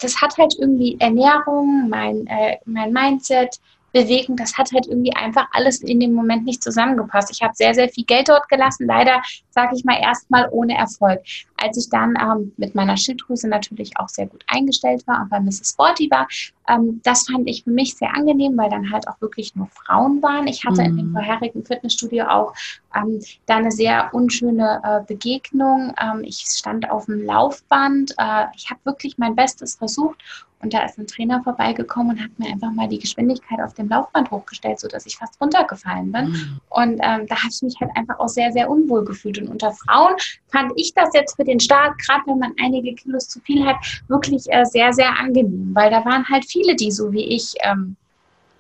das 0.01 0.21
hat 0.21 0.37
halt 0.37 0.55
irgendwie 0.59 1.01
Ernährung, 1.01 1.89
mein, 1.89 2.27
äh, 2.27 2.59
mein 2.67 2.93
Mindset, 2.93 3.59
bewegen, 3.99 4.37
das 4.37 4.57
hat 4.57 4.73
halt 4.73 4.87
irgendwie 4.87 5.15
einfach 5.15 5.47
alles 5.53 5.81
in 5.81 6.01
dem 6.01 6.13
Moment 6.13 6.45
nicht 6.45 6.63
zusammengepasst. 6.63 7.31
Ich 7.33 7.43
habe 7.43 7.55
sehr, 7.55 7.75
sehr 7.75 7.89
viel 7.89 8.05
Geld 8.05 8.29
dort 8.29 8.49
gelassen, 8.49 8.87
leider, 8.87 9.21
sage 9.51 9.75
ich 9.77 9.85
mal, 9.85 9.99
erstmal 10.01 10.49
ohne 10.51 10.77
Erfolg. 10.77 11.21
Als 11.57 11.77
ich 11.77 11.89
dann 11.91 12.17
ähm, 12.21 12.53
mit 12.57 12.75
meiner 12.75 12.97
Schilddrüse 12.97 13.49
natürlich 13.49 13.99
auch 13.99 14.09
sehr 14.09 14.27
gut 14.27 14.45
eingestellt 14.47 15.07
war 15.07 15.23
und 15.23 15.31
bei 15.31 15.41
Mrs. 15.41 15.71
Sporty 15.71 16.09
war, 16.11 16.29
ähm, 16.69 17.01
das 17.03 17.27
fand 17.27 17.49
ich 17.49 17.65
für 17.65 17.71
mich 17.71 17.97
sehr 17.97 18.15
angenehm, 18.15 18.57
weil 18.57 18.71
dann 18.71 18.93
halt 18.93 19.09
auch 19.09 19.21
wirklich 19.21 19.57
nur 19.57 19.69
Frauen 19.69 20.23
waren. 20.23 20.47
Ich 20.47 20.65
hatte 20.65 20.83
mhm. 20.83 20.89
in 20.89 20.97
dem 20.97 21.09
mhm. 21.09 21.13
vorherigen 21.15 21.65
Fitnessstudio 21.65 22.27
auch 22.27 22.55
ähm, 22.95 23.21
da 23.47 23.57
eine 23.57 23.73
sehr 23.73 24.11
unschöne 24.13 24.81
äh, 24.85 25.01
Begegnung. 25.07 25.95
Ähm, 26.01 26.23
ich 26.25 26.45
stand 26.47 26.91
auf 26.91 27.07
dem 27.07 27.25
Laufband. 27.25 28.15
Äh, 28.19 28.45
ich 28.55 28.71
habe 28.71 28.81
wirklich 28.85 29.19
mein 29.19 29.35
Bestes 29.35 29.77
versucht 29.77 30.23
und 30.61 30.75
da 30.75 30.85
ist 30.85 30.99
ein 30.99 31.07
Trainer 31.07 31.43
vorbeigekommen 31.45 32.17
und 32.17 32.23
hat 32.23 32.37
mir 32.37 32.49
einfach 32.49 32.73
mal 32.73 32.89
die 32.89 32.99
Geschwindigkeit 32.99 33.61
auf 33.61 33.75
dem 33.75 33.89
Laufband 33.89 34.31
hochgestellt, 34.31 34.81
sodass 34.81 35.07
ich 35.07 35.17
fast 35.17 35.41
runtergefallen 35.41 36.11
bin. 36.11 36.31
Mhm. 36.31 36.61
Und 36.69 37.01
ähm, 37.01 37.27
da 37.29 37.37
habe 37.37 37.49
ich 37.51 37.63
mich 37.63 37.77
halt 37.81 37.93
einfach 37.95 38.19
auch 38.19 38.29
sehr, 38.29 38.51
sehr 38.51 38.69
unwohl 38.69 39.05
gefühlt. 39.05 39.39
Und 39.39 39.49
unter 39.49 39.73
Frauen 39.73 40.15
fand 40.49 40.73
ich 40.75 40.93
das 40.95 41.11
jetzt 41.15 41.37
für 41.37 41.45
den 41.45 41.61
Start, 41.61 41.97
gerade 41.99 42.23
wenn 42.27 42.39
man 42.39 42.55
einige 42.61 42.93
Kilos 42.95 43.29
zu 43.29 43.41
viel 43.41 43.65
hat, 43.65 43.77
wirklich 44.09 44.47
äh, 44.49 44.65
sehr, 44.65 44.93
sehr 44.93 45.17
angenehm, 45.17 45.71
weil 45.75 45.91
da 45.91 46.05
waren 46.05 46.29
halt 46.29 46.45
viele, 46.45 46.75
die 46.75 46.91
so 46.91 47.13
wie 47.13 47.25
ich 47.25 47.55
ähm, 47.63 47.97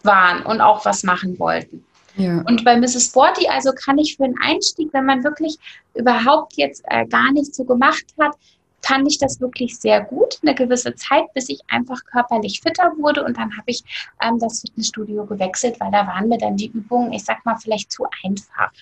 waren 0.04 0.42
und 0.46 0.60
auch 0.60 0.84
was 0.84 1.02
machen 1.02 1.36
wollten. 1.40 1.84
Ja. 2.16 2.42
Und 2.42 2.64
bei 2.64 2.76
Mrs. 2.76 3.06
Sporty, 3.06 3.48
also 3.48 3.72
kann 3.72 3.98
ich 3.98 4.16
für 4.16 4.24
einen 4.24 4.38
Einstieg, 4.40 4.88
wenn 4.92 5.04
man 5.04 5.22
wirklich 5.22 5.56
überhaupt 5.94 6.54
jetzt 6.56 6.82
äh, 6.86 7.06
gar 7.06 7.32
nicht 7.32 7.54
so 7.54 7.64
gemacht 7.64 8.06
hat, 8.20 8.34
fand 8.82 9.08
ich 9.08 9.18
das 9.18 9.40
wirklich 9.40 9.78
sehr 9.78 10.02
gut, 10.02 10.38
eine 10.42 10.54
gewisse 10.54 10.94
Zeit, 10.94 11.32
bis 11.34 11.48
ich 11.48 11.60
einfach 11.68 12.04
körperlich 12.04 12.60
fitter 12.60 12.92
wurde. 12.98 13.24
Und 13.24 13.36
dann 13.36 13.56
habe 13.56 13.64
ich 13.66 13.82
ähm, 14.22 14.38
das 14.38 14.60
Fitnessstudio 14.60 15.26
gewechselt, 15.26 15.78
weil 15.80 15.90
da 15.90 16.06
waren 16.06 16.28
mir 16.28 16.38
dann 16.38 16.56
die 16.56 16.68
Übungen, 16.68 17.12
ich 17.12 17.24
sag 17.24 17.44
mal, 17.44 17.56
vielleicht 17.56 17.92
zu 17.92 18.06
einfach. 18.24 18.72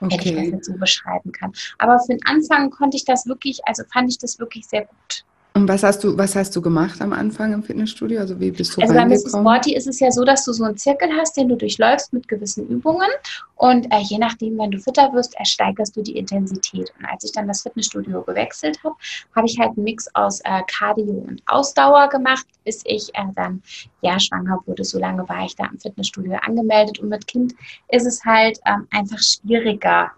Okay. 0.00 0.18
Wenn 0.18 0.20
ich 0.20 0.34
das 0.34 0.52
jetzt 0.52 0.66
so 0.66 0.72
beschreiben 0.74 1.32
kann. 1.32 1.52
Aber 1.78 1.98
für 2.00 2.12
den 2.14 2.26
Anfang 2.26 2.70
konnte 2.70 2.96
ich 2.96 3.04
das 3.04 3.26
wirklich, 3.26 3.66
also 3.66 3.84
fand 3.92 4.10
ich 4.10 4.18
das 4.18 4.38
wirklich 4.38 4.66
sehr 4.66 4.82
gut. 4.82 5.24
Und 5.56 5.68
was 5.68 5.84
hast 5.84 6.02
du, 6.02 6.18
was 6.18 6.34
hast 6.34 6.56
du 6.56 6.60
gemacht 6.60 7.00
am 7.00 7.12
Anfang 7.12 7.52
im 7.52 7.62
Fitnessstudio? 7.62 8.18
Also 8.18 8.40
wie 8.40 8.50
bist 8.50 8.76
du 8.76 8.82
Also 8.82 8.92
bei 8.92 9.04
Mrs. 9.04 9.30
Sporty 9.38 9.76
ist 9.76 9.86
es 9.86 10.00
ja 10.00 10.10
so, 10.10 10.24
dass 10.24 10.44
du 10.44 10.52
so 10.52 10.64
einen 10.64 10.76
Zirkel 10.76 11.08
hast, 11.16 11.36
den 11.36 11.48
du 11.48 11.54
durchläufst 11.54 12.12
mit 12.12 12.26
gewissen 12.26 12.66
Übungen. 12.66 13.08
Und 13.54 13.86
äh, 13.92 14.00
je 14.00 14.18
nachdem, 14.18 14.58
wenn 14.58 14.72
du 14.72 14.80
fitter 14.80 15.12
wirst, 15.12 15.36
ersteigerst 15.36 15.96
du 15.96 16.02
die 16.02 16.18
Intensität. 16.18 16.92
Und 16.98 17.04
als 17.06 17.22
ich 17.22 17.30
dann 17.30 17.46
das 17.46 17.62
Fitnessstudio 17.62 18.22
gewechselt 18.22 18.80
habe, 18.82 18.96
habe 19.36 19.46
ich 19.46 19.56
halt 19.56 19.76
einen 19.76 19.84
Mix 19.84 20.08
aus 20.14 20.40
äh, 20.40 20.60
Cardio 20.66 21.24
und 21.28 21.40
Ausdauer 21.46 22.08
gemacht, 22.08 22.46
bis 22.64 22.82
ich 22.84 23.14
äh, 23.14 23.22
dann 23.36 23.62
ja 24.00 24.18
schwanger 24.18 24.58
wurde. 24.66 24.82
So 24.82 24.98
lange 24.98 25.28
war 25.28 25.44
ich 25.44 25.54
da 25.54 25.66
im 25.66 25.78
Fitnessstudio 25.78 26.36
angemeldet. 26.42 26.98
Und 26.98 27.10
mit 27.10 27.28
Kind 27.28 27.54
ist 27.90 28.06
es 28.06 28.24
halt 28.24 28.58
ähm, 28.66 28.88
einfach 28.90 29.20
schwieriger, 29.22 30.10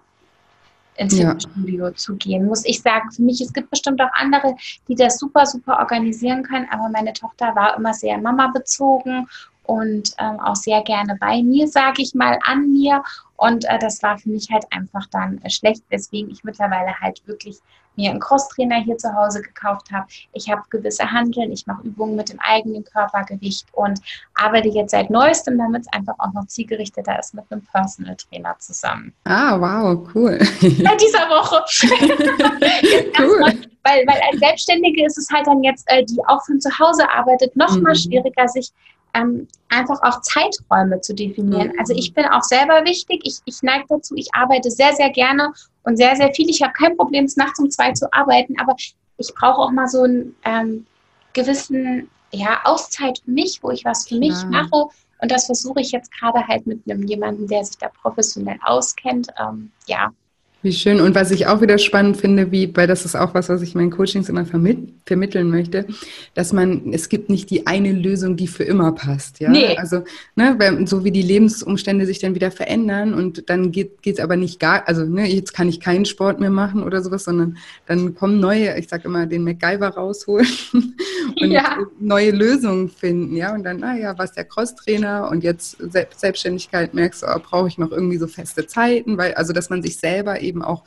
ins 0.96 1.14
Fitnessstudio 1.14 1.86
ja. 1.86 1.94
zu 1.94 2.16
gehen, 2.16 2.46
muss 2.46 2.64
ich 2.64 2.80
sagen. 2.80 3.10
Für 3.10 3.22
mich, 3.22 3.40
es 3.40 3.52
gibt 3.52 3.70
bestimmt 3.70 4.00
auch 4.00 4.12
andere, 4.12 4.54
die 4.88 4.94
das 4.94 5.18
super, 5.18 5.46
super 5.46 5.78
organisieren 5.78 6.42
können, 6.42 6.66
aber 6.70 6.88
meine 6.88 7.12
Tochter 7.12 7.54
war 7.54 7.76
immer 7.76 7.94
sehr 7.94 8.18
Mama 8.18 8.48
bezogen 8.48 9.26
und 9.64 10.14
ähm, 10.18 10.40
auch 10.40 10.56
sehr 10.56 10.82
gerne 10.82 11.16
bei 11.20 11.42
mir, 11.42 11.68
sage 11.68 12.02
ich 12.02 12.14
mal, 12.14 12.38
an 12.44 12.72
mir. 12.72 13.02
Und 13.36 13.64
äh, 13.66 13.78
das 13.78 14.02
war 14.02 14.18
für 14.18 14.28
mich 14.28 14.48
halt 14.50 14.64
einfach 14.70 15.06
dann 15.10 15.40
äh, 15.42 15.50
schlecht, 15.50 15.82
weswegen 15.88 16.30
ich 16.30 16.44
mittlerweile 16.44 16.98
halt 17.00 17.22
wirklich 17.26 17.58
mir 17.96 18.10
einen 18.10 18.20
Crosstrainer 18.20 18.76
hier 18.82 18.96
zu 18.98 19.14
Hause 19.14 19.42
gekauft 19.42 19.90
habe. 19.90 20.06
Ich 20.32 20.50
habe 20.50 20.62
gewisse 20.70 21.10
Handeln, 21.10 21.50
ich 21.50 21.66
mache 21.66 21.82
Übungen 21.82 22.14
mit 22.14 22.28
dem 22.28 22.38
eigenen 22.40 22.84
Körpergewicht 22.84 23.66
und 23.72 24.00
arbeite 24.34 24.68
jetzt 24.68 24.90
seit 24.90 25.10
neuestem, 25.10 25.58
damit 25.58 25.82
es 25.82 25.92
einfach 25.92 26.14
auch 26.18 26.32
noch 26.34 26.46
zielgerichteter 26.46 27.18
ist, 27.18 27.34
mit 27.34 27.44
einem 27.50 27.62
Personal 27.72 28.16
Trainer 28.16 28.54
zusammen. 28.58 29.14
Ah, 29.24 29.58
wow, 29.58 30.06
cool. 30.14 30.38
Seit 30.60 31.00
dieser 31.00 31.26
Woche. 31.28 31.64
cool. 33.18 33.66
Weil, 33.82 34.04
weil 34.06 34.20
als 34.30 34.40
Selbstständige 34.40 35.06
ist 35.06 35.16
es 35.16 35.28
halt 35.32 35.46
dann 35.46 35.62
jetzt, 35.62 35.84
äh, 35.90 36.04
die 36.04 36.18
auch 36.26 36.44
von 36.44 36.60
zu 36.60 36.68
Hause 36.78 37.08
arbeitet, 37.08 37.54
noch 37.56 37.74
mhm. 37.76 37.82
mal 37.82 37.94
schwieriger, 37.94 38.48
sich 38.48 38.72
ähm, 39.16 39.48
einfach 39.68 40.00
auch 40.02 40.20
Zeiträume 40.20 41.00
zu 41.00 41.14
definieren. 41.14 41.72
Also 41.78 41.94
ich 41.94 42.12
bin 42.14 42.24
auch 42.26 42.42
selber 42.42 42.84
wichtig. 42.84 43.20
Ich, 43.24 43.38
ich 43.44 43.62
neige 43.62 43.84
dazu, 43.88 44.14
ich 44.16 44.28
arbeite 44.32 44.70
sehr, 44.70 44.92
sehr 44.94 45.10
gerne 45.10 45.52
und 45.82 45.96
sehr, 45.96 46.14
sehr 46.16 46.32
viel. 46.34 46.48
Ich 46.48 46.62
habe 46.62 46.72
kein 46.72 46.96
Problem, 46.96 47.24
es 47.24 47.36
nachts 47.36 47.58
um 47.58 47.70
zwei 47.70 47.92
zu 47.92 48.12
arbeiten, 48.12 48.54
aber 48.60 48.74
ich 49.18 49.34
brauche 49.34 49.60
auch 49.60 49.70
mal 49.70 49.88
so 49.88 50.02
einen 50.02 50.36
ähm, 50.44 50.86
gewissen 51.32 52.08
ja, 52.32 52.60
Auszeit 52.64 53.20
für 53.24 53.30
mich, 53.30 53.62
wo 53.62 53.70
ich 53.70 53.84
was 53.84 54.08
für 54.08 54.18
mich 54.18 54.34
ja. 54.34 54.46
mache. 54.46 54.86
Und 55.20 55.30
das 55.30 55.46
versuche 55.46 55.80
ich 55.80 55.92
jetzt 55.92 56.12
gerade 56.12 56.46
halt 56.46 56.66
mit 56.66 56.82
einem 56.88 57.02
jemanden, 57.04 57.46
der 57.46 57.64
sich 57.64 57.78
da 57.78 57.88
professionell 57.88 58.58
auskennt. 58.64 59.28
Ähm, 59.40 59.70
ja, 59.86 60.12
wie 60.66 60.72
schön. 60.72 61.00
Und 61.00 61.14
was 61.14 61.30
ich 61.30 61.46
auch 61.46 61.60
wieder 61.60 61.78
spannend 61.78 62.16
finde, 62.16 62.50
wie, 62.50 62.70
weil 62.76 62.86
das 62.86 63.04
ist 63.04 63.14
auch 63.14 63.34
was, 63.34 63.48
was 63.48 63.62
ich 63.62 63.74
in 63.74 63.80
meinen 63.80 63.90
Coachings 63.90 64.28
immer 64.28 64.44
vermitt, 64.44 64.78
vermitteln 65.06 65.48
möchte, 65.48 65.86
dass 66.34 66.52
man, 66.52 66.92
es 66.92 67.08
gibt 67.08 67.30
nicht 67.30 67.48
die 67.50 67.66
eine 67.66 67.92
Lösung, 67.92 68.36
die 68.36 68.48
für 68.48 68.64
immer 68.64 68.92
passt. 68.92 69.38
Ja? 69.38 69.48
Nee. 69.48 69.76
Also, 69.76 70.02
ne, 70.34 70.58
so 70.86 71.04
wie 71.04 71.12
die 71.12 71.22
Lebensumstände 71.22 72.04
sich 72.04 72.18
dann 72.18 72.34
wieder 72.34 72.50
verändern 72.50 73.14
und 73.14 73.48
dann 73.48 73.70
geht 73.70 73.98
es 74.04 74.18
aber 74.18 74.36
nicht 74.36 74.58
gar, 74.58 74.86
also 74.88 75.04
ne, 75.04 75.26
jetzt 75.26 75.54
kann 75.54 75.68
ich 75.68 75.80
keinen 75.80 76.04
Sport 76.04 76.40
mehr 76.40 76.50
machen 76.50 76.82
oder 76.82 77.00
sowas, 77.00 77.24
sondern 77.24 77.56
dann 77.86 78.16
kommen 78.16 78.40
neue, 78.40 78.76
ich 78.76 78.88
sage 78.88 79.04
immer, 79.04 79.26
den 79.26 79.44
MacGyver 79.44 79.90
rausholen 79.90 80.48
und 80.72 81.50
ja. 81.50 81.78
neue 82.00 82.32
Lösungen 82.32 82.88
finden. 82.88 83.36
Ja, 83.36 83.54
und 83.54 83.62
dann, 83.62 83.78
naja, 83.78 84.14
was 84.18 84.32
der 84.32 84.44
Crosstrainer 84.44 85.28
und 85.30 85.44
jetzt 85.44 85.76
Selbstständigkeit 86.16 86.92
merkst 86.92 87.22
du, 87.22 87.26
oh, 87.28 87.38
brauche 87.38 87.68
ich 87.68 87.78
noch 87.78 87.92
irgendwie 87.92 88.18
so 88.18 88.26
feste 88.26 88.66
Zeiten, 88.66 89.16
weil, 89.16 89.34
also 89.34 89.52
dass 89.52 89.70
man 89.70 89.80
sich 89.80 89.96
selber 89.98 90.40
eben 90.40 90.55
eben 90.56 90.62
auch 90.62 90.84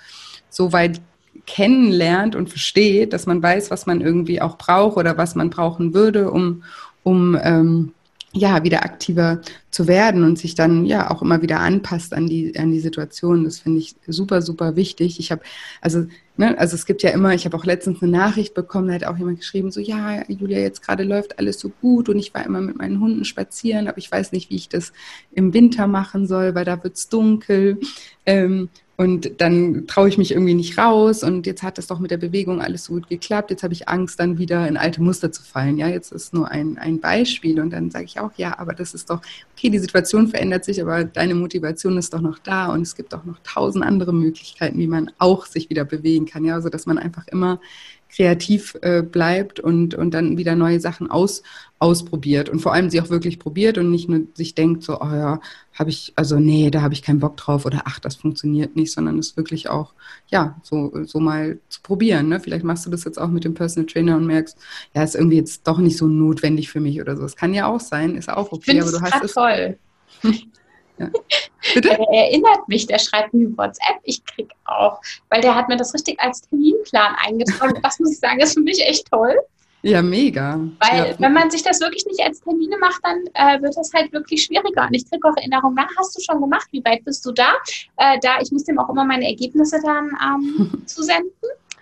so 0.50 0.74
weit 0.74 1.02
kennenlernt 1.46 2.36
und 2.36 2.50
versteht, 2.50 3.14
dass 3.14 3.26
man 3.26 3.42
weiß, 3.42 3.72
was 3.72 3.86
man 3.86 4.02
irgendwie 4.02 4.42
auch 4.42 4.58
braucht 4.58 4.98
oder 4.98 5.18
was 5.18 5.36
man 5.36 5.50
brauchen 5.50 5.94
würde, 5.94 6.32
um, 6.32 6.64
um 7.04 7.38
ähm, 7.42 7.94
ja, 8.32 8.64
wieder 8.64 8.84
aktiver 8.84 9.42
zu 9.72 9.88
werden 9.88 10.24
und 10.24 10.38
sich 10.38 10.54
dann 10.54 10.86
ja 10.86 11.10
auch 11.10 11.24
immer 11.24 11.42
wieder 11.42 11.60
anpasst 11.60 12.14
an 12.14 12.28
die, 12.28 12.58
an 12.60 12.72
die 12.72 12.80
Situation. 12.80 13.44
Das 13.44 13.60
finde 13.60 13.80
ich 13.80 13.96
super, 14.06 14.44
super 14.44 14.76
wichtig. 14.76 15.20
Ich 15.20 15.32
habe, 15.32 15.42
also, 15.82 16.06
ne, 16.38 16.56
also 16.60 16.76
es 16.76 16.86
gibt 16.86 17.02
ja 17.02 17.10
immer, 17.10 17.34
ich 17.34 17.46
habe 17.46 17.58
auch 17.58 17.66
letztens 17.66 18.04
eine 18.04 18.12
Nachricht 18.12 18.54
bekommen, 18.54 18.90
da 18.90 18.94
hat 18.94 19.04
auch 19.06 19.18
jemand 19.18 19.40
geschrieben, 19.40 19.72
so, 19.72 19.80
ja, 19.80 20.24
Julia, 20.28 20.60
jetzt 20.60 20.84
gerade 20.84 21.04
läuft 21.04 21.40
alles 21.40 21.60
so 21.60 21.70
gut 21.82 22.10
und 22.10 22.20
ich 22.20 22.32
war 22.36 22.46
immer 22.46 22.62
mit 22.62 22.78
meinen 22.78 23.00
Hunden 23.00 23.26
spazieren, 23.26 23.88
aber 23.88 23.98
ich 23.98 24.12
weiß 24.12 24.32
nicht, 24.32 24.52
wie 24.52 24.56
ich 24.58 24.70
das 24.70 24.94
im 25.32 25.56
Winter 25.56 25.88
machen 25.88 26.28
soll, 26.28 26.54
weil 26.54 26.66
da 26.66 26.84
wird 26.84 26.98
es 26.98 27.10
dunkel. 27.10 27.80
Ähm, 28.28 28.70
und 29.00 29.40
dann 29.40 29.88
traue 29.88 30.10
ich 30.10 30.18
mich 30.18 30.32
irgendwie 30.32 30.56
nicht 30.56 30.78
raus 30.78 31.24
und 31.24 31.48
jetzt 31.48 31.64
hat 31.64 31.80
es 31.80 31.88
doch 31.88 32.00
mit 32.00 32.12
der 32.12 32.18
Bewegung 32.18 32.62
alles 32.62 32.84
so 32.84 32.96
gut 32.96 33.08
geklappt. 33.08 33.50
Jetzt 33.50 33.64
habe 33.64 33.72
ich 33.72 33.88
Angst, 33.88 34.20
dann 34.20 34.38
wieder 34.38 34.68
in 34.68 34.76
alte 34.76 35.02
Muster 35.02 35.32
zu 35.32 35.42
fallen. 35.42 35.78
Ja, 35.78 35.88
jetzt 35.88 36.12
ist 36.12 36.34
nur 36.34 36.52
ein, 36.52 36.78
ein 36.78 37.00
Beispiel 37.00 37.62
und 37.62 37.70
dann 37.70 37.92
sage 37.92 38.04
ich 38.04 38.20
auch, 38.20 38.32
ja, 38.36 38.60
aber 38.60 38.74
das 38.74 38.94
ist 38.94 39.10
doch, 39.10 39.22
okay, 39.56 39.70
die 39.70 39.80
Situation 39.80 40.28
verändert 40.28 40.66
sich, 40.66 40.82
aber 40.82 41.06
deine 41.06 41.34
Motivation 41.34 41.98
ist 41.98 42.14
doch 42.14 42.20
noch 42.20 42.40
da 42.40 42.74
und 42.74 42.82
es 42.82 42.94
gibt 42.94 43.16
auch 43.16 43.24
noch 43.24 43.40
tausend 43.42 43.86
andere 43.86 44.14
Möglichkeiten, 44.14 44.78
wie 44.78 44.88
man 44.88 45.10
auch 45.18 45.46
sich 45.46 45.70
wieder 45.70 45.86
bewegen 45.86 46.26
kann. 46.26 46.44
Ja, 46.44 46.56
also 46.56 46.68
dass 46.68 46.86
man 46.86 46.98
einfach 46.98 47.26
immer 47.28 47.62
kreativ 48.10 48.76
äh, 48.82 49.02
bleibt 49.02 49.60
und, 49.60 49.94
und 49.94 50.14
dann 50.14 50.38
wieder 50.38 50.56
neue 50.56 50.80
Sachen 50.80 51.10
aus, 51.10 51.44
ausprobiert 51.78 52.50
und 52.50 52.60
vor 52.60 52.74
allem 52.74 52.90
sie 52.90 53.00
auch 53.00 53.10
wirklich 53.10 53.40
probiert 53.40 53.78
und 53.78 53.92
nicht 53.92 54.10
nur 54.10 54.22
sich 54.34 54.56
denkt, 54.56 54.84
so, 54.84 55.00
oh 55.00 55.06
ja, 55.06 55.40
habe 55.74 55.90
ich, 55.90 56.12
also 56.16 56.38
nee, 56.38 56.70
da 56.72 56.82
habe 56.82 56.94
ich 56.94 57.04
keinen 57.04 57.20
Bock 57.20 57.38
drauf 57.38 57.66
oder 57.66 57.84
ach, 57.86 58.00
das 58.00 58.16
funktioniert 58.16 58.76
nicht, 58.76 58.92
sondern 58.92 59.18
es 59.18 59.38
wirklich 59.38 59.70
auch, 59.70 59.94
ja, 60.28 60.60
so, 60.64 60.92
so 61.06 61.20
mal 61.20 61.60
zu 61.70 61.82
probieren. 61.82 62.28
Ne? 62.30 62.40
Vielleicht 62.40 62.66
machst 62.66 62.86
du 62.86 62.90
das 62.90 63.06
jetzt 63.06 63.20
auch 63.20 63.30
mit 63.30 63.46
dem 63.46 63.54
Personal 63.54 63.86
Trainer 63.86 64.18
und 64.18 64.26
merkst, 64.26 64.58
ja, 64.94 65.04
ist 65.04 65.16
irgendwie 65.16 65.38
jetzt 65.38 65.68
doch 65.68 65.78
nicht 65.78 65.98
so 65.98 66.08
notwendig 66.08 66.70
für 66.70 66.82
mich 66.82 67.00
oder 67.00 67.16
so. 67.16 67.24
Es 67.24 67.36
kann 67.36 67.54
ja 67.54 67.68
auch 67.68 67.80
sein, 67.80 68.16
ist 68.16 68.30
auch 68.30 68.52
okay, 68.52 68.82
aber 68.82 68.92
du 68.92 69.02
hast 69.02 69.24
es. 69.24 69.34
Toll. 69.34 69.78
Ja. 71.00 71.10
Bitte? 71.74 71.90
Der 71.90 72.00
erinnert 72.10 72.68
mich, 72.68 72.88
der 72.88 73.00
schreibt 73.00 73.34
mir 73.34 73.56
WhatsApp, 73.58 74.00
ich 74.04 74.24
krieg 74.26 74.50
auch, 74.66 75.02
weil 75.30 75.42
der 75.42 75.56
hat 75.56 75.68
mir 75.68 75.78
das 75.78 75.94
richtig 75.94 76.20
als 76.20 76.42
Terminplan 76.42 77.16
eingetragen. 77.26 77.80
Das 77.84 78.00
muss 78.00 78.12
ich 78.12 78.20
sagen, 78.20 78.40
ist 78.40 78.54
für 78.54 78.62
mich 78.62 78.82
echt 78.86 79.10
toll. 79.10 79.36
Ja, 79.82 80.02
mega. 80.02 80.60
Weil 80.80 81.12
ja. 81.12 81.20
wenn 81.20 81.34
man 81.34 81.50
sich 81.50 81.64
das 81.64 81.80
wirklich 81.80 82.06
nicht 82.06 82.22
als 82.22 82.42
Termine 82.42 82.78
macht, 82.80 83.00
dann 83.04 83.18
äh, 83.34 83.62
wird 83.62 83.78
das 83.78 83.92
halt 83.94 84.12
wirklich 84.12 84.44
schwieriger. 84.44 84.86
Und 84.86 84.94
ich 84.94 85.10
kriege 85.10 85.26
auch 85.28 85.36
Erinnerungen, 85.38 85.76
na, 85.78 85.88
hast 85.98 86.18
du 86.18 86.22
schon 86.22 86.42
gemacht? 86.42 86.68
Wie 86.72 86.84
weit 86.84 87.06
bist 87.06 87.26
du 87.26 87.32
da? 87.32 87.54
Äh, 87.96 88.20
da, 88.22 88.42
ich 88.42 88.52
muss 88.52 88.66
dem 88.66 88.78
auch 88.78 88.90
immer 88.90 89.06
meine 89.06 89.26
Ergebnisse 89.26 89.80
dann 89.82 90.12
ähm, 90.22 90.84
zusenden. 90.86 91.32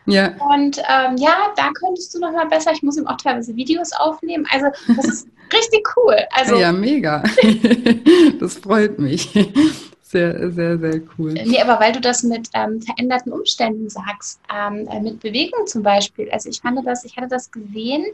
Ja. 0.06 0.36
Und 0.50 0.78
ähm, 0.78 1.18
ja, 1.18 1.52
da 1.56 1.72
könntest 1.74 2.14
du 2.14 2.20
noch 2.20 2.32
mal 2.32 2.48
besser. 2.48 2.72
Ich 2.72 2.84
muss 2.84 2.98
ihm 2.98 3.08
auch 3.08 3.18
teilweise 3.18 3.56
Videos 3.56 3.92
aufnehmen. 3.94 4.48
Also 4.52 4.68
das 4.96 5.06
ist 5.06 5.28
richtig 5.54 5.88
cool. 5.98 6.18
Also, 6.32 6.56
ja, 6.56 6.72
mega. 6.72 7.24
das 8.40 8.56
freut 8.56 9.00
mich. 9.00 9.30
Sehr, 10.02 10.52
sehr, 10.52 10.78
sehr 10.78 11.02
cool. 11.18 11.34
Nee, 11.34 11.62
aber 11.62 11.82
weil 11.82 11.92
du 11.92 12.00
das 12.00 12.24
mit 12.24 12.48
ähm, 12.54 12.82
veränderten 12.82 13.34
Umständen 13.34 13.90
sagst, 13.90 14.40
ähm, 14.54 14.88
äh, 14.90 15.02
mit 15.02 15.20
Bewegung 15.20 15.68
zum 15.68 15.84
Beispiel. 15.84 16.32
Also 16.32 16.50
ich 16.50 16.62
fand 16.62 16.80
das, 16.88 17.04
ich 17.04 17.18
hatte 17.18 17.28
das 17.28 17.52
gesehen 17.52 18.06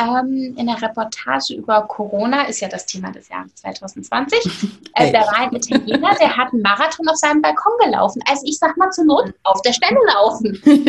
ähm, 0.00 0.54
in 0.56 0.66
der 0.66 0.80
Reportage 0.80 1.54
über 1.54 1.82
Corona, 1.82 2.42
ist 2.42 2.60
ja 2.60 2.68
das 2.68 2.86
Thema 2.86 3.10
des 3.10 3.28
Jahres 3.28 3.54
2020. 3.56 4.38
Äh, 4.94 5.12
da 5.12 5.20
war 5.20 5.36
ein 5.38 5.54
Italiener, 5.54 6.14
der 6.20 6.36
hat 6.36 6.52
einen 6.52 6.62
Marathon 6.62 7.08
auf 7.08 7.16
seinem 7.16 7.40
Balkon 7.40 7.72
gelaufen. 7.82 8.20
Also 8.28 8.44
ich 8.44 8.58
sag 8.58 8.76
mal 8.76 8.90
zur 8.90 9.04
Not 9.04 9.32
auf 9.44 9.62
der 9.62 9.72
Stelle 9.72 9.98
laufen. 10.14 10.60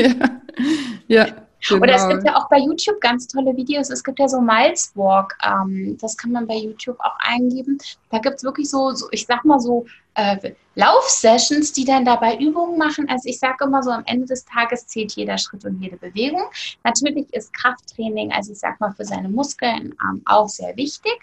ja. 1.08 1.28
ja. 1.28 1.28
Genau. 1.68 1.84
Oder 1.84 1.96
es 1.96 2.08
gibt 2.08 2.26
ja 2.26 2.36
auch 2.36 2.50
bei 2.50 2.58
YouTube 2.58 3.00
ganz 3.02 3.28
tolle 3.28 3.56
Videos. 3.56 3.90
Es 3.90 4.04
gibt 4.04 4.20
ja 4.20 4.28
so 4.28 4.42
Miles 4.42 4.92
Walk, 4.96 5.38
ähm, 5.44 5.98
das 6.02 6.18
kann 6.18 6.32
man 6.32 6.48
bei 6.48 6.56
YouTube 6.56 7.00
auch 7.00 7.16
eingeben. 7.20 7.78
Da 8.10 8.20
gibt 8.20 8.38
es 8.38 8.44
wirklich 8.44 8.70
so, 8.70 8.92
so, 8.92 9.08
ich 9.12 9.26
sag 9.26 9.46
mal 9.46 9.60
so, 9.60 9.86
äh, 10.16 10.54
Laufsessions, 10.76 11.74
die 11.74 11.86
dann 11.86 12.06
dabei 12.06 12.38
Übungen 12.38 12.78
machen. 12.78 13.08
Also 13.10 13.30
ich 13.30 13.40
sage 13.40 13.66
immer 13.66 13.84
so, 13.84 13.92
am 13.92 14.04
Ende 14.06 14.26
des 14.26 14.46
Tages 14.46 14.88
zählt 14.88 15.12
jeder 15.14 15.38
Schritt 15.38 15.66
und 15.66 15.82
jede 15.82 15.98
Bewegung. 15.98 16.44
Natürlich 16.84 17.32
ist 17.34 17.54
Krafttraining, 17.54 18.32
also 18.32 18.52
ich 18.52 18.60
sag 18.60 18.80
mal, 18.80 18.92
für 18.94 19.06
seine 19.06 19.30
Muskeln 19.30 19.94
ähm, 20.04 20.22
auch 20.26 20.48
sehr 20.48 20.76
wichtig. 20.78 21.20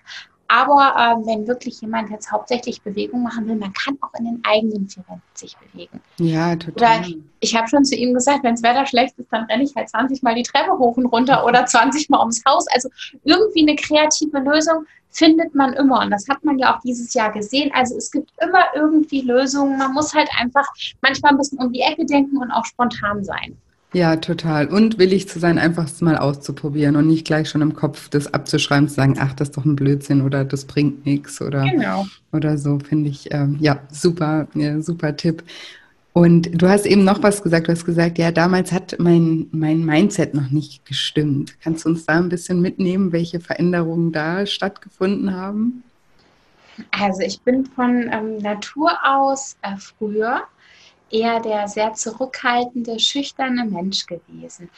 Aber 0.49 0.95
äh, 0.97 1.27
wenn 1.27 1.47
wirklich 1.47 1.81
jemand 1.83 2.11
jetzt 2.11 2.33
hauptsächlich 2.33 2.81
Bewegung 2.81 3.23
machen 3.23 3.47
will, 3.47 3.57
man 3.57 3.73
kann 3.75 3.99
auch 4.01 4.19
in 4.19 4.25
den 4.25 4.41
eigenen 4.45 4.89
vier 4.89 5.05
Wänden 5.07 5.23
sich 5.35 5.55
bewegen. 5.59 6.01
Ja, 6.19 6.57
total. 6.57 7.01
Oder 7.01 7.09
ich 7.41 7.55
habe 7.55 7.69
schon 7.69 7.85
zu 7.85 7.95
ihm 7.95 8.15
gesagt, 8.15 8.43
wenn 8.43 8.55
das 8.55 8.63
Wetter 8.63 8.87
schlecht 8.87 9.19
ist, 9.19 9.31
dann 9.31 9.45
renne 9.45 9.65
ich 9.65 9.77
halt 9.77 9.91
20 9.91 10.23
Mal 10.23 10.35
die 10.35 10.43
Treppe 10.43 10.73
hoch 10.79 10.97
und 10.97 11.07
runter 11.07 11.45
oder 11.45 11.67
20 11.67 12.09
Mal 12.09 12.21
ums 12.21 12.43
Haus. 12.49 12.67
Also 12.73 12.89
irgendwie 13.25 13.61
eine 13.61 13.77
kreative 13.77 14.39
Lösung 14.39 14.87
findet 15.11 15.55
man 15.55 15.75
immer. 15.75 16.01
Und 16.01 16.11
das 16.11 16.27
hat 16.29 16.43
man 16.45 16.59
ja 16.59 16.75
auch 16.75 16.81
dieses 16.81 17.13
Jahr 17.13 17.31
gesehen. 17.31 17.71
Also 17.75 17.97
es 17.97 18.11
gibt 18.11 18.31
immer 18.41 18.65
irgendwie 18.75 19.21
Lösungen. 19.21 19.79
Man 19.79 19.93
muss 19.93 20.15
halt 20.15 20.31
einfach 20.39 20.67
manchmal 21.03 21.33
ein 21.33 21.39
bisschen 21.39 21.59
um 21.59 21.73
die 21.73 21.81
Ecke 21.81 22.07
denken 22.07 22.39
und 22.39 22.51
auch 22.51 22.65
spontan 22.65 23.23
sein. 23.23 23.57
Ja, 23.95 24.17
total. 24.17 24.67
Und 24.67 24.99
willig 24.99 25.29
zu 25.29 25.39
sein, 25.39 25.59
einfach 25.59 25.87
es 25.87 26.03
mal 26.03 26.19
auszuprobieren 26.19 26.97
und 26.97 27.07
nicht 27.07 27.27
gleich 27.27 27.49
schon 27.49 27.63
im 27.63 27.75
Kopf 27.75 28.11
das 28.11 28.33
abzuschreiben, 28.35 28.89
zu 28.89 28.95
sagen, 28.95 29.17
ach, 29.19 29.33
das 29.33 29.49
ist 29.49 29.57
doch 29.57 29.65
ein 29.65 29.77
Blödsinn 29.77 30.21
oder 30.21 30.45
das 30.45 30.67
bringt 30.67 31.07
nichts 31.07 31.41
oder, 31.41 31.65
genau. 31.65 32.07
oder 32.33 32.59
so, 32.59 32.79
finde 32.81 33.09
ich, 33.09 33.33
ähm, 33.33 33.57
ja, 33.61 33.81
super, 33.91 34.47
ja, 34.55 34.83
super 34.83 35.17
Tipp. 35.17 35.43
Und 36.13 36.51
du 36.61 36.69
hast 36.69 36.85
eben 36.85 37.05
noch 37.05 37.23
was 37.23 37.43
gesagt, 37.43 37.69
du 37.69 37.73
hast 37.73 37.87
gesagt, 37.87 38.19
ja, 38.19 38.31
damals 38.31 38.73
hat 38.73 38.97
mein, 38.99 39.47
mein 39.53 39.85
Mindset 39.85 40.35
noch 40.35 40.51
nicht 40.51 40.85
gestimmt. 40.85 41.55
Kannst 41.63 41.85
du 41.85 41.91
uns 41.91 42.05
da 42.05 42.15
ein 42.15 42.29
bisschen 42.29 42.61
mitnehmen, 42.61 43.13
welche 43.13 43.41
Veränderungen 43.41 44.13
da 44.13 44.45
stattgefunden 44.45 45.35
haben? 45.35 45.83
Also 46.91 47.23
ich 47.23 47.41
bin 47.41 47.65
von 47.67 48.11
ähm, 48.13 48.39
Natur 48.39 48.91
aus 49.05 49.57
äh, 49.63 49.77
früher 49.79 50.43
eher 51.11 51.41
der 51.41 51.69
sehr 51.69 51.95
zurückhaltende, 51.95 52.99
schüchterne 52.99 53.65
Mensch 53.65 54.07
gewesen. 54.07 54.71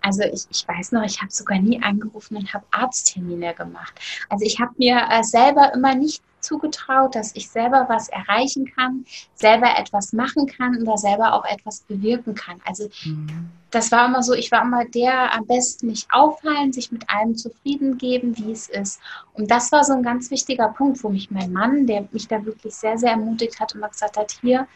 Also 0.00 0.22
ich, 0.22 0.46
ich 0.50 0.68
weiß 0.68 0.92
noch, 0.92 1.02
ich 1.02 1.20
habe 1.20 1.32
sogar 1.32 1.58
nie 1.58 1.82
angerufen 1.82 2.36
und 2.36 2.54
habe 2.54 2.64
Arzttermine 2.70 3.54
gemacht. 3.54 3.92
Also 4.28 4.44
ich 4.44 4.60
habe 4.60 4.72
mir 4.78 5.04
äh, 5.10 5.24
selber 5.24 5.72
immer 5.74 5.96
nicht 5.96 6.22
zugetraut, 6.46 7.14
dass 7.14 7.34
ich 7.34 7.48
selber 7.48 7.86
was 7.88 8.08
erreichen 8.08 8.70
kann, 8.76 9.04
selber 9.34 9.76
etwas 9.76 10.12
machen 10.12 10.46
kann 10.46 10.80
oder 10.80 10.96
selber 10.96 11.34
auch 11.34 11.44
etwas 11.44 11.80
bewirken 11.80 12.34
kann. 12.34 12.60
Also 12.64 12.88
mhm. 13.04 13.50
das 13.70 13.90
war 13.90 14.06
immer 14.06 14.22
so, 14.22 14.32
ich 14.32 14.52
war 14.52 14.62
immer 14.62 14.84
der 14.84 15.34
am 15.34 15.46
besten 15.46 15.88
nicht 15.88 16.06
auffallen, 16.12 16.72
sich 16.72 16.92
mit 16.92 17.08
allem 17.10 17.36
zufrieden 17.36 17.98
geben, 17.98 18.36
wie 18.38 18.52
es 18.52 18.68
ist. 18.68 19.00
Und 19.34 19.50
das 19.50 19.72
war 19.72 19.82
so 19.82 19.92
ein 19.92 20.02
ganz 20.02 20.30
wichtiger 20.30 20.68
Punkt, 20.68 21.02
wo 21.02 21.08
mich 21.08 21.30
mein 21.30 21.52
Mann, 21.52 21.86
der 21.86 22.06
mich 22.12 22.28
da 22.28 22.44
wirklich 22.44 22.74
sehr, 22.74 22.96
sehr 22.96 23.10
ermutigt 23.10 23.58
hat, 23.58 23.74
immer 23.74 23.88
gesagt 23.88 24.16
hat, 24.16 24.38
hier, 24.40 24.68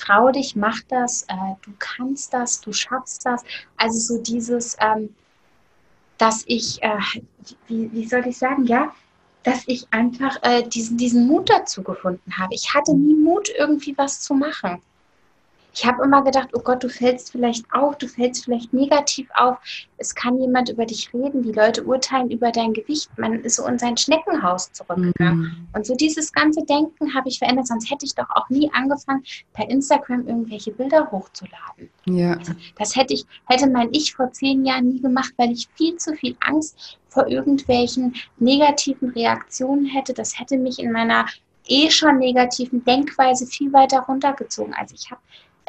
trau 0.00 0.30
dich, 0.30 0.56
mach 0.56 0.80
das, 0.88 1.22
äh, 1.28 1.54
du 1.62 1.72
kannst 1.78 2.32
das, 2.32 2.60
du 2.60 2.72
schaffst 2.72 3.26
das. 3.26 3.42
Also 3.76 3.98
so 3.98 4.22
dieses, 4.22 4.76
ähm, 4.80 5.14
dass 6.18 6.44
ich, 6.46 6.82
äh, 6.82 6.98
wie, 7.66 7.90
wie 7.92 8.06
soll 8.06 8.26
ich 8.26 8.38
sagen, 8.38 8.66
ja, 8.66 8.92
dass 9.42 9.64
ich 9.66 9.86
einfach 9.90 10.36
äh, 10.42 10.62
diesen, 10.62 10.98
diesen 10.98 11.26
Mut 11.26 11.48
dazu 11.48 11.82
gefunden 11.82 12.38
habe. 12.38 12.54
Ich 12.54 12.74
hatte 12.74 12.94
nie 12.94 13.14
Mut, 13.14 13.48
irgendwie 13.56 13.96
was 13.96 14.20
zu 14.20 14.34
machen 14.34 14.82
ich 15.72 15.86
habe 15.86 16.02
immer 16.02 16.22
gedacht, 16.22 16.48
oh 16.52 16.60
Gott, 16.60 16.82
du 16.82 16.88
fällst 16.88 17.32
vielleicht 17.32 17.64
auf, 17.72 17.96
du 17.98 18.08
fällst 18.08 18.44
vielleicht 18.44 18.72
negativ 18.72 19.28
auf. 19.34 19.58
Es 19.98 20.14
kann 20.14 20.40
jemand 20.40 20.68
über 20.68 20.86
dich 20.86 21.12
reden, 21.12 21.42
die 21.42 21.52
Leute 21.52 21.84
urteilen 21.84 22.30
über 22.30 22.50
dein 22.50 22.72
Gewicht. 22.72 23.10
Man 23.16 23.40
ist 23.40 23.56
so 23.56 23.66
in 23.66 23.78
sein 23.78 23.96
Schneckenhaus 23.96 24.72
zurückgegangen. 24.72 25.42
Mhm. 25.42 25.68
Und 25.74 25.86
so 25.86 25.94
dieses 25.94 26.32
ganze 26.32 26.64
Denken 26.64 27.14
habe 27.14 27.28
ich 27.28 27.38
verändert, 27.38 27.66
sonst 27.66 27.90
hätte 27.90 28.06
ich 28.06 28.14
doch 28.14 28.28
auch 28.30 28.48
nie 28.50 28.70
angefangen, 28.72 29.22
per 29.52 29.68
Instagram 29.68 30.26
irgendwelche 30.26 30.72
Bilder 30.72 31.10
hochzuladen. 31.10 31.90
Ja. 32.06 32.36
Also 32.36 32.52
das 32.76 32.96
hätte 32.96 33.14
ich, 33.14 33.24
hätte 33.46 33.68
mein 33.68 33.92
Ich 33.92 34.14
vor 34.14 34.32
zehn 34.32 34.64
Jahren 34.64 34.88
nie 34.88 35.00
gemacht, 35.00 35.32
weil 35.36 35.52
ich 35.52 35.68
viel 35.76 35.96
zu 35.96 36.14
viel 36.14 36.36
Angst 36.40 36.98
vor 37.08 37.26
irgendwelchen 37.28 38.14
negativen 38.38 39.10
Reaktionen 39.10 39.86
hätte. 39.86 40.14
Das 40.14 40.38
hätte 40.38 40.56
mich 40.56 40.78
in 40.78 40.92
meiner 40.92 41.26
eh 41.66 41.90
schon 41.90 42.18
negativen 42.18 42.84
Denkweise 42.84 43.46
viel 43.46 43.72
weiter 43.72 44.00
runtergezogen. 44.00 44.74
Also 44.74 44.94
ich 44.94 45.10
habe 45.10 45.20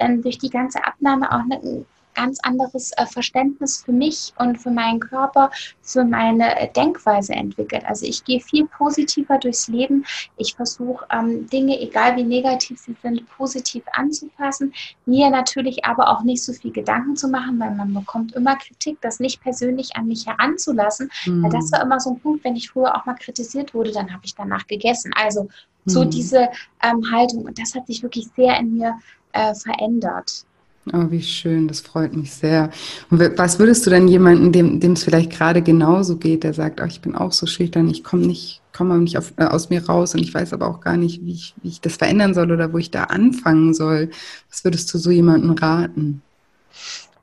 ähm, 0.01 0.21
durch 0.21 0.37
die 0.37 0.49
ganze 0.49 0.83
Abnahme 0.85 1.31
auch 1.31 1.39
ein 1.39 1.85
ganz 2.13 2.39
anderes 2.43 2.91
äh, 2.97 3.05
Verständnis 3.05 3.83
für 3.83 3.91
mich 3.91 4.33
und 4.37 4.57
für 4.57 4.71
meinen 4.71 4.99
Körper, 4.99 5.51
für 5.81 6.03
meine 6.03 6.59
äh, 6.59 6.71
Denkweise 6.71 7.33
entwickelt. 7.33 7.83
Also 7.85 8.05
ich 8.05 8.23
gehe 8.23 8.39
viel 8.39 8.67
positiver 8.67 9.37
durchs 9.37 9.67
Leben. 9.67 10.05
Ich 10.37 10.55
versuche 10.55 11.05
ähm, 11.11 11.47
Dinge, 11.47 11.79
egal 11.79 12.15
wie 12.15 12.23
negativ 12.23 12.79
sie 12.79 12.95
sind, 13.01 13.27
positiv 13.29 13.83
anzupassen. 13.93 14.73
Mir 15.05 15.29
natürlich 15.29 15.85
aber 15.85 16.09
auch 16.09 16.23
nicht 16.23 16.43
so 16.43 16.53
viel 16.53 16.71
Gedanken 16.71 17.15
zu 17.15 17.27
machen, 17.27 17.59
weil 17.59 17.75
man 17.75 17.93
bekommt 17.93 18.33
immer 18.33 18.55
Kritik, 18.55 18.99
das 19.01 19.19
nicht 19.19 19.41
persönlich 19.41 19.95
an 19.95 20.07
mich 20.07 20.27
heranzulassen. 20.27 21.11
Mhm. 21.25 21.43
Weil 21.43 21.51
das 21.51 21.71
war 21.71 21.81
immer 21.81 21.99
so 21.99 22.11
ein 22.11 22.19
Punkt, 22.19 22.43
wenn 22.43 22.55
ich 22.55 22.69
früher 22.69 22.95
auch 22.95 23.05
mal 23.05 23.15
kritisiert 23.15 23.73
wurde, 23.73 23.91
dann 23.91 24.11
habe 24.11 24.25
ich 24.25 24.35
danach 24.35 24.67
gegessen. 24.67 25.11
Also 25.15 25.49
so 25.85 26.03
mhm. 26.03 26.09
diese 26.09 26.49
ähm, 26.83 27.11
Haltung 27.11 27.45
und 27.45 27.59
das 27.59 27.75
hat 27.75 27.87
sich 27.87 28.03
wirklich 28.03 28.27
sehr 28.35 28.57
in 28.59 28.77
mir 28.77 28.99
äh, 29.33 29.53
verändert. 29.55 30.45
Oh, 30.91 31.11
wie 31.11 31.21
schön, 31.21 31.67
das 31.67 31.79
freut 31.79 32.15
mich 32.15 32.33
sehr. 32.33 32.71
Und 33.11 33.19
was 33.37 33.59
würdest 33.59 33.85
du 33.85 33.91
denn 33.91 34.07
jemandem, 34.07 34.79
dem, 34.79 34.93
es 34.93 35.03
vielleicht 35.03 35.29
gerade 35.29 35.61
genauso 35.61 36.17
geht, 36.17 36.43
der 36.43 36.55
sagt, 36.55 36.81
oh, 36.81 36.85
ich 36.85 37.01
bin 37.01 37.15
auch 37.15 37.31
so 37.31 37.45
schüchtern, 37.45 37.87
ich 37.87 38.03
komme 38.03 38.25
nicht, 38.25 38.61
komme 38.73 38.97
nicht 38.97 39.17
auf, 39.17 39.31
äh, 39.37 39.45
aus 39.45 39.69
mir 39.69 39.85
raus 39.85 40.15
und 40.15 40.21
ich 40.21 40.33
weiß 40.33 40.53
aber 40.53 40.67
auch 40.67 40.81
gar 40.81 40.97
nicht, 40.97 41.23
wie 41.23 41.33
ich, 41.33 41.53
wie 41.61 41.67
ich 41.69 41.81
das 41.81 41.97
verändern 41.97 42.33
soll 42.33 42.51
oder 42.51 42.73
wo 42.73 42.79
ich 42.79 42.89
da 42.89 43.05
anfangen 43.05 43.75
soll. 43.75 44.09
Was 44.49 44.63
würdest 44.63 44.91
du 44.91 44.97
so 44.97 45.11
jemandem 45.11 45.51
raten? 45.51 46.23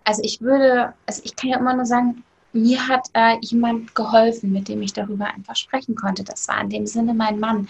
Also 0.05 0.23
ich 0.25 0.41
würde, 0.41 0.95
also 1.07 1.21
ich 1.25 1.35
kann 1.35 1.51
ja 1.51 1.59
immer 1.59 1.75
nur 1.75 1.85
sagen, 1.85 2.23
mir 2.53 2.87
hat 2.87 3.09
äh, 3.13 3.37
jemand 3.41 3.95
geholfen, 3.95 4.53
mit 4.53 4.69
dem 4.69 4.83
ich 4.83 4.93
darüber 4.93 5.27
einfach 5.27 5.57
sprechen 5.57 5.97
konnte. 5.97 6.23
Das 6.23 6.47
war 6.47 6.61
in 6.61 6.71
dem 6.71 6.87
Sinne 6.87 7.13
mein 7.13 7.41
Mann 7.41 7.67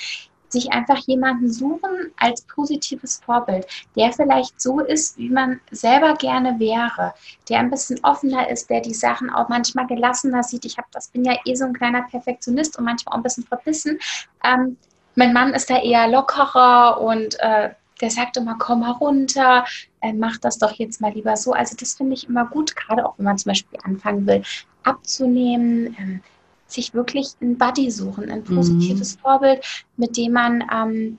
sich 0.49 0.73
einfach 0.73 0.99
jemanden 1.07 1.51
suchen 1.51 2.13
als 2.17 2.43
positives 2.43 3.21
Vorbild, 3.25 3.67
der 3.97 4.13
vielleicht 4.13 4.61
so 4.61 4.81
ist, 4.81 5.19
wie 5.19 5.31
man 5.31 5.61
selber 5.71 6.15
gerne 6.15 6.59
wäre, 6.59 7.15
der 7.49 7.61
ein 7.61 7.71
bisschen 7.71 8.03
offener 8.03 8.49
ist, 8.49 8.71
der 8.71 8.81
die 8.81 8.95
Sachen 8.95 9.31
auch 9.31 9.49
manchmal 9.49 9.87
gelassener 9.87 10.43
sieht. 10.43 10.65
Ich 10.65 10.79
habe 10.79 10.89
das 10.93 11.09
bin 11.09 11.25
ja 11.25 11.37
eh 11.45 11.55
so 11.55 11.65
ein 11.65 11.73
kleiner 11.73 12.03
Perfektionist 12.03 12.79
und 12.79 12.85
manchmal 12.85 13.13
auch 13.13 13.19
ein 13.19 13.23
bisschen 13.23 13.45
verbissen. 13.45 13.99
Ähm, 14.45 14.77
mein 15.15 15.33
Mann 15.33 15.53
ist 15.53 15.69
da 15.69 15.83
eher 15.83 16.09
lockerer 16.09 17.01
und 17.01 17.39
äh, 17.41 17.71
der 18.01 18.11
sagt 18.11 18.37
immer, 18.37 18.57
komm 18.59 18.81
mal 18.81 18.93
runter, 18.93 19.65
äh, 20.01 20.13
mach 20.13 20.39
das 20.39 20.59
doch 20.59 20.73
jetzt 20.73 21.01
mal 21.01 21.13
lieber 21.13 21.37
so. 21.37 21.53
Also 21.53 21.77
das 21.77 21.95
finde 21.95 22.15
ich 22.15 22.29
immer 22.29 22.47
gut, 22.47 22.77
gerade 22.77 23.05
auch 23.05 23.19
wenn 23.19 23.25
man 23.25 23.39
zum 23.39 23.51
Beispiel 23.51 23.79
anfangen 23.83 24.27
will, 24.27 24.43
abzunehmen. 24.85 25.97
Ähm, 25.99 26.21
sich 26.69 26.95
wirklich 26.95 27.31
ein 27.41 27.59
Buddy 27.59 27.91
suchen, 27.91 28.31
ein 28.31 28.45
positives 28.45 29.17
mhm. 29.17 29.21
Vorbild, 29.21 29.65
mit 29.97 30.17
dem 30.17 30.33
man 30.33 30.65
ähm, 30.73 31.19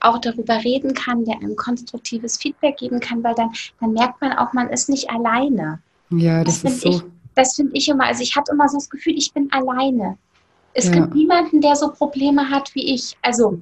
auch 0.00 0.18
darüber 0.18 0.62
reden 0.64 0.92
kann, 0.94 1.24
der 1.24 1.36
einem 1.36 1.56
konstruktives 1.56 2.36
Feedback 2.36 2.78
geben 2.78 3.00
kann, 3.00 3.22
weil 3.22 3.34
dann, 3.34 3.50
dann 3.80 3.92
merkt 3.92 4.20
man 4.20 4.32
auch, 4.32 4.52
man 4.52 4.68
ist 4.70 4.88
nicht 4.88 5.08
alleine. 5.10 5.80
Ja, 6.10 6.42
das, 6.42 6.62
das 6.62 6.74
ist 6.74 6.80
so. 6.82 6.90
Ich, 6.90 7.02
das 7.34 7.54
finde 7.54 7.72
ich 7.74 7.88
immer. 7.88 8.04
Also 8.04 8.22
ich 8.22 8.34
hatte 8.36 8.52
immer 8.52 8.68
so 8.68 8.76
das 8.78 8.90
Gefühl, 8.90 9.14
ich 9.16 9.32
bin 9.32 9.50
alleine. 9.52 10.18
Es 10.74 10.86
ja. 10.86 10.92
gibt 10.92 11.14
niemanden, 11.14 11.60
der 11.60 11.76
so 11.76 11.90
Probleme 11.92 12.50
hat 12.50 12.74
wie 12.74 12.94
ich. 12.94 13.16
Also 13.22 13.60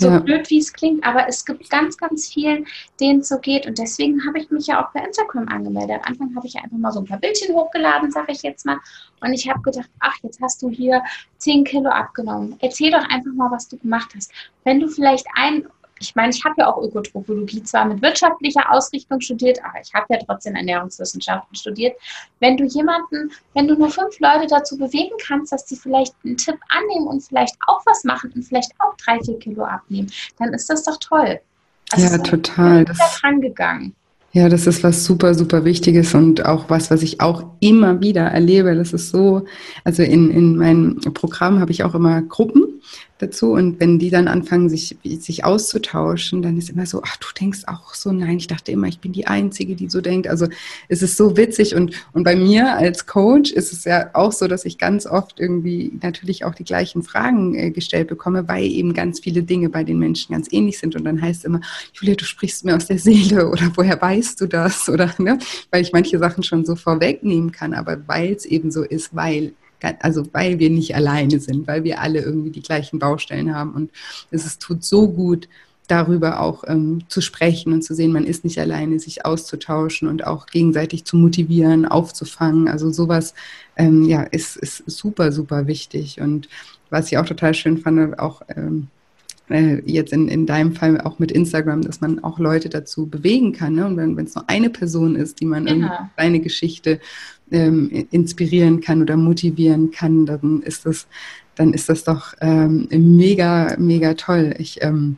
so 0.00 0.08
ja. 0.08 0.18
blöd 0.18 0.48
wie 0.48 0.58
es 0.58 0.72
klingt, 0.72 1.04
aber 1.06 1.28
es 1.28 1.44
gibt 1.44 1.68
ganz, 1.68 1.96
ganz 1.96 2.28
vielen, 2.28 2.66
denen 2.98 3.20
es 3.20 3.28
so 3.28 3.38
geht. 3.38 3.66
Und 3.66 3.78
deswegen 3.78 4.26
habe 4.26 4.38
ich 4.38 4.50
mich 4.50 4.66
ja 4.66 4.84
auch 4.84 4.90
bei 4.92 5.00
Instagram 5.00 5.48
angemeldet. 5.48 6.00
Am 6.02 6.12
Anfang 6.12 6.34
habe 6.34 6.46
ich 6.46 6.56
einfach 6.56 6.78
mal 6.78 6.90
so 6.90 7.00
ein 7.00 7.06
paar 7.06 7.18
Bildchen 7.18 7.54
hochgeladen, 7.54 8.10
sage 8.10 8.32
ich 8.32 8.42
jetzt 8.42 8.64
mal. 8.64 8.78
Und 9.20 9.32
ich 9.32 9.48
habe 9.48 9.60
gedacht, 9.60 9.90
ach, 10.00 10.16
jetzt 10.22 10.40
hast 10.40 10.62
du 10.62 10.70
hier 10.70 11.02
10 11.38 11.64
Kilo 11.64 11.90
abgenommen. 11.90 12.56
Erzähl 12.60 12.90
doch 12.90 13.08
einfach 13.10 13.32
mal, 13.34 13.50
was 13.50 13.68
du 13.68 13.76
gemacht 13.76 14.12
hast. 14.16 14.32
Wenn 14.64 14.80
du 14.80 14.88
vielleicht 14.88 15.26
ein 15.34 15.66
ich 16.00 16.14
meine, 16.16 16.30
ich 16.30 16.42
habe 16.44 16.54
ja 16.58 16.72
auch 16.72 16.82
Ökotropologie 16.82 17.62
zwar 17.62 17.84
mit 17.84 18.00
wirtschaftlicher 18.00 18.72
Ausrichtung 18.72 19.20
studiert, 19.20 19.58
aber 19.62 19.80
ich 19.82 19.92
habe 19.92 20.06
ja 20.08 20.18
trotzdem 20.26 20.54
Ernährungswissenschaften 20.54 21.54
studiert. 21.54 21.94
Wenn 22.40 22.56
du 22.56 22.64
jemanden, 22.64 23.30
wenn 23.54 23.68
du 23.68 23.74
nur 23.74 23.90
fünf 23.90 24.18
Leute 24.18 24.46
dazu 24.48 24.78
bewegen 24.78 25.14
kannst, 25.22 25.52
dass 25.52 25.68
sie 25.68 25.76
vielleicht 25.76 26.14
einen 26.24 26.38
Tipp 26.38 26.56
annehmen 26.70 27.06
und 27.06 27.22
vielleicht 27.22 27.54
auch 27.66 27.84
was 27.84 28.02
machen 28.04 28.32
und 28.34 28.42
vielleicht 28.42 28.72
auch 28.78 28.96
drei, 28.96 29.20
vier 29.20 29.38
Kilo 29.38 29.64
abnehmen, 29.64 30.10
dann 30.38 30.54
ist 30.54 30.70
das 30.70 30.84
doch 30.84 30.96
toll. 30.98 31.38
Also 31.92 32.06
ja, 32.06 32.18
total. 32.18 32.80
Ich 32.80 32.86
bin 32.86 32.96
da 32.96 33.10
dran 33.20 33.40
gegangen. 33.42 33.94
Ja, 34.32 34.48
das 34.48 34.68
ist 34.68 34.84
was 34.84 35.04
super, 35.04 35.34
super 35.34 35.64
Wichtiges 35.64 36.14
und 36.14 36.46
auch 36.46 36.70
was, 36.70 36.90
was 36.90 37.02
ich 37.02 37.20
auch 37.20 37.44
immer 37.58 38.00
wieder 38.00 38.22
erlebe. 38.22 38.76
Das 38.76 38.92
ist 38.92 39.10
so, 39.10 39.44
also 39.82 40.04
in, 40.04 40.30
in 40.30 40.56
meinem 40.56 41.00
Programm 41.14 41.58
habe 41.58 41.72
ich 41.72 41.82
auch 41.82 41.94
immer 41.94 42.22
Gruppen 42.22 42.69
dazu. 43.18 43.52
Und 43.52 43.80
wenn 43.80 43.98
die 43.98 44.10
dann 44.10 44.28
anfangen, 44.28 44.68
sich, 44.68 44.96
sich 45.02 45.44
auszutauschen, 45.44 46.42
dann 46.42 46.56
ist 46.56 46.70
immer 46.70 46.86
so, 46.86 47.02
ach, 47.04 47.16
du 47.16 47.26
denkst 47.38 47.62
auch 47.66 47.94
so, 47.94 48.12
nein, 48.12 48.38
ich 48.38 48.46
dachte 48.46 48.72
immer, 48.72 48.86
ich 48.86 49.00
bin 49.00 49.12
die 49.12 49.26
Einzige, 49.26 49.74
die 49.74 49.88
so 49.88 50.00
denkt. 50.00 50.28
Also 50.28 50.48
es 50.88 51.02
ist 51.02 51.16
so 51.16 51.36
witzig. 51.36 51.74
Und, 51.74 51.94
und 52.12 52.24
bei 52.24 52.36
mir 52.36 52.76
als 52.76 53.06
Coach 53.06 53.52
ist 53.52 53.72
es 53.72 53.84
ja 53.84 54.10
auch 54.14 54.32
so, 54.32 54.48
dass 54.48 54.64
ich 54.64 54.78
ganz 54.78 55.06
oft 55.06 55.38
irgendwie 55.38 55.92
natürlich 56.02 56.44
auch 56.44 56.54
die 56.54 56.64
gleichen 56.64 57.02
Fragen 57.02 57.54
äh, 57.54 57.70
gestellt 57.70 58.08
bekomme, 58.08 58.48
weil 58.48 58.64
eben 58.64 58.94
ganz 58.94 59.20
viele 59.20 59.42
Dinge 59.42 59.68
bei 59.68 59.84
den 59.84 59.98
Menschen 59.98 60.32
ganz 60.32 60.48
ähnlich 60.50 60.78
sind. 60.78 60.96
Und 60.96 61.04
dann 61.04 61.20
heißt 61.20 61.40
es 61.40 61.44
immer, 61.44 61.60
Julia, 61.92 62.14
du 62.14 62.24
sprichst 62.24 62.64
mir 62.64 62.76
aus 62.76 62.86
der 62.86 62.98
Seele 62.98 63.48
oder 63.50 63.70
woher 63.74 64.00
weißt 64.00 64.40
du 64.40 64.46
das? 64.46 64.88
Oder 64.88 65.14
ne? 65.18 65.38
weil 65.70 65.82
ich 65.82 65.92
manche 65.92 66.18
Sachen 66.18 66.42
schon 66.42 66.64
so 66.64 66.76
vorwegnehmen 66.76 67.52
kann, 67.52 67.74
aber 67.74 67.98
weil 68.06 68.32
es 68.32 68.44
eben 68.44 68.70
so 68.70 68.82
ist, 68.82 69.14
weil 69.14 69.52
also 70.00 70.26
weil 70.32 70.58
wir 70.58 70.70
nicht 70.70 70.94
alleine 70.94 71.40
sind, 71.40 71.66
weil 71.66 71.84
wir 71.84 72.00
alle 72.00 72.20
irgendwie 72.20 72.50
die 72.50 72.62
gleichen 72.62 72.98
Baustellen 72.98 73.54
haben. 73.54 73.72
Und 73.72 73.90
es 74.30 74.46
ist, 74.46 74.60
tut 74.60 74.84
so 74.84 75.08
gut, 75.08 75.48
darüber 75.90 76.40
auch 76.40 76.62
ähm, 76.68 77.02
zu 77.08 77.20
sprechen 77.20 77.72
und 77.72 77.82
zu 77.82 77.94
sehen, 77.94 78.12
man 78.12 78.24
ist 78.24 78.44
nicht 78.44 78.58
alleine, 78.58 79.00
sich 79.00 79.24
auszutauschen 79.24 80.08
und 80.08 80.24
auch 80.24 80.46
gegenseitig 80.46 81.04
zu 81.04 81.16
motivieren, 81.16 81.84
aufzufangen. 81.84 82.68
Also 82.68 82.92
sowas 82.92 83.34
ähm, 83.76 84.04
ja, 84.04 84.22
ist, 84.22 84.56
ist 84.56 84.84
super, 84.86 85.32
super 85.32 85.66
wichtig. 85.66 86.20
Und 86.20 86.48
was 86.90 87.10
ich 87.10 87.18
auch 87.18 87.26
total 87.26 87.54
schön 87.54 87.78
fand, 87.78 88.18
auch 88.20 88.42
ähm, 88.54 88.88
äh, 89.48 89.80
jetzt 89.84 90.12
in, 90.12 90.28
in 90.28 90.46
deinem 90.46 90.74
Fall 90.74 91.00
auch 91.00 91.18
mit 91.18 91.32
Instagram, 91.32 91.82
dass 91.82 92.00
man 92.00 92.22
auch 92.22 92.38
Leute 92.38 92.68
dazu 92.68 93.06
bewegen 93.06 93.52
kann. 93.52 93.74
Ne? 93.74 93.86
Und 93.86 93.96
wenn 93.96 94.24
es 94.24 94.34
nur 94.34 94.48
eine 94.48 94.70
Person 94.70 95.16
ist, 95.16 95.40
die 95.40 95.46
man 95.46 95.66
ja. 95.66 95.72
irgendwie 95.72 95.94
seine 96.16 96.40
Geschichte 96.40 97.00
ähm, 97.50 97.90
inspirieren 98.10 98.80
kann 98.80 99.02
oder 99.02 99.16
motivieren 99.16 99.90
kann, 99.90 100.26
dann 100.26 100.62
ist 100.62 100.86
das, 100.86 101.06
dann 101.54 101.72
ist 101.72 101.88
das 101.88 102.04
doch 102.04 102.34
ähm, 102.40 102.88
mega, 102.90 103.76
mega 103.78 104.14
toll. 104.14 104.54
Ich 104.58 104.82
ähm, 104.82 105.16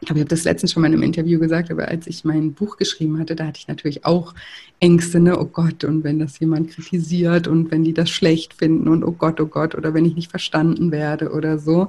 ich 0.00 0.10
habe 0.10 0.24
das 0.24 0.44
letztens 0.44 0.72
schon 0.72 0.82
mal 0.82 0.88
in 0.88 0.94
einem 0.94 1.02
Interview 1.02 1.40
gesagt, 1.40 1.70
aber 1.70 1.88
als 1.88 2.06
ich 2.06 2.24
mein 2.24 2.52
Buch 2.52 2.76
geschrieben 2.76 3.18
hatte, 3.18 3.34
da 3.34 3.46
hatte 3.46 3.58
ich 3.58 3.68
natürlich 3.68 4.04
auch 4.04 4.34
Ängste, 4.78 5.18
ne? 5.18 5.38
oh 5.38 5.46
Gott, 5.46 5.82
und 5.82 6.04
wenn 6.04 6.20
das 6.20 6.38
jemand 6.38 6.70
kritisiert 6.70 7.48
und 7.48 7.70
wenn 7.72 7.82
die 7.82 7.94
das 7.94 8.08
schlecht 8.08 8.54
finden 8.54 8.86
und 8.88 9.02
oh 9.02 9.12
Gott, 9.12 9.40
oh 9.40 9.46
Gott, 9.46 9.74
oder 9.74 9.94
wenn 9.94 10.04
ich 10.04 10.14
nicht 10.14 10.30
verstanden 10.30 10.92
werde 10.92 11.32
oder 11.32 11.58
so. 11.58 11.88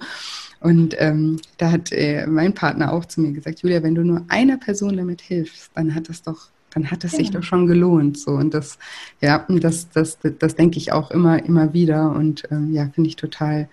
Und 0.60 0.96
ähm, 0.98 1.40
da 1.58 1.72
hat 1.72 1.92
äh, 1.92 2.26
mein 2.26 2.54
Partner 2.54 2.92
auch 2.94 3.06
zu 3.06 3.22
mir 3.22 3.32
gesagt, 3.32 3.62
Julia, 3.62 3.84
wenn 3.84 3.96
du 3.96 4.04
nur 4.04 4.26
einer 4.28 4.58
Person 4.58 4.98
damit 4.98 5.22
hilfst, 5.22 5.72
dann 5.76 5.94
hat 5.94 6.10
das 6.10 6.24
doch 6.24 6.50
dann 6.74 6.92
hat 6.92 7.04
es 7.04 7.14
sich 7.14 7.32
doch 7.32 7.44
schon 7.44 7.68
gelohnt. 7.68 8.18
So. 8.18 8.32
Und 8.32 8.54
das, 8.54 8.78
ja, 9.22 9.46
das, 9.48 9.90
das, 9.90 10.20
das, 10.20 10.34
das 10.38 10.56
denke 10.56 10.78
ich 10.78 10.92
auch 10.92 11.12
immer, 11.12 11.44
immer 11.44 11.74
wieder 11.74 12.12
und 12.12 12.44
ähm, 12.52 12.74
ja, 12.74 12.90
finde 12.94 13.10
ich 13.10 13.16
total 13.16 13.70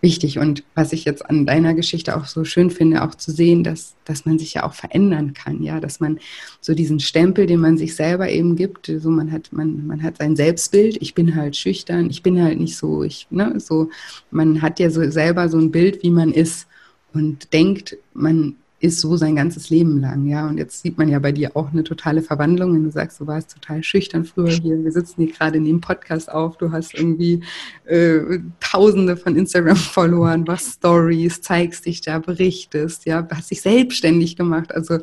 wichtig. 0.00 0.38
Und 0.38 0.62
was 0.74 0.92
ich 0.92 1.04
jetzt 1.04 1.28
an 1.28 1.46
deiner 1.46 1.74
Geschichte 1.74 2.16
auch 2.16 2.26
so 2.26 2.44
schön 2.44 2.70
finde, 2.70 3.02
auch 3.02 3.14
zu 3.14 3.32
sehen, 3.32 3.64
dass, 3.64 3.96
dass 4.04 4.24
man 4.24 4.38
sich 4.38 4.54
ja 4.54 4.64
auch 4.64 4.74
verändern 4.74 5.34
kann, 5.34 5.62
ja, 5.62 5.80
dass 5.80 6.00
man 6.00 6.18
so 6.60 6.74
diesen 6.74 7.00
Stempel, 7.00 7.46
den 7.46 7.60
man 7.60 7.78
sich 7.78 7.96
selber 7.96 8.28
eben 8.28 8.56
gibt, 8.56 8.86
so 8.86 9.10
man 9.10 9.32
hat, 9.32 9.52
man, 9.52 9.86
man 9.86 10.02
hat 10.02 10.18
sein 10.18 10.36
Selbstbild, 10.36 10.98
ich 11.00 11.14
bin 11.14 11.34
halt 11.34 11.56
schüchtern, 11.56 12.10
ich 12.10 12.22
bin 12.22 12.40
halt 12.40 12.60
nicht 12.60 12.76
so, 12.76 13.02
ich, 13.02 13.26
ne, 13.30 13.58
so, 13.58 13.90
man 14.30 14.62
hat 14.62 14.78
ja 14.78 14.90
so 14.90 15.10
selber 15.10 15.48
so 15.48 15.58
ein 15.58 15.70
Bild, 15.70 16.02
wie 16.02 16.10
man 16.10 16.32
ist 16.32 16.68
und 17.12 17.52
denkt, 17.52 17.96
man 18.12 18.56
ist 18.78 19.00
so 19.00 19.16
sein 19.16 19.36
ganzes 19.36 19.70
Leben 19.70 20.00
lang, 20.00 20.26
ja. 20.26 20.46
Und 20.46 20.58
jetzt 20.58 20.82
sieht 20.82 20.98
man 20.98 21.08
ja 21.08 21.18
bei 21.18 21.32
dir 21.32 21.56
auch 21.56 21.72
eine 21.72 21.82
totale 21.82 22.20
Verwandlung, 22.20 22.74
wenn 22.74 22.84
du 22.84 22.90
sagst, 22.90 23.18
du 23.18 23.26
warst 23.26 23.54
total 23.54 23.82
schüchtern 23.82 24.26
früher 24.26 24.50
hier. 24.50 24.84
Wir 24.84 24.92
sitzen 24.92 25.22
hier 25.22 25.32
gerade 25.32 25.56
in 25.56 25.64
dem 25.64 25.80
Podcast 25.80 26.30
auf. 26.30 26.58
Du 26.58 26.70
hast 26.72 26.92
irgendwie 26.92 27.42
äh, 27.86 28.38
Tausende 28.60 29.16
von 29.16 29.34
Instagram-Followern, 29.34 30.46
was 30.46 30.74
Stories, 30.74 31.40
zeigst 31.40 31.86
dich 31.86 32.02
da, 32.02 32.18
berichtest, 32.18 33.06
ja, 33.06 33.26
hast 33.30 33.50
dich 33.50 33.62
selbstständig 33.62 34.36
gemacht. 34.36 34.74
Also 34.74 34.98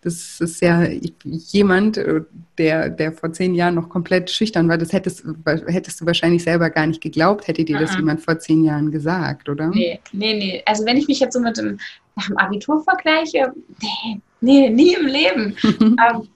das 0.00 0.40
ist 0.40 0.62
ja 0.62 0.84
jemand, 1.22 2.00
der, 2.56 2.88
der 2.88 3.12
vor 3.12 3.32
zehn 3.32 3.54
Jahren 3.54 3.74
noch 3.74 3.88
komplett 3.88 4.30
schüchtern 4.30 4.68
war. 4.68 4.78
Das 4.78 4.92
hättest, 4.92 5.24
hättest 5.66 6.00
du 6.00 6.06
wahrscheinlich 6.06 6.44
selber 6.44 6.70
gar 6.70 6.86
nicht 6.86 7.00
geglaubt, 7.00 7.48
hätte 7.48 7.64
dir 7.64 7.78
das 7.78 7.90
-uh. 7.90 7.96
jemand 7.96 8.20
vor 8.22 8.38
zehn 8.38 8.64
Jahren 8.64 8.90
gesagt, 8.90 9.48
oder? 9.48 9.68
Nee, 9.68 10.00
nee, 10.12 10.34
nee. 10.34 10.62
Also 10.64 10.86
wenn 10.86 10.96
ich 10.96 11.08
mich 11.08 11.20
jetzt 11.20 11.34
so 11.34 11.40
mit 11.40 11.56
dem 11.58 11.78
nach 12.18 12.26
dem 12.26 12.38
Abitur 12.38 12.82
vergleiche, 12.82 13.52
nee, 13.80 14.20
nee, 14.40 14.70
nie 14.70 14.94
im 14.94 15.06
Leben. 15.06 15.56
ähm, 15.80 16.28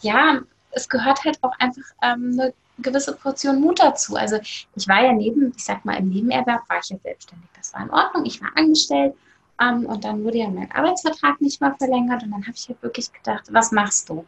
ja, 0.00 0.40
es 0.72 0.88
gehört 0.88 1.24
halt 1.24 1.38
auch 1.42 1.52
einfach 1.58 1.84
ähm, 2.02 2.38
eine 2.38 2.52
gewisse 2.78 3.14
Portion 3.14 3.60
Mut 3.60 3.80
dazu. 3.80 4.16
Also 4.16 4.36
ich 4.36 4.88
war 4.88 5.04
ja 5.04 5.12
neben, 5.12 5.52
ich 5.56 5.64
sag 5.64 5.84
mal, 5.84 5.96
im 5.96 6.08
Nebenerwerb 6.08 6.68
war 6.68 6.78
ich 6.82 6.90
ja 6.90 6.96
selbstständig. 7.02 7.48
Das 7.56 7.72
war 7.72 7.82
in 7.82 7.90
Ordnung. 7.90 8.26
Ich 8.26 8.40
war 8.40 8.50
angestellt 8.56 9.14
ähm, 9.60 9.86
und 9.86 10.04
dann 10.04 10.22
wurde 10.24 10.38
ja 10.38 10.48
mein 10.48 10.70
Arbeitsvertrag 10.70 11.40
nicht 11.40 11.60
mal 11.60 11.74
verlängert 11.76 12.22
und 12.22 12.30
dann 12.30 12.42
habe 12.42 12.54
ich 12.56 12.68
halt 12.68 12.82
wirklich 12.82 13.12
gedacht, 13.12 13.44
was 13.50 13.72
machst 13.72 14.08
du? 14.08 14.24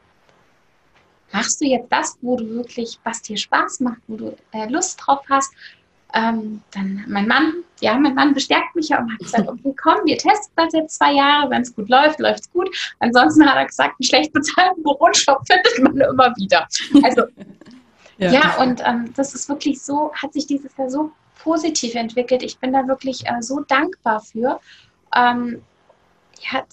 Machst 1.32 1.60
du 1.60 1.66
jetzt 1.66 1.92
das, 1.92 2.18
wo 2.22 2.36
du 2.36 2.48
wirklich, 2.48 2.98
was 3.04 3.22
dir 3.22 3.36
Spaß 3.36 3.80
macht, 3.80 4.00
wo 4.08 4.16
du 4.16 4.36
äh, 4.52 4.68
Lust 4.68 5.00
drauf 5.00 5.20
hast 5.28 5.52
ähm, 6.14 6.62
dann 6.72 7.04
mein 7.08 7.26
Mann, 7.26 7.54
ja, 7.80 7.94
mein 7.94 8.14
Mann 8.14 8.34
bestärkt 8.34 8.74
mich 8.74 8.88
ja 8.88 9.00
und 9.00 9.12
hat 9.12 9.18
gesagt, 9.18 9.48
okay, 9.48 9.74
komm, 9.80 9.98
wir 10.04 10.18
testen 10.18 10.52
das 10.56 10.72
jetzt 10.72 10.96
zwei 10.96 11.12
Jahre, 11.12 11.50
wenn 11.50 11.62
es 11.62 11.74
gut 11.74 11.88
läuft, 11.88 12.20
läuft 12.20 12.40
es 12.40 12.52
gut. 12.52 12.68
Ansonsten 12.98 13.48
hat 13.48 13.56
er 13.56 13.66
gesagt, 13.66 13.94
einen 13.98 14.06
schlecht 14.06 14.32
bezahlten 14.32 14.82
Bürojob 14.82 15.40
findet 15.46 15.82
man 15.82 15.96
immer 15.96 16.34
wieder. 16.36 16.66
Also 17.02 17.22
ja. 18.18 18.32
ja, 18.32 18.56
und 18.56 18.82
ähm, 18.84 19.12
das 19.16 19.34
ist 19.34 19.48
wirklich 19.48 19.80
so, 19.82 20.12
hat 20.14 20.32
sich 20.32 20.46
dieses 20.46 20.76
Jahr 20.76 20.90
so 20.90 21.12
positiv 21.42 21.94
entwickelt. 21.94 22.42
Ich 22.42 22.58
bin 22.58 22.72
da 22.72 22.86
wirklich 22.86 23.26
äh, 23.26 23.40
so 23.40 23.60
dankbar 23.60 24.20
für. 24.20 24.60
Ähm, 25.14 25.62
ja, 26.52 26.64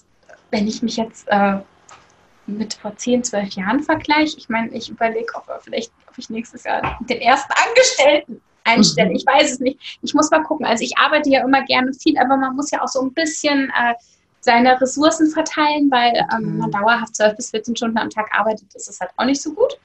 wenn 0.50 0.66
ich 0.66 0.82
mich 0.82 0.96
jetzt 0.96 1.26
äh, 1.28 1.58
mit 2.46 2.74
vor 2.74 2.96
10, 2.96 3.24
12 3.24 3.50
Jahren 3.54 3.82
vergleiche, 3.82 4.36
ich 4.38 4.48
meine, 4.48 4.70
ich 4.70 4.90
überlege, 4.90 5.34
ob, 5.34 5.44
vielleicht, 5.62 5.92
ob 6.08 6.16
ich 6.18 6.30
nächstes 6.30 6.64
Jahr 6.64 6.98
den 7.08 7.20
ersten 7.20 7.52
Angestellten 7.52 8.40
einstelle. 8.68 9.10
Mhm. 9.10 9.16
Ich 9.16 9.26
weiß 9.26 9.52
es 9.52 9.60
nicht. 9.60 9.98
Ich 10.02 10.14
muss 10.14 10.30
mal 10.30 10.42
gucken. 10.42 10.66
Also 10.66 10.84
ich 10.84 10.96
arbeite 10.98 11.30
ja 11.30 11.44
immer 11.44 11.62
gerne 11.64 11.92
viel, 11.92 12.18
aber 12.18 12.36
man 12.36 12.56
muss 12.56 12.70
ja 12.70 12.82
auch 12.82 12.88
so 12.88 13.00
ein 13.00 13.12
bisschen 13.12 13.70
äh, 13.70 13.94
seine 14.40 14.80
Ressourcen 14.80 15.30
verteilen, 15.30 15.90
weil 15.90 16.12
ähm, 16.34 16.52
mhm. 16.52 16.58
man 16.58 16.70
dauerhaft 16.70 17.16
12 17.16 17.36
bis 17.36 17.50
14 17.50 17.76
Stunden 17.76 17.98
am 17.98 18.10
Tag 18.10 18.28
arbeitet, 18.32 18.72
ist 18.74 18.88
es 18.88 19.00
halt 19.00 19.10
auch 19.16 19.24
nicht 19.24 19.42
so 19.42 19.52
gut. 19.52 19.76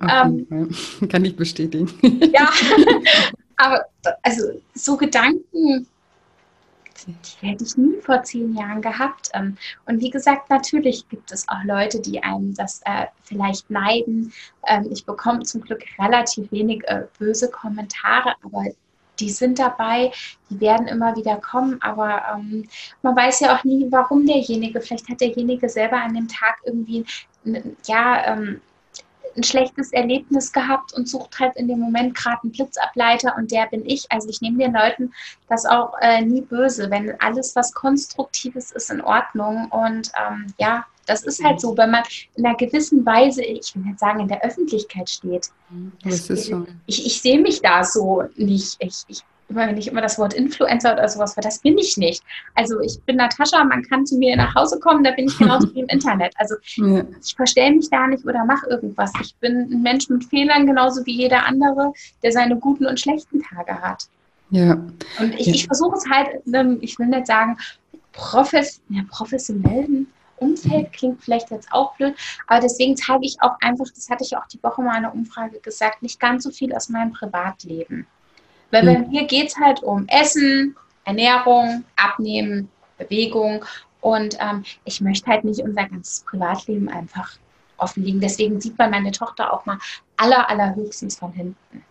Ähm, 0.00 0.46
Kann 1.08 1.24
ich 1.24 1.36
bestätigen. 1.36 1.90
Ja, 2.32 2.50
aber 3.56 3.84
also 4.22 4.60
so 4.74 4.96
Gedanken 4.96 5.86
die 7.06 7.46
hätte 7.46 7.64
ich 7.64 7.76
nie 7.76 8.00
vor 8.00 8.22
zehn 8.22 8.56
Jahren 8.56 8.82
gehabt. 8.82 9.30
Ähm, 9.34 9.56
und 9.86 10.00
wie 10.00 10.10
gesagt, 10.10 10.50
natürlich 10.50 11.08
gibt 11.08 11.32
es 11.32 11.48
auch 11.48 11.62
Leute, 11.64 12.00
die 12.00 12.22
einem 12.22 12.54
das 12.54 12.80
äh, 12.84 13.06
vielleicht 13.22 13.70
neiden. 13.70 14.32
Ähm, 14.66 14.88
ich 14.90 15.04
bekomme 15.04 15.42
zum 15.42 15.62
Glück 15.62 15.84
relativ 15.98 16.50
wenig 16.52 16.82
äh, 16.86 17.04
böse 17.18 17.50
Kommentare, 17.50 18.34
aber 18.42 18.64
die 19.20 19.30
sind 19.30 19.58
dabei, 19.58 20.12
die 20.50 20.60
werden 20.60 20.88
immer 20.88 21.14
wieder 21.16 21.36
kommen, 21.36 21.80
aber 21.82 22.22
ähm, 22.34 22.68
man 23.02 23.14
weiß 23.14 23.40
ja 23.40 23.56
auch 23.56 23.62
nie, 23.62 23.86
warum 23.90 24.26
derjenige, 24.26 24.80
vielleicht 24.80 25.08
hat 25.08 25.20
derjenige 25.20 25.68
selber 25.68 25.98
an 25.98 26.14
dem 26.14 26.26
Tag 26.26 26.56
irgendwie, 26.64 27.04
ja, 27.86 28.32
ähm, 28.32 28.60
ein 29.36 29.42
schlechtes 29.42 29.92
Erlebnis 29.92 30.52
gehabt 30.52 30.92
und 30.92 31.08
sucht 31.08 31.38
halt 31.38 31.56
in 31.56 31.68
dem 31.68 31.80
Moment 31.80 32.14
gerade 32.14 32.42
einen 32.42 32.52
Blitzableiter 32.52 33.34
und 33.36 33.50
der 33.50 33.66
bin 33.66 33.84
ich. 33.84 34.10
Also 34.10 34.28
ich 34.28 34.40
nehme 34.40 34.58
den 34.58 34.74
Leuten 34.74 35.12
das 35.48 35.66
auch 35.66 35.94
äh, 36.00 36.22
nie 36.22 36.42
böse, 36.42 36.90
wenn 36.90 37.18
alles, 37.20 37.54
was 37.56 37.72
Konstruktives 37.72 38.72
ist, 38.72 38.90
in 38.90 39.00
Ordnung. 39.00 39.68
Und 39.70 40.10
ähm, 40.20 40.52
ja, 40.58 40.84
das 41.06 41.22
ist 41.24 41.42
halt 41.44 41.60
so, 41.60 41.76
wenn 41.76 41.90
man 41.90 42.02
in 42.34 42.46
einer 42.46 42.56
gewissen 42.56 43.04
Weise, 43.04 43.42
ich 43.42 43.74
will 43.74 43.82
nicht 43.82 43.98
sagen, 43.98 44.20
in 44.20 44.28
der 44.28 44.42
Öffentlichkeit 44.44 45.08
steht. 45.08 45.50
Das, 46.02 46.26
das 46.26 46.30
ist 46.30 46.46
so. 46.46 46.66
Ich, 46.86 47.04
ich 47.06 47.20
sehe 47.20 47.40
mich 47.40 47.60
da 47.60 47.84
so 47.84 48.24
nicht. 48.36 48.76
Ich, 48.78 49.04
ich 49.08 49.22
wenn 49.48 49.76
ich 49.76 49.88
immer 49.88 50.00
das 50.00 50.18
Wort 50.18 50.34
Influencer 50.34 50.94
oder 50.94 51.08
sowas, 51.08 51.36
weil 51.36 51.44
das 51.44 51.58
bin 51.58 51.76
ich 51.78 51.96
nicht. 51.96 52.22
Also 52.54 52.80
ich 52.80 53.00
bin 53.02 53.16
Natascha, 53.16 53.62
man 53.64 53.82
kann 53.82 54.06
zu 54.06 54.16
mir 54.16 54.36
nach 54.36 54.54
Hause 54.54 54.80
kommen, 54.80 55.04
da 55.04 55.10
bin 55.10 55.26
ich 55.26 55.38
genauso 55.38 55.72
wie 55.74 55.80
im 55.80 55.86
Internet. 55.88 56.34
Also 56.36 56.54
ja. 56.76 57.04
ich 57.22 57.34
verstelle 57.34 57.76
mich 57.76 57.90
da 57.90 58.06
nicht 58.06 58.24
oder 58.24 58.44
mache 58.44 58.68
irgendwas. 58.68 59.12
Ich 59.20 59.34
bin 59.36 59.68
ein 59.70 59.82
Mensch 59.82 60.08
mit 60.08 60.24
Fehlern, 60.24 60.66
genauso 60.66 61.04
wie 61.06 61.12
jeder 61.12 61.46
andere, 61.46 61.92
der 62.22 62.32
seine 62.32 62.56
guten 62.56 62.86
und 62.86 62.98
schlechten 62.98 63.42
Tage 63.42 63.80
hat. 63.80 64.08
Ja. 64.50 64.72
Und 65.18 65.34
ich, 65.38 65.46
ja. 65.46 65.54
ich 65.54 65.66
versuche 65.66 65.96
es 65.96 66.04
halt, 66.10 66.28
ich 66.80 66.98
will 66.98 67.06
nicht 67.06 67.26
sagen, 67.26 67.58
profes 68.12 68.80
ja, 68.88 69.02
professionellen 69.10 70.06
Umfeld 70.36 70.92
klingt 70.92 71.22
vielleicht 71.22 71.50
jetzt 71.50 71.68
auch 71.72 71.96
blöd, 71.96 72.14
aber 72.46 72.60
deswegen 72.60 72.96
zeige 72.96 73.24
ich 73.24 73.36
auch 73.40 73.56
einfach, 73.60 73.86
das 73.94 74.10
hatte 74.10 74.24
ich 74.24 74.36
auch 74.36 74.46
die 74.46 74.62
Woche 74.62 74.82
mal 74.82 74.98
in 74.98 75.04
einer 75.04 75.14
Umfrage 75.14 75.58
gesagt, 75.60 76.02
nicht 76.02 76.20
ganz 76.20 76.44
so 76.44 76.50
viel 76.50 76.72
aus 76.74 76.88
meinem 76.88 77.12
Privatleben. 77.12 78.06
Weil 78.74 78.84
bei 78.86 78.96
hm. 78.96 79.10
mir 79.10 79.24
geht 79.26 79.48
es 79.48 79.56
halt 79.56 79.84
um 79.84 80.04
Essen, 80.08 80.74
Ernährung, 81.04 81.84
Abnehmen, 81.94 82.68
Bewegung 82.98 83.64
und 84.00 84.36
ähm, 84.40 84.64
ich 84.84 85.00
möchte 85.00 85.30
halt 85.30 85.44
nicht 85.44 85.60
unser 85.60 85.84
ganzes 85.84 86.24
Privatleben 86.24 86.88
einfach 86.88 87.36
offenlegen. 87.76 88.20
Deswegen 88.20 88.60
sieht 88.60 88.76
man 88.76 88.90
meine 88.90 89.12
Tochter 89.12 89.52
auch 89.52 89.64
mal 89.64 89.78
aller, 90.16 90.50
allerhöchstens 90.50 91.16
von 91.16 91.32
hinten. 91.32 91.84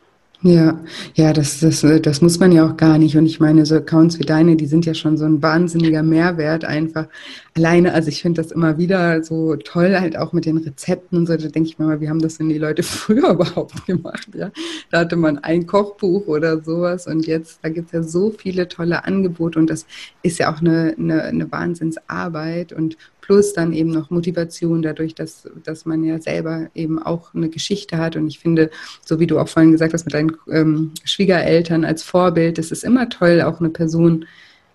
Ja, 0.45 0.77
ja, 1.15 1.31
das, 1.31 1.61
das, 1.61 1.85
das 2.01 2.21
muss 2.21 2.37
man 2.37 2.51
ja 2.51 2.67
auch 2.67 2.75
gar 2.75 2.97
nicht. 2.97 3.15
Und 3.15 3.25
ich 3.25 3.39
meine, 3.39 3.65
so 3.65 3.75
Accounts 3.75 4.19
wie 4.19 4.25
deine, 4.25 4.57
die 4.57 4.65
sind 4.65 4.85
ja 4.85 4.93
schon 4.93 5.17
so 5.17 5.23
ein 5.23 5.41
wahnsinniger 5.41 6.03
Mehrwert 6.03 6.65
einfach. 6.65 7.07
Alleine, 7.55 7.93
also 7.93 8.09
ich 8.09 8.21
finde 8.21 8.41
das 8.41 8.51
immer 8.51 8.77
wieder 8.77 9.23
so 9.23 9.55
toll, 9.55 9.95
halt 9.97 10.17
auch 10.17 10.33
mit 10.33 10.45
den 10.45 10.57
Rezepten 10.57 11.19
und 11.19 11.27
so. 11.27 11.37
Da 11.37 11.47
denke 11.47 11.69
ich 11.69 11.79
mir 11.79 11.85
mal, 11.85 12.01
wie 12.01 12.09
haben 12.09 12.19
das 12.19 12.39
denn 12.39 12.49
die 12.49 12.57
Leute 12.57 12.83
früher 12.83 13.29
überhaupt 13.29 13.85
gemacht? 13.85 14.27
Ja, 14.35 14.51
da 14.91 14.99
hatte 14.99 15.15
man 15.15 15.37
ein 15.37 15.65
Kochbuch 15.65 16.27
oder 16.27 16.61
sowas 16.61 17.07
und 17.07 17.25
jetzt, 17.25 17.59
da 17.61 17.69
gibt 17.69 17.87
es 17.87 17.93
ja 17.93 18.03
so 18.03 18.29
viele 18.31 18.67
tolle 18.67 19.05
Angebote 19.05 19.57
und 19.59 19.69
das 19.69 19.85
ist 20.23 20.39
ja 20.39 20.53
auch 20.53 20.59
eine, 20.59 20.93
eine, 20.99 21.23
eine 21.23 21.51
Wahnsinnsarbeit 21.53 22.73
und 22.73 22.97
plus 23.23 23.53
dann 23.53 23.71
eben 23.71 23.89
noch 23.89 24.09
Motivation 24.09 24.81
dadurch, 24.81 25.15
dass, 25.15 25.47
dass 25.63 25.85
man 25.85 26.03
ja 26.03 26.19
selber 26.19 26.67
eben 26.75 27.01
auch 27.01 27.33
eine 27.33 27.47
Geschichte 27.49 27.97
hat. 27.97 28.17
Und 28.17 28.27
ich 28.27 28.39
finde, 28.39 28.69
so 29.05 29.19
wie 29.19 29.27
du 29.27 29.39
auch 29.39 29.47
vorhin 29.47 29.71
gesagt 29.71 29.93
hast, 29.93 30.03
mit 30.03 30.13
deinen 30.13 30.32
ähm, 30.51 30.91
Schwiegereltern 31.03 31.85
als 31.85 32.03
Vorbild, 32.03 32.57
es 32.57 32.71
ist 32.71 32.83
immer 32.83 33.09
toll, 33.09 33.41
auch 33.41 33.59
eine 33.59 33.69
Person 33.69 34.25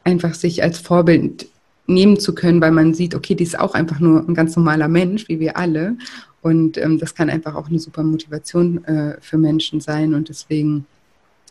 einfach 0.05 0.35
sich 0.35 0.63
als 0.63 0.79
Vorbild 0.79 1.49
nehmen 1.87 2.19
zu 2.21 2.35
können, 2.35 2.61
weil 2.61 2.71
man 2.71 2.95
sieht, 2.95 3.15
okay, 3.15 3.35
die 3.35 3.45
ist 3.45 3.59
auch 3.59 3.75
einfach 3.75 3.99
nur 3.99 4.27
ein 4.29 4.35
ganz 4.35 4.55
normaler 4.57 4.89
Mensch, 4.89 5.29
wie 5.29 5.41
wir 5.41 5.57
alle. 5.57 5.97
Und 6.43 6.77
ähm, 6.77 6.99
das 6.99 7.15
kann 7.15 7.31
einfach 7.31 7.55
auch 7.55 7.69
eine 7.69 7.79
super 7.79 8.03
Motivation 8.03 8.85
äh, 8.85 9.17
für 9.21 9.39
Menschen 9.39 9.81
sein. 9.81 10.15
Und 10.15 10.29
deswegen, 10.29 10.87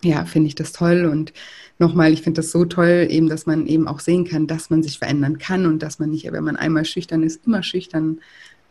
ja, 0.04 0.26
finde 0.26 0.48
ich 0.48 0.56
das 0.56 0.72
toll. 0.72 1.06
Und 1.06 1.34
nochmal, 1.80 2.14
ich 2.14 2.22
finde 2.22 2.42
das 2.42 2.52
so 2.52 2.66
toll, 2.66 3.08
eben, 3.10 3.28
dass 3.28 3.48
man 3.48 3.66
eben 3.66 3.88
auch 3.88 4.00
sehen 4.00 4.26
kann, 4.26 4.48
dass 4.48 4.70
man 4.70 4.84
sich 4.84 5.00
verändern 5.00 5.40
kann 5.40 5.66
und 5.66 5.82
dass 5.82 6.00
man 6.00 6.12
nicht, 6.12 6.32
wenn 6.32 6.44
man 6.44 6.56
einmal 6.56 6.86
schüchtern 6.86 7.24
ist, 7.24 7.46
immer 7.46 7.64
schüchtern 7.64 8.20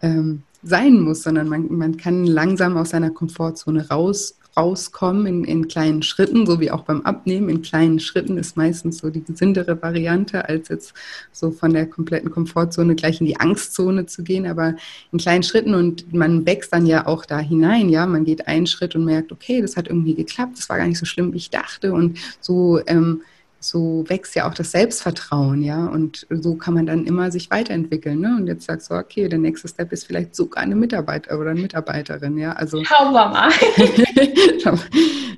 ähm, 0.02 0.42
sein 0.62 1.00
muss, 1.00 1.22
sondern 1.22 1.48
man, 1.48 1.72
man 1.72 1.96
kann 1.96 2.26
langsam 2.26 2.76
aus 2.76 2.90
seiner 2.90 3.10
Komfortzone 3.10 3.88
raus, 3.88 4.38
rauskommen 4.56 5.26
in, 5.26 5.44
in 5.44 5.68
kleinen 5.68 6.02
Schritten, 6.02 6.46
so 6.46 6.60
wie 6.60 6.70
auch 6.70 6.82
beim 6.82 7.02
Abnehmen. 7.02 7.48
In 7.48 7.62
kleinen 7.62 8.00
Schritten 8.00 8.38
ist 8.38 8.56
meistens 8.56 8.98
so 8.98 9.10
die 9.10 9.22
gesündere 9.22 9.80
Variante, 9.82 10.48
als 10.48 10.68
jetzt 10.68 10.94
so 11.32 11.50
von 11.50 11.72
der 11.72 11.86
kompletten 11.86 12.30
Komfortzone 12.30 12.94
gleich 12.94 13.20
in 13.20 13.26
die 13.26 13.38
Angstzone 13.38 14.06
zu 14.06 14.22
gehen, 14.22 14.46
aber 14.46 14.74
in 15.12 15.18
kleinen 15.18 15.42
Schritten 15.42 15.74
und 15.74 16.12
man 16.12 16.46
wächst 16.46 16.72
dann 16.72 16.86
ja 16.86 17.06
auch 17.06 17.26
da 17.26 17.38
hinein, 17.38 17.88
ja. 17.88 18.06
Man 18.06 18.24
geht 18.24 18.46
einen 18.46 18.66
Schritt 18.66 18.94
und 18.94 19.04
merkt, 19.04 19.32
okay, 19.32 19.60
das 19.60 19.76
hat 19.76 19.88
irgendwie 19.88 20.14
geklappt, 20.14 20.58
das 20.58 20.68
war 20.68 20.78
gar 20.78 20.86
nicht 20.86 20.98
so 20.98 21.06
schlimm, 21.06 21.32
wie 21.32 21.38
ich 21.38 21.50
dachte 21.50 21.92
und 21.92 22.18
so 22.40 22.80
ähm, 22.86 23.22
so 23.60 24.04
wächst 24.08 24.34
ja 24.34 24.48
auch 24.48 24.54
das 24.54 24.70
Selbstvertrauen, 24.70 25.62
ja, 25.62 25.86
und 25.86 26.26
so 26.30 26.54
kann 26.54 26.74
man 26.74 26.86
dann 26.86 27.06
immer 27.06 27.30
sich 27.30 27.50
weiterentwickeln, 27.50 28.20
ne? 28.20 28.36
Und 28.38 28.46
jetzt 28.46 28.66
sagst 28.66 28.90
du, 28.90 28.94
okay, 28.94 29.28
der 29.28 29.38
nächste 29.38 29.68
Step 29.68 29.92
ist 29.92 30.06
vielleicht 30.06 30.34
sogar 30.34 30.62
eine 30.62 30.76
Mitarbeiter 30.76 31.38
oder 31.38 31.50
eine 31.50 31.60
Mitarbeiterin, 31.60 32.38
ja, 32.38 32.52
also. 32.52 32.84
Schauen 32.84 33.12
wir 33.12 33.28
mal. 33.28 33.50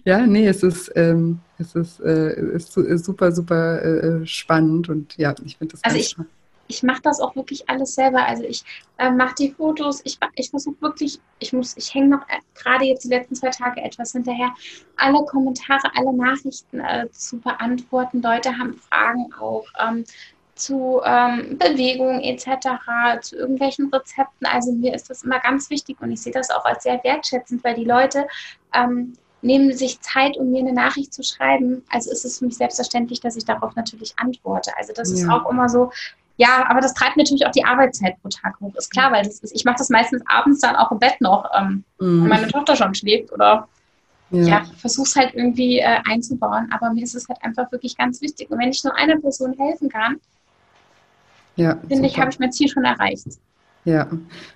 ja, 0.04 0.26
nee, 0.26 0.46
es 0.46 0.62
ist, 0.62 0.92
ähm, 0.94 1.40
es 1.58 1.74
ist, 1.74 2.00
äh, 2.00 2.34
ist, 2.54 2.72
super, 2.72 3.32
super 3.32 3.82
äh, 3.82 4.26
spannend 4.26 4.88
und 4.88 5.16
ja, 5.16 5.34
ich 5.44 5.56
finde 5.56 5.72
das 5.72 5.84
also 5.84 5.96
ganz 5.96 6.06
ich, 6.06 6.10
spannend 6.10 6.37
ich 6.68 6.82
mache 6.82 7.02
das 7.02 7.20
auch 7.20 7.34
wirklich 7.34 7.68
alles 7.68 7.94
selber. 7.94 8.24
Also 8.26 8.44
ich 8.44 8.62
äh, 8.98 9.10
mache 9.10 9.34
die 9.36 9.50
Fotos, 9.50 10.00
ich, 10.04 10.18
ich 10.34 10.50
versuche 10.50 10.80
wirklich, 10.80 11.18
ich 11.38 11.52
muss, 11.52 11.76
ich 11.76 11.92
hänge 11.92 12.08
noch 12.08 12.28
äh, 12.28 12.40
gerade 12.54 12.84
jetzt 12.84 13.04
die 13.04 13.08
letzten 13.08 13.34
zwei 13.34 13.50
Tage 13.50 13.80
etwas 13.80 14.12
hinterher, 14.12 14.54
alle 14.96 15.24
Kommentare, 15.24 15.90
alle 15.96 16.12
Nachrichten 16.12 16.80
äh, 16.80 17.10
zu 17.10 17.38
beantworten. 17.38 18.22
Leute 18.22 18.56
haben 18.56 18.74
Fragen 18.74 19.32
auch 19.40 19.64
ähm, 19.80 20.04
zu 20.54 21.00
ähm, 21.04 21.56
Bewegung 21.56 22.20
etc., 22.20 22.68
zu 23.22 23.36
irgendwelchen 23.36 23.88
Rezepten. 23.92 24.46
Also 24.46 24.72
mir 24.72 24.94
ist 24.94 25.08
das 25.08 25.22
immer 25.22 25.40
ganz 25.40 25.70
wichtig 25.70 25.96
und 26.00 26.10
ich 26.12 26.20
sehe 26.20 26.32
das 26.32 26.50
auch 26.50 26.64
als 26.64 26.82
sehr 26.82 27.02
wertschätzend, 27.02 27.64
weil 27.64 27.74
die 27.74 27.84
Leute 27.84 28.26
ähm, 28.74 29.14
nehmen 29.40 29.72
sich 29.72 30.00
Zeit, 30.00 30.36
um 30.36 30.50
mir 30.50 30.60
eine 30.60 30.72
Nachricht 30.72 31.14
zu 31.14 31.22
schreiben. 31.22 31.84
Also 31.90 32.10
ist 32.10 32.24
es 32.24 32.38
für 32.38 32.46
mich 32.46 32.56
selbstverständlich, 32.56 33.20
dass 33.20 33.36
ich 33.36 33.44
darauf 33.44 33.76
natürlich 33.76 34.14
antworte. 34.18 34.72
Also 34.76 34.92
das 34.92 35.10
ja. 35.10 35.16
ist 35.16 35.30
auch 35.30 35.48
immer 35.50 35.68
so, 35.68 35.92
ja, 36.38 36.64
aber 36.68 36.80
das 36.80 36.94
treibt 36.94 37.16
natürlich 37.16 37.44
auch 37.44 37.50
die 37.50 37.64
Arbeitszeit 37.64 38.14
pro 38.22 38.28
Tag 38.28 38.58
hoch. 38.60 38.72
Ist 38.76 38.90
klar, 38.90 39.10
weil 39.10 39.24
das 39.24 39.40
ist, 39.40 39.54
ich 39.54 39.64
mache 39.64 39.78
das 39.78 39.90
meistens 39.90 40.22
abends 40.26 40.60
dann 40.60 40.76
auch 40.76 40.92
im 40.92 41.00
Bett 41.00 41.20
noch, 41.20 41.50
ähm, 41.58 41.82
mhm. 41.98 42.22
wenn 42.22 42.28
meine 42.28 42.46
Tochter 42.46 42.76
schon 42.76 42.94
schläft 42.94 43.32
oder 43.32 43.68
ja, 44.30 44.42
ja 44.44 44.64
versuch's 44.76 45.16
halt 45.16 45.34
irgendwie 45.34 45.80
äh, 45.80 45.98
einzubauen. 46.08 46.70
Aber 46.70 46.92
mir 46.92 47.02
ist 47.02 47.16
es 47.16 47.28
halt 47.28 47.42
einfach 47.42 47.70
wirklich 47.72 47.96
ganz 47.96 48.22
wichtig. 48.22 48.50
Und 48.50 48.58
wenn 48.60 48.70
ich 48.70 48.84
nur 48.84 48.96
einer 48.96 49.18
Person 49.18 49.52
helfen 49.58 49.88
kann, 49.88 50.20
ja, 51.56 51.76
finde 51.88 52.06
ich, 52.06 52.16
habe 52.20 52.30
ich 52.30 52.38
mein 52.38 52.52
Ziel 52.52 52.68
schon 52.68 52.84
erreicht. 52.84 53.26
Ja, 53.84 54.10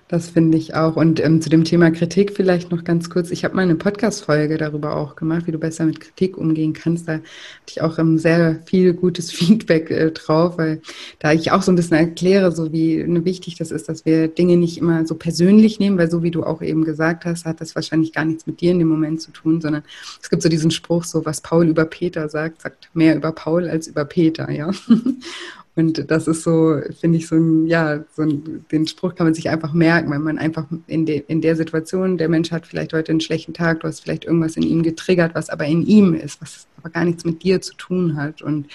das 0.09 0.29
finde 0.29 0.57
ich 0.57 0.75
auch. 0.75 0.95
Und 0.95 1.19
ähm, 1.19 1.41
zu 1.41 1.49
dem 1.49 1.63
Thema 1.63 1.89
Kritik 1.89 2.33
vielleicht 2.35 2.69
noch 2.69 2.83
ganz 2.83 3.09
kurz. 3.09 3.31
Ich 3.31 3.43
habe 3.43 3.55
mal 3.55 3.63
eine 3.63 3.73
Podcast-Folge 3.73 4.57
darüber 4.57 4.95
auch 4.95 5.15
gemacht, 5.15 5.47
wie 5.47 5.51
du 5.51 5.57
besser 5.57 5.85
mit 5.85 6.01
Kritik 6.01 6.37
umgehen 6.37 6.73
kannst. 6.73 7.07
Da 7.07 7.13
hatte 7.13 7.23
ich 7.67 7.81
auch 7.81 7.97
ähm, 7.97 8.19
sehr 8.19 8.59
viel 8.65 8.93
gutes 8.93 9.31
Feedback 9.33 9.89
äh, 9.89 10.11
drauf, 10.11 10.59
weil 10.59 10.81
da 11.17 11.31
ich 11.33 11.51
auch 11.51 11.63
so 11.63 11.71
ein 11.71 11.75
bisschen 11.75 11.97
erkläre, 11.97 12.51
so 12.51 12.71
wie 12.71 13.03
ne, 13.03 13.25
wichtig 13.25 13.55
das 13.55 13.71
ist, 13.71 13.89
dass 13.89 14.05
wir 14.05 14.27
Dinge 14.27 14.57
nicht 14.57 14.77
immer 14.77 15.07
so 15.07 15.15
persönlich 15.15 15.79
nehmen, 15.79 15.97
weil 15.97 16.11
so 16.11 16.21
wie 16.21 16.31
du 16.31 16.43
auch 16.43 16.61
eben 16.61 16.83
gesagt 16.83 17.25
hast, 17.25 17.45
hat 17.45 17.59
das 17.59 17.73
wahrscheinlich 17.73 18.13
gar 18.13 18.25
nichts 18.25 18.45
mit 18.45 18.61
dir 18.61 18.71
in 18.71 18.79
dem 18.79 18.89
Moment 18.89 19.21
zu 19.21 19.31
tun, 19.31 19.61
sondern 19.61 19.83
es 20.21 20.29
gibt 20.29 20.43
so 20.43 20.49
diesen 20.49 20.69
Spruch, 20.69 21.05
so 21.05 21.25
was 21.25 21.41
Paul 21.41 21.67
über 21.67 21.85
Peter 21.85 22.29
sagt, 22.29 22.61
sagt 22.61 22.89
mehr 22.93 23.15
über 23.15 23.31
Paul 23.31 23.67
als 23.67 23.87
über 23.87 24.05
Peter, 24.05 24.51
ja. 24.51 24.69
Und 25.75 26.11
das 26.11 26.27
ist 26.27 26.43
so, 26.43 26.79
finde 26.99 27.17
ich, 27.17 27.27
so 27.27 27.35
ein, 27.35 27.65
ja, 27.65 28.03
so 28.15 28.21
ein, 28.21 28.63
den 28.71 28.85
Spruch 28.85 29.15
kann 29.15 29.25
man 29.25 29.33
sich 29.33 29.49
einfach 29.49 29.73
merken, 29.73 30.11
wenn 30.11 30.21
man 30.21 30.37
einfach 30.37 30.65
in, 30.85 31.07
de, 31.07 31.23
in 31.27 31.41
der 31.41 31.55
Situation, 31.55 32.19
der 32.19 32.29
Mensch 32.29 32.51
hat 32.51 32.67
vielleicht 32.67 32.93
heute 32.93 33.11
einen 33.11 33.21
schlechten 33.21 33.55
Tag, 33.55 33.79
du 33.79 33.87
hast 33.87 34.01
vielleicht 34.01 34.25
irgendwas 34.25 34.55
in 34.55 34.61
ihm 34.61 34.83
getriggert, 34.83 35.33
was 35.33 35.49
aber 35.49 35.65
in 35.65 35.83
ihm 35.83 36.13
ist, 36.13 36.39
was 36.41 36.67
aber 36.77 36.91
gar 36.91 37.05
nichts 37.05 37.25
mit 37.25 37.41
dir 37.41 37.59
zu 37.59 37.73
tun 37.75 38.15
hat. 38.15 38.43
Und 38.43 38.67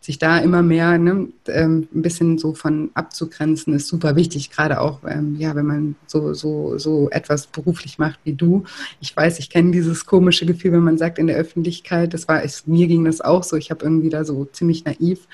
sich 0.00 0.18
da 0.18 0.38
immer 0.38 0.62
mehr 0.62 0.96
ne, 0.96 1.28
ähm, 1.48 1.88
ein 1.92 2.02
bisschen 2.02 2.38
so 2.38 2.54
von 2.54 2.90
abzugrenzen, 2.94 3.74
ist 3.74 3.88
super 3.88 4.14
wichtig, 4.14 4.50
gerade 4.50 4.80
auch, 4.80 5.00
ähm, 5.08 5.34
ja, 5.36 5.56
wenn 5.56 5.66
man 5.66 5.96
so, 6.06 6.34
so, 6.34 6.78
so 6.78 7.10
etwas 7.10 7.48
beruflich 7.48 7.98
macht 7.98 8.20
wie 8.22 8.34
du. 8.34 8.62
Ich 9.00 9.16
weiß, 9.16 9.40
ich 9.40 9.50
kenne 9.50 9.72
dieses 9.72 10.06
komische 10.06 10.46
Gefühl, 10.46 10.72
wenn 10.72 10.84
man 10.84 10.98
sagt 10.98 11.18
in 11.18 11.26
der 11.26 11.36
Öffentlichkeit, 11.36 12.14
das 12.14 12.28
war, 12.28 12.44
es, 12.44 12.66
mir 12.66 12.86
ging 12.86 13.04
das 13.04 13.20
auch 13.20 13.42
so, 13.42 13.56
ich 13.56 13.72
habe 13.72 13.84
irgendwie 13.84 14.10
da 14.10 14.24
so 14.24 14.44
ziemlich 14.44 14.84
naiv 14.84 15.26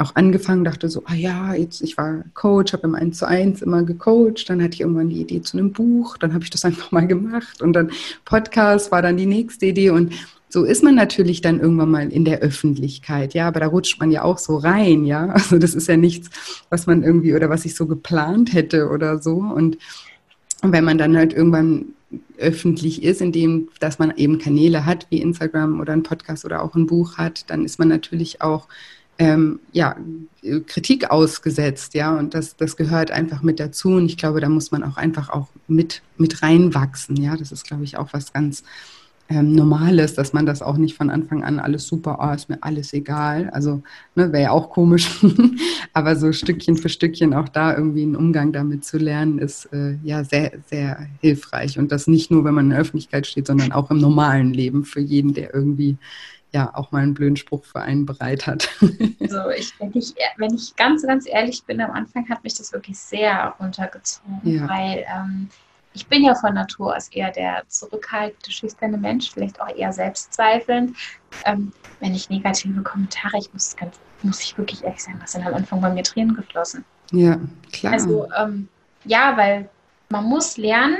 auch 0.00 0.16
angefangen, 0.16 0.64
dachte 0.64 0.88
so, 0.88 1.02
ah 1.06 1.14
ja, 1.14 1.54
jetzt, 1.54 1.82
ich 1.82 1.96
war 1.96 2.24
Coach, 2.34 2.72
habe 2.72 2.86
im 2.86 2.94
1 2.94 3.18
zu 3.18 3.26
1 3.26 3.62
immer 3.62 3.82
gecoacht, 3.82 4.48
dann 4.48 4.62
hatte 4.62 4.74
ich 4.74 4.80
irgendwann 4.80 5.10
die 5.10 5.20
Idee 5.20 5.42
zu 5.42 5.58
einem 5.58 5.72
Buch, 5.72 6.16
dann 6.16 6.32
habe 6.34 6.44
ich 6.44 6.50
das 6.50 6.64
einfach 6.66 6.90
mal 6.92 7.06
gemacht 7.06 7.62
und 7.62 7.72
dann 7.74 7.90
Podcast 8.24 8.90
war 8.90 9.02
dann 9.02 9.16
die 9.16 9.26
nächste 9.26 9.66
Idee 9.66 9.90
und 9.90 10.12
so 10.52 10.64
ist 10.64 10.82
man 10.82 10.96
natürlich 10.96 11.42
dann 11.42 11.60
irgendwann 11.60 11.90
mal 11.90 12.12
in 12.12 12.24
der 12.24 12.40
Öffentlichkeit, 12.40 13.34
ja, 13.34 13.46
aber 13.46 13.60
da 13.60 13.66
rutscht 13.68 14.00
man 14.00 14.10
ja 14.10 14.22
auch 14.22 14.38
so 14.38 14.56
rein, 14.56 15.04
ja, 15.04 15.26
also 15.28 15.58
das 15.58 15.74
ist 15.74 15.88
ja 15.88 15.96
nichts, 15.96 16.30
was 16.70 16.86
man 16.86 17.02
irgendwie 17.02 17.34
oder 17.34 17.50
was 17.50 17.64
ich 17.64 17.74
so 17.74 17.86
geplant 17.86 18.52
hätte 18.52 18.88
oder 18.88 19.18
so 19.18 19.36
und, 19.36 19.78
und 20.62 20.72
wenn 20.72 20.84
man 20.84 20.98
dann 20.98 21.16
halt 21.16 21.32
irgendwann 21.32 21.86
öffentlich 22.38 23.02
ist, 23.02 23.20
indem 23.20 23.68
dass 23.78 23.98
man 23.98 24.12
eben 24.16 24.38
Kanäle 24.38 24.86
hat 24.86 25.06
wie 25.10 25.20
Instagram 25.20 25.80
oder 25.80 25.92
ein 25.92 26.02
Podcast 26.02 26.44
oder 26.44 26.62
auch 26.62 26.74
ein 26.74 26.86
Buch 26.86 27.18
hat, 27.18 27.44
dann 27.48 27.64
ist 27.64 27.78
man 27.78 27.88
natürlich 27.88 28.42
auch 28.42 28.66
ähm, 29.20 29.60
ja, 29.72 29.96
Kritik 30.66 31.10
ausgesetzt, 31.10 31.92
ja, 31.92 32.18
und 32.18 32.32
das, 32.32 32.56
das 32.56 32.76
gehört 32.76 33.10
einfach 33.10 33.42
mit 33.42 33.60
dazu. 33.60 33.90
Und 33.90 34.06
ich 34.06 34.16
glaube, 34.16 34.40
da 34.40 34.48
muss 34.48 34.70
man 34.70 34.82
auch 34.82 34.96
einfach 34.96 35.28
auch 35.28 35.48
mit, 35.68 36.00
mit 36.16 36.42
reinwachsen, 36.42 37.16
ja. 37.16 37.36
Das 37.36 37.52
ist, 37.52 37.66
glaube 37.66 37.84
ich, 37.84 37.98
auch 37.98 38.08
was 38.12 38.32
ganz 38.32 38.64
ähm, 39.28 39.54
Normales, 39.54 40.14
dass 40.14 40.32
man 40.32 40.46
das 40.46 40.62
auch 40.62 40.78
nicht 40.78 40.96
von 40.96 41.10
Anfang 41.10 41.44
an 41.44 41.60
alles 41.60 41.86
super, 41.86 42.18
oh, 42.20 42.34
ist 42.34 42.48
mir 42.48 42.62
alles 42.62 42.94
egal. 42.94 43.50
Also 43.50 43.82
ne, 44.14 44.32
wäre 44.32 44.44
ja 44.44 44.50
auch 44.52 44.70
komisch. 44.70 45.20
Aber 45.92 46.16
so 46.16 46.32
Stückchen 46.32 46.78
für 46.78 46.88
Stückchen 46.88 47.34
auch 47.34 47.50
da 47.50 47.76
irgendwie 47.76 48.02
einen 48.02 48.16
Umgang 48.16 48.52
damit 48.52 48.86
zu 48.86 48.96
lernen, 48.96 49.38
ist 49.38 49.66
äh, 49.66 49.98
ja 50.02 50.24
sehr, 50.24 50.52
sehr 50.70 51.06
hilfreich. 51.20 51.78
Und 51.78 51.92
das 51.92 52.06
nicht 52.06 52.30
nur, 52.30 52.44
wenn 52.44 52.54
man 52.54 52.64
in 52.66 52.70
der 52.70 52.80
Öffentlichkeit 52.80 53.26
steht, 53.26 53.46
sondern 53.46 53.70
auch 53.70 53.90
im 53.90 53.98
normalen 53.98 54.54
Leben 54.54 54.84
für 54.84 55.00
jeden, 55.00 55.34
der 55.34 55.54
irgendwie 55.54 55.98
ja 56.52 56.70
auch 56.74 56.90
mal 56.92 57.02
einen 57.02 57.14
blöden 57.14 57.36
Spruch 57.36 57.64
für 57.64 57.80
einen 57.80 58.06
bereit 58.06 58.46
hat. 58.46 58.68
Also 59.20 59.50
ich, 59.50 59.72
wenn 59.78 59.92
ich, 59.94 60.12
wenn 60.38 60.54
ich 60.54 60.74
ganz, 60.74 61.06
ganz 61.06 61.24
ehrlich 61.28 61.62
bin, 61.62 61.80
am 61.80 61.92
Anfang 61.92 62.28
hat 62.28 62.42
mich 62.42 62.54
das 62.54 62.72
wirklich 62.72 62.98
sehr 62.98 63.54
runtergezogen, 63.60 64.40
ja. 64.42 64.68
weil 64.68 65.06
ähm, 65.08 65.48
ich 65.92 66.06
bin 66.08 66.24
ja 66.24 66.34
von 66.34 66.54
Natur 66.54 66.96
aus 66.96 67.08
eher 67.08 67.30
der 67.30 67.62
zurückhaltende, 67.68 68.50
schüchterne 68.50 68.96
Mensch, 68.96 69.30
vielleicht 69.30 69.60
auch 69.60 69.68
eher 69.74 69.92
selbstzweifelnd. 69.92 70.96
Ähm, 71.44 71.72
wenn 72.00 72.14
ich 72.14 72.28
negative 72.28 72.82
Kommentare, 72.82 73.38
ich 73.38 73.52
muss 73.52 73.76
ganz, 73.76 74.00
muss 74.22 74.40
ich 74.40 74.58
wirklich 74.58 74.82
ehrlich 74.82 75.02
sein, 75.02 75.18
das 75.20 75.32
sind 75.32 75.46
am 75.46 75.54
Anfang 75.54 75.80
bei 75.80 75.90
mir 75.90 76.02
Tränen 76.02 76.34
geflossen. 76.34 76.84
Ja, 77.12 77.38
klar. 77.72 77.92
Also 77.92 78.28
ähm, 78.36 78.68
ja, 79.04 79.36
weil 79.36 79.68
man 80.08 80.24
muss 80.24 80.56
lernen, 80.56 80.98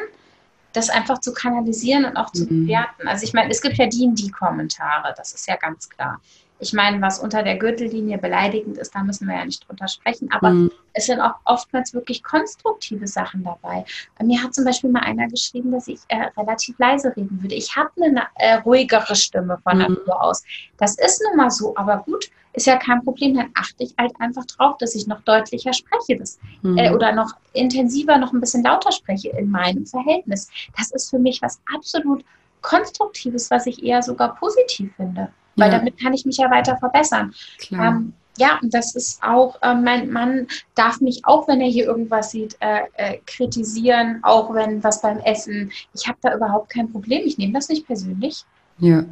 das 0.72 0.90
einfach 0.90 1.18
zu 1.18 1.32
kanalisieren 1.32 2.04
und 2.04 2.16
auch 2.16 2.30
zu 2.30 2.44
mhm. 2.44 2.66
bewerten. 2.66 3.08
Also 3.08 3.24
ich 3.24 3.32
meine, 3.32 3.50
es 3.50 3.60
gibt 3.60 3.76
ja 3.76 3.86
die 3.86 4.04
und 4.04 4.16
die 4.16 4.30
Kommentare, 4.30 5.14
das 5.16 5.32
ist 5.32 5.46
ja 5.46 5.56
ganz 5.56 5.88
klar. 5.88 6.20
Ich 6.60 6.72
meine, 6.72 7.00
was 7.00 7.18
unter 7.18 7.42
der 7.42 7.56
Gürtellinie 7.56 8.18
beleidigend 8.18 8.78
ist, 8.78 8.94
da 8.94 9.02
müssen 9.02 9.26
wir 9.26 9.36
ja 9.36 9.44
nicht 9.44 9.66
drunter 9.66 9.88
sprechen. 9.88 10.30
Aber 10.30 10.50
mhm. 10.50 10.70
es 10.92 11.06
sind 11.06 11.20
auch 11.20 11.34
oftmals 11.44 11.94
wirklich 11.94 12.22
konstruktive 12.22 13.06
Sachen 13.06 13.44
dabei. 13.44 13.84
Mir 14.22 14.42
hat 14.42 14.54
zum 14.54 14.64
Beispiel 14.64 14.90
mal 14.90 15.00
einer 15.00 15.28
geschrieben, 15.28 15.72
dass 15.72 15.88
ich 15.88 16.00
äh, 16.08 16.26
relativ 16.36 16.78
leise 16.78 17.14
reden 17.16 17.42
würde. 17.42 17.54
Ich 17.54 17.74
habe 17.76 17.90
eine 18.02 18.26
äh, 18.36 18.56
ruhigere 18.56 19.16
Stimme 19.16 19.58
von 19.62 19.78
mhm. 19.78 19.82
Natur 19.94 20.22
aus. 20.22 20.44
Das 20.76 20.98
ist 20.98 21.22
nun 21.26 21.36
mal 21.36 21.50
so, 21.50 21.74
aber 21.76 21.98
gut, 21.98 22.30
ist 22.52 22.66
ja 22.66 22.76
kein 22.76 23.02
Problem. 23.04 23.36
Dann 23.36 23.50
achte 23.54 23.82
ich 23.84 23.94
halt 23.98 24.12
einfach 24.18 24.44
drauf, 24.44 24.76
dass 24.78 24.94
ich 24.94 25.06
noch 25.06 25.22
deutlicher 25.22 25.72
spreche 25.72 26.18
das, 26.18 26.38
mhm. 26.62 26.76
äh, 26.76 26.92
oder 26.92 27.12
noch 27.12 27.32
intensiver, 27.54 28.18
noch 28.18 28.32
ein 28.32 28.40
bisschen 28.40 28.62
lauter 28.62 28.92
spreche 28.92 29.30
in 29.30 29.50
meinem 29.50 29.86
Verhältnis. 29.86 30.50
Das 30.76 30.90
ist 30.90 31.10
für 31.10 31.18
mich 31.18 31.40
was 31.42 31.60
absolut 31.74 32.24
Konstruktives, 32.62 33.50
was 33.50 33.66
ich 33.66 33.82
eher 33.82 34.02
sogar 34.02 34.34
positiv 34.34 34.94
finde 34.96 35.32
weil 35.60 35.70
ja. 35.70 35.78
damit 35.78 36.00
kann 36.00 36.12
ich 36.12 36.24
mich 36.24 36.38
ja 36.38 36.50
weiter 36.50 36.76
verbessern. 36.76 37.32
Ähm, 37.70 38.12
ja, 38.38 38.58
und 38.62 38.72
das 38.72 38.94
ist 38.94 39.22
auch, 39.22 39.60
äh, 39.62 39.74
mein 39.74 40.10
Mann 40.10 40.46
darf 40.74 41.00
mich 41.00 41.20
auch, 41.24 41.46
wenn 41.46 41.60
er 41.60 41.68
hier 41.68 41.84
irgendwas 41.84 42.30
sieht, 42.30 42.56
äh, 42.60 42.80
äh, 42.94 43.18
kritisieren, 43.26 44.20
auch 44.22 44.54
wenn 44.54 44.82
was 44.82 45.02
beim 45.02 45.18
Essen, 45.18 45.70
ich 45.94 46.08
habe 46.08 46.18
da 46.22 46.34
überhaupt 46.34 46.70
kein 46.70 46.90
Problem, 46.90 47.22
ich 47.24 47.36
nehme 47.36 47.52
das 47.52 47.68
nicht 47.68 47.86
persönlich. 47.86 48.44
Ja, 48.78 49.04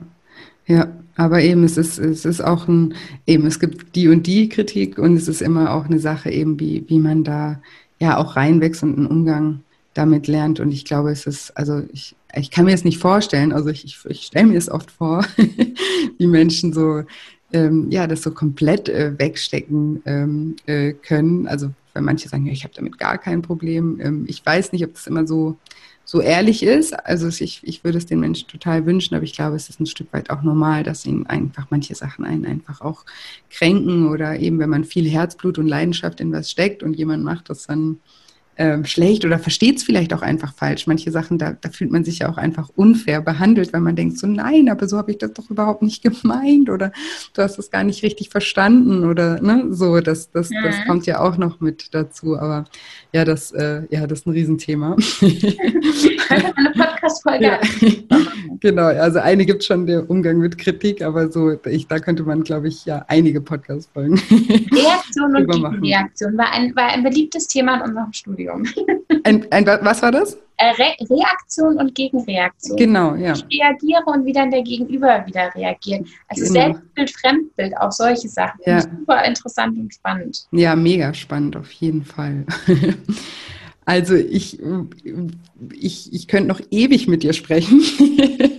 ja, 0.66 0.88
aber 1.16 1.40
eben, 1.40 1.64
es 1.64 1.76
ist, 1.76 1.98
es 1.98 2.24
ist 2.24 2.40
auch 2.40 2.68
ein, 2.68 2.94
eben, 3.26 3.46
es 3.46 3.58
gibt 3.58 3.96
die 3.96 4.08
und 4.08 4.26
die 4.26 4.48
Kritik 4.48 4.98
und 4.98 5.16
es 5.16 5.26
ist 5.26 5.42
immer 5.42 5.74
auch 5.74 5.86
eine 5.86 5.98
Sache 5.98 6.30
eben, 6.30 6.60
wie, 6.60 6.84
wie 6.88 6.98
man 6.98 7.24
da 7.24 7.60
ja 7.98 8.18
auch 8.18 8.36
reinwächst 8.36 8.82
und 8.82 8.96
einen 8.96 9.06
Umgang 9.06 9.60
damit 9.94 10.26
lernt. 10.26 10.60
Und 10.60 10.72
ich 10.72 10.84
glaube, 10.84 11.10
es 11.10 11.26
ist, 11.26 11.56
also 11.56 11.82
ich, 11.92 12.14
ich 12.34 12.50
kann 12.50 12.64
mir 12.64 12.74
es 12.74 12.84
nicht 12.84 12.98
vorstellen, 12.98 13.52
also 13.52 13.68
ich, 13.68 13.84
ich, 13.84 13.98
ich 14.06 14.22
stelle 14.22 14.46
mir 14.46 14.58
es 14.58 14.70
oft 14.70 14.90
vor, 14.90 15.24
wie 16.18 16.26
Menschen 16.26 16.72
so, 16.72 17.02
ähm, 17.52 17.90
ja, 17.90 18.06
das 18.06 18.22
so 18.22 18.30
komplett 18.30 18.88
äh, 18.88 19.18
wegstecken 19.18 20.02
ähm, 20.04 20.56
äh, 20.66 20.92
können. 20.92 21.46
Also 21.46 21.70
weil 21.98 22.04
manche 22.04 22.28
sagen, 22.28 22.46
ja, 22.46 22.52
ich 22.52 22.62
habe 22.62 22.74
damit 22.74 22.96
gar 22.98 23.18
kein 23.18 23.42
Problem. 23.42 23.98
Ähm, 24.00 24.24
ich 24.28 24.44
weiß 24.44 24.72
nicht, 24.72 24.84
ob 24.84 24.94
das 24.94 25.08
immer 25.08 25.26
so, 25.26 25.56
so 26.04 26.20
ehrlich 26.20 26.62
ist. 26.62 26.92
Also 26.92 27.26
ich, 27.26 27.60
ich 27.64 27.82
würde 27.82 27.98
es 27.98 28.06
den 28.06 28.20
Menschen 28.20 28.46
total 28.46 28.86
wünschen, 28.86 29.16
aber 29.16 29.24
ich 29.24 29.32
glaube, 29.34 29.56
es 29.56 29.68
ist 29.68 29.80
ein 29.80 29.86
Stück 29.86 30.12
weit 30.12 30.30
auch 30.30 30.42
normal, 30.42 30.84
dass 30.84 31.04
ihnen 31.04 31.26
einfach 31.26 31.66
manche 31.70 31.96
Sachen 31.96 32.24
einen 32.24 32.46
einfach 32.46 32.82
auch 32.82 33.04
kränken 33.50 34.08
oder 34.08 34.38
eben, 34.38 34.60
wenn 34.60 34.70
man 34.70 34.84
viel 34.84 35.08
Herzblut 35.08 35.58
und 35.58 35.66
Leidenschaft 35.66 36.20
in 36.20 36.32
was 36.32 36.50
steckt 36.50 36.84
und 36.84 36.94
jemand 36.94 37.24
macht 37.24 37.50
das 37.50 37.66
dann 37.66 37.98
ähm, 38.58 38.84
schlecht 38.84 39.24
oder 39.24 39.38
versteht 39.38 39.76
es 39.76 39.84
vielleicht 39.84 40.12
auch 40.12 40.22
einfach 40.22 40.52
falsch. 40.52 40.88
Manche 40.88 41.12
Sachen, 41.12 41.38
da, 41.38 41.52
da, 41.52 41.70
fühlt 41.70 41.92
man 41.92 42.04
sich 42.04 42.18
ja 42.18 42.28
auch 42.28 42.36
einfach 42.36 42.68
unfair 42.74 43.22
behandelt, 43.22 43.72
weil 43.72 43.80
man 43.80 43.94
denkt 43.94 44.18
so, 44.18 44.26
nein, 44.26 44.68
aber 44.68 44.88
so 44.88 44.98
habe 44.98 45.12
ich 45.12 45.18
das 45.18 45.32
doch 45.32 45.48
überhaupt 45.48 45.82
nicht 45.82 46.02
gemeint 46.22 46.68
oder 46.68 46.92
du 47.34 47.42
hast 47.42 47.58
es 47.58 47.70
gar 47.70 47.84
nicht 47.84 48.02
richtig 48.02 48.30
verstanden 48.30 49.04
oder 49.04 49.40
ne, 49.40 49.68
so, 49.70 50.00
das, 50.00 50.32
das, 50.32 50.50
ja. 50.50 50.60
das 50.62 50.74
kommt 50.86 51.06
ja 51.06 51.20
auch 51.20 51.36
noch 51.36 51.60
mit 51.60 51.94
dazu. 51.94 52.36
Aber 52.36 52.64
ja, 53.12 53.24
das, 53.24 53.52
äh, 53.52 53.82
ja, 53.90 54.06
das 54.06 54.20
ist 54.20 54.26
ein 54.26 54.32
Riesenthema. 54.32 54.96
eine 56.28 56.72
Podcast-Folge. 56.76 57.44
Ja. 57.44 57.60
genau, 58.60 58.86
also 58.86 59.20
eine 59.20 59.46
gibt 59.46 59.62
schon 59.62 59.86
der 59.86 60.10
Umgang 60.10 60.38
mit 60.38 60.58
Kritik, 60.58 61.00
aber 61.02 61.30
so, 61.30 61.56
ich, 61.64 61.86
da 61.86 62.00
könnte 62.00 62.24
man, 62.24 62.42
glaube 62.42 62.66
ich, 62.68 62.84
ja 62.84 63.04
einige 63.06 63.40
Podcast-Folgen. 63.40 64.20
Reaktion 64.72 65.36
und 65.36 65.48
Gegenreaktion 65.48 66.36
war 66.36 66.52
ein, 66.52 66.74
war 66.74 66.88
ein 66.88 67.04
beliebtes 67.04 67.46
Thema 67.46 67.76
in 67.76 67.90
unserem 67.90 68.12
Studium. 68.12 68.47
Entschuldigung. 68.56 69.06
Ein, 69.24 69.46
ein, 69.52 69.66
was 69.66 70.02
war 70.02 70.12
das? 70.12 70.36
Äh, 70.56 70.70
Re 70.70 70.94
Reaktion 71.08 71.78
und 71.78 71.94
Gegenreaktion. 71.94 72.76
Genau, 72.76 73.14
ja. 73.14 73.32
Ich 73.32 73.44
reagiere 73.44 74.02
und 74.06 74.24
wie 74.24 74.32
dann 74.32 74.50
der 74.50 74.62
Gegenüber 74.62 75.24
wieder 75.26 75.54
reagiert. 75.54 76.06
Also 76.26 76.52
genau. 76.52 76.74
Selbstbild, 76.74 77.10
Fremdbild, 77.10 77.76
auch 77.76 77.92
solche 77.92 78.28
Sachen. 78.28 78.60
Ja. 78.66 78.80
Super 78.80 79.24
interessant 79.24 79.78
und 79.78 79.94
spannend. 79.94 80.46
Ja, 80.50 80.74
mega 80.74 81.14
spannend, 81.14 81.56
auf 81.56 81.70
jeden 81.72 82.04
Fall. 82.04 82.44
Also 83.88 84.16
ich, 84.16 84.58
ich, 85.72 86.12
ich 86.12 86.28
könnte 86.28 86.48
noch 86.48 86.60
ewig 86.70 87.08
mit 87.08 87.22
dir 87.22 87.32
sprechen. 87.32 87.80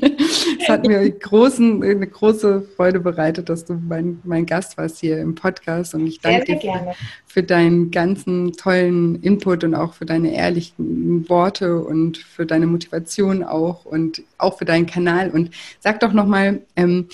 es 0.69 0.77
hat 0.77 0.87
mir 0.87 1.09
großen, 1.09 1.83
eine 1.83 2.07
große 2.07 2.61
Freude 2.75 2.99
bereitet, 2.99 3.49
dass 3.49 3.65
du 3.65 3.73
mein, 3.73 4.19
mein 4.23 4.45
Gast 4.45 4.77
warst 4.77 4.99
hier 4.99 5.19
im 5.19 5.35
Podcast 5.35 5.95
und 5.95 6.05
ich 6.05 6.19
danke 6.19 6.57
dir 6.57 6.59
für, 6.59 6.95
für, 7.25 7.43
deinen 7.43 7.91
ganzen 7.91 8.53
tollen 8.53 9.21
Input 9.21 9.63
und 9.63 9.75
auch 9.75 9.93
für 9.93 10.05
deine 10.05 10.33
ehrlichen 10.33 11.27
Worte 11.27 11.79
und 11.79 12.17
für 12.17 12.45
deine 12.45 12.67
Motivation 12.67 13.43
auch 13.43 13.85
und 13.85 14.21
auch 14.37 14.57
für 14.57 14.65
deinen 14.65 14.85
Kanal. 14.85 15.31
Und 15.31 15.51
sag 15.79 15.99
doch 16.01 16.13
nochmal, 16.13 16.61
ähm, 16.75 17.07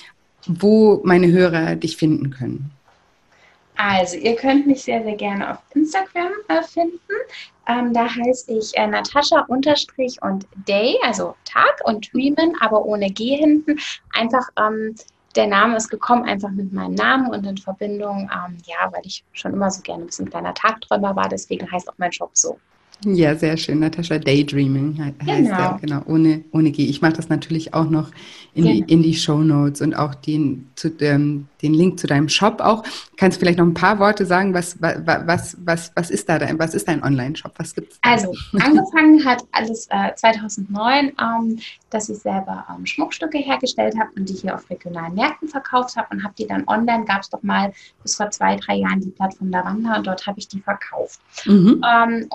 wo 0.47 1.01
meine 1.03 1.31
Hörer 1.31 1.75
dich 1.75 1.97
finden 1.97 2.31
können. 2.31 2.74
Also, 3.77 4.17
ihr 4.17 4.35
könnt 4.35 4.67
mich 4.67 4.83
sehr, 4.83 5.03
sehr 5.03 5.15
gerne 5.15 5.51
auf 5.51 5.57
Instagram 5.73 6.31
äh, 6.47 6.63
finden. 6.63 6.99
Ähm, 7.67 7.93
da 7.93 8.07
heiße 8.07 8.51
ich 8.53 8.77
äh, 8.77 8.87
Natascha 8.87 9.41
unterstrich 9.47 10.21
und 10.21 10.45
Day, 10.67 10.97
also 11.03 11.35
Tag 11.45 11.81
und 11.83 12.13
Dreamen, 12.13 12.55
aber 12.61 12.85
ohne 12.85 13.09
G 13.09 13.37
hinten. 13.37 13.79
Einfach, 14.13 14.47
ähm, 14.59 14.95
der 15.35 15.47
Name 15.47 15.75
ist 15.75 15.89
gekommen 15.89 16.23
einfach 16.23 16.51
mit 16.51 16.71
meinem 16.71 16.95
Namen 16.95 17.29
und 17.31 17.45
in 17.45 17.57
Verbindung, 17.57 18.29
ähm, 18.33 18.57
ja, 18.65 18.91
weil 18.91 19.01
ich 19.03 19.23
schon 19.33 19.53
immer 19.53 19.71
so 19.71 19.81
gerne 19.81 20.03
ein 20.03 20.07
bisschen 20.07 20.29
kleiner 20.29 20.53
Tagträumer 20.53 21.15
war, 21.15 21.27
deswegen 21.27 21.69
heißt 21.69 21.89
auch 21.89 21.97
mein 21.97 22.11
Shop 22.11 22.31
so. 22.33 22.59
Ja, 23.03 23.35
sehr 23.35 23.57
schön. 23.57 23.79
Natascha 23.79 24.17
Daydreaming 24.17 24.97
heißt 25.03 25.19
genau. 25.19 25.57
er, 25.57 25.79
genau, 25.81 26.01
ohne, 26.05 26.43
ohne 26.51 26.71
G. 26.71 26.85
Ich 26.85 27.01
mache 27.01 27.13
das 27.13 27.29
natürlich 27.29 27.73
auch 27.73 27.89
noch 27.89 28.11
in 28.53 28.63
genau. 28.63 28.85
die, 28.85 28.93
in 28.93 29.03
die 29.03 29.13
Show 29.13 29.39
Notes 29.39 29.81
und 29.81 29.93
auch 29.93 30.15
den, 30.15 30.69
zu, 30.75 30.89
ähm, 31.01 31.47
den 31.61 31.73
Link 31.73 31.99
zu 31.99 32.07
deinem 32.07 32.29
Shop 32.29 32.61
auch. 32.61 32.83
Kannst 33.17 33.37
du 33.37 33.39
vielleicht 33.41 33.59
noch 33.59 33.65
ein 33.65 33.73
paar 33.73 33.99
Worte 33.99 34.25
sagen, 34.25 34.53
was, 34.53 34.81
was, 34.81 35.57
was, 35.59 35.91
was 35.93 36.09
ist 36.09 36.29
da 36.29 36.39
dein, 36.39 36.57
was 36.57 36.73
ist 36.73 36.87
dein 36.87 37.03
Online-Shop? 37.03 37.51
Was 37.57 37.75
gibt's 37.75 37.99
da? 38.01 38.11
Also, 38.11 38.33
angefangen 38.53 39.23
hat 39.25 39.43
alles 39.51 39.87
äh, 39.89 40.15
2009, 40.15 41.11
ähm, 41.19 41.59
dass 41.89 42.07
ich 42.07 42.17
selber 42.17 42.65
ähm, 42.73 42.85
Schmuckstücke 42.85 43.37
hergestellt 43.39 43.95
habe 43.99 44.11
und 44.15 44.29
die 44.29 44.33
hier 44.33 44.55
auf 44.55 44.69
regionalen 44.69 45.15
Märkten 45.15 45.49
verkauft 45.49 45.97
habe 45.97 46.07
und 46.11 46.23
habe 46.23 46.33
die 46.37 46.47
dann 46.47 46.63
online, 46.67 47.03
gab 47.03 47.21
es 47.21 47.29
doch 47.29 47.43
mal 47.43 47.73
bis 48.03 48.15
vor 48.15 48.31
zwei, 48.31 48.55
drei 48.55 48.75
Jahren 48.75 49.01
die 49.01 49.09
Plattform 49.09 49.51
Lavanda 49.51 49.97
und 49.97 50.07
dort 50.07 50.25
habe 50.25 50.39
ich 50.39 50.47
die 50.47 50.61
verkauft. 50.61 51.19
Mhm. 51.45 51.83
Ähm, 51.85 52.25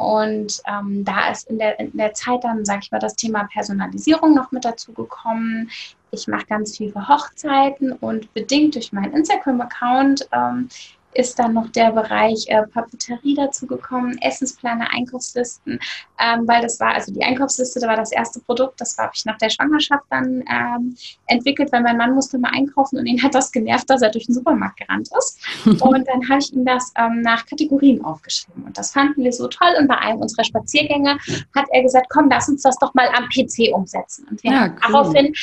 und 0.51 0.63
ähm, 0.67 1.05
da 1.05 1.31
ist 1.31 1.49
in 1.49 1.59
der, 1.59 1.79
in 1.79 1.97
der 1.97 2.15
Zeit 2.15 2.45
dann, 2.45 2.65
sage 2.65 2.81
ich 2.83 2.91
mal, 2.91 2.99
das 2.99 3.17
Thema 3.17 3.45
Personalisierung 3.53 4.35
noch 4.35 4.51
mit 4.53 4.65
dazu 4.65 4.93
gekommen. 4.93 5.71
Ich 6.11 6.27
mache 6.27 6.47
ganz 6.47 6.77
viel 6.77 6.91
für 6.93 7.09
Hochzeiten 7.09 7.93
und 7.93 8.33
bedingt 8.35 8.75
durch 8.75 8.93
meinen 8.93 9.13
Instagram-Account 9.13 10.29
ähm, 10.33 10.69
ist 11.15 11.39
dann 11.39 11.55
noch 11.55 11.69
der 11.71 11.93
Bereich 11.93 12.47
äh, 12.49 12.63
Papeterie 12.67 13.35
dazugekommen, 13.35 14.19
Essensplaner, 14.19 14.93
Einkaufslisten, 14.93 15.79
ähm, 16.19 16.47
weil 16.47 16.63
das 16.63 16.79
war, 16.81 16.95
also 16.95 17.13
die 17.13 17.23
Einkaufsliste, 17.23 17.81
da 17.81 17.89
war 17.89 17.97
das 17.97 18.13
erste 18.13 18.41
Produkt, 18.41 18.81
das 18.81 18.97
habe 18.99 19.13
ich 19.15 19.25
nach 19.25 19.39
der 19.39 19.51
Schwangerschaft 19.51 20.05
dann 20.11 20.45
ähm, 20.51 20.97
entwickelt, 21.27 21.73
weil 21.73 21.83
mein 21.83 21.97
Mann 21.97 22.15
musste 22.15 22.39
mal 22.39 22.53
einkaufen 22.53 22.99
und 22.99 23.07
ihn 23.07 23.23
hat 23.23 23.35
das 23.35 23.51
genervt, 23.51 23.91
dass 23.91 24.03
er 24.03 24.11
durch 24.11 24.27
den 24.27 24.35
Supermarkt 24.35 24.79
gerannt 24.79 25.09
ist. 25.19 25.41
und 25.83 26.09
dann 26.09 26.29
habe 26.29 26.41
ich 26.41 26.53
ihm 26.53 26.65
das 26.65 26.93
ähm, 26.97 27.23
nach 27.23 27.47
Kategorien 27.47 28.05
aufgeschrieben 28.05 28.65
und 28.65 28.79
das 28.79 28.93
fanden 28.93 29.25
wir 29.25 29.33
so 29.33 29.49
toll 29.49 29.75
und 29.79 29.89
bei 29.89 29.99
einem 29.99 30.21
unserer 30.21 30.45
Spaziergänge 30.45 31.19
hat 31.55 31.67
er 31.71 31.83
gesagt, 31.83 32.07
komm, 32.11 32.29
lass 32.31 32.49
uns 32.49 32.63
das 32.63 32.77
doch 32.79 32.95
mal 32.95 33.09
am 33.17 33.29
PC 33.29 33.75
umsetzen. 33.75 34.27
Und 34.31 34.43
wir 34.43 34.53
ja, 34.53 34.67
cool. 34.67 34.75
daraufhin 34.83 35.35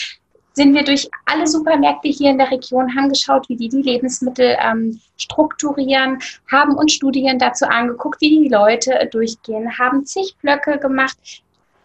sind 0.57 0.73
wir 0.73 0.83
durch 0.83 1.07
alle 1.25 1.45
Supermärkte 1.45 2.07
hier 2.09 2.31
in 2.31 2.39
der 2.39 2.49
Region, 2.49 2.95
haben 2.95 3.09
geschaut, 3.09 3.47
wie 3.47 3.55
die 3.55 3.69
die 3.69 3.83
Lebensmittel 3.83 4.57
ähm, 4.59 4.99
strukturieren, 5.15 6.17
haben 6.51 6.75
uns 6.75 6.93
Studien 6.93 7.37
dazu 7.37 7.65
angeguckt, 7.67 8.19
wie 8.21 8.41
die 8.41 8.49
Leute 8.49 9.07
durchgehen, 9.11 9.77
haben 9.77 10.03
zig 10.07 10.35
Blöcke 10.41 10.79
gemacht, 10.79 11.15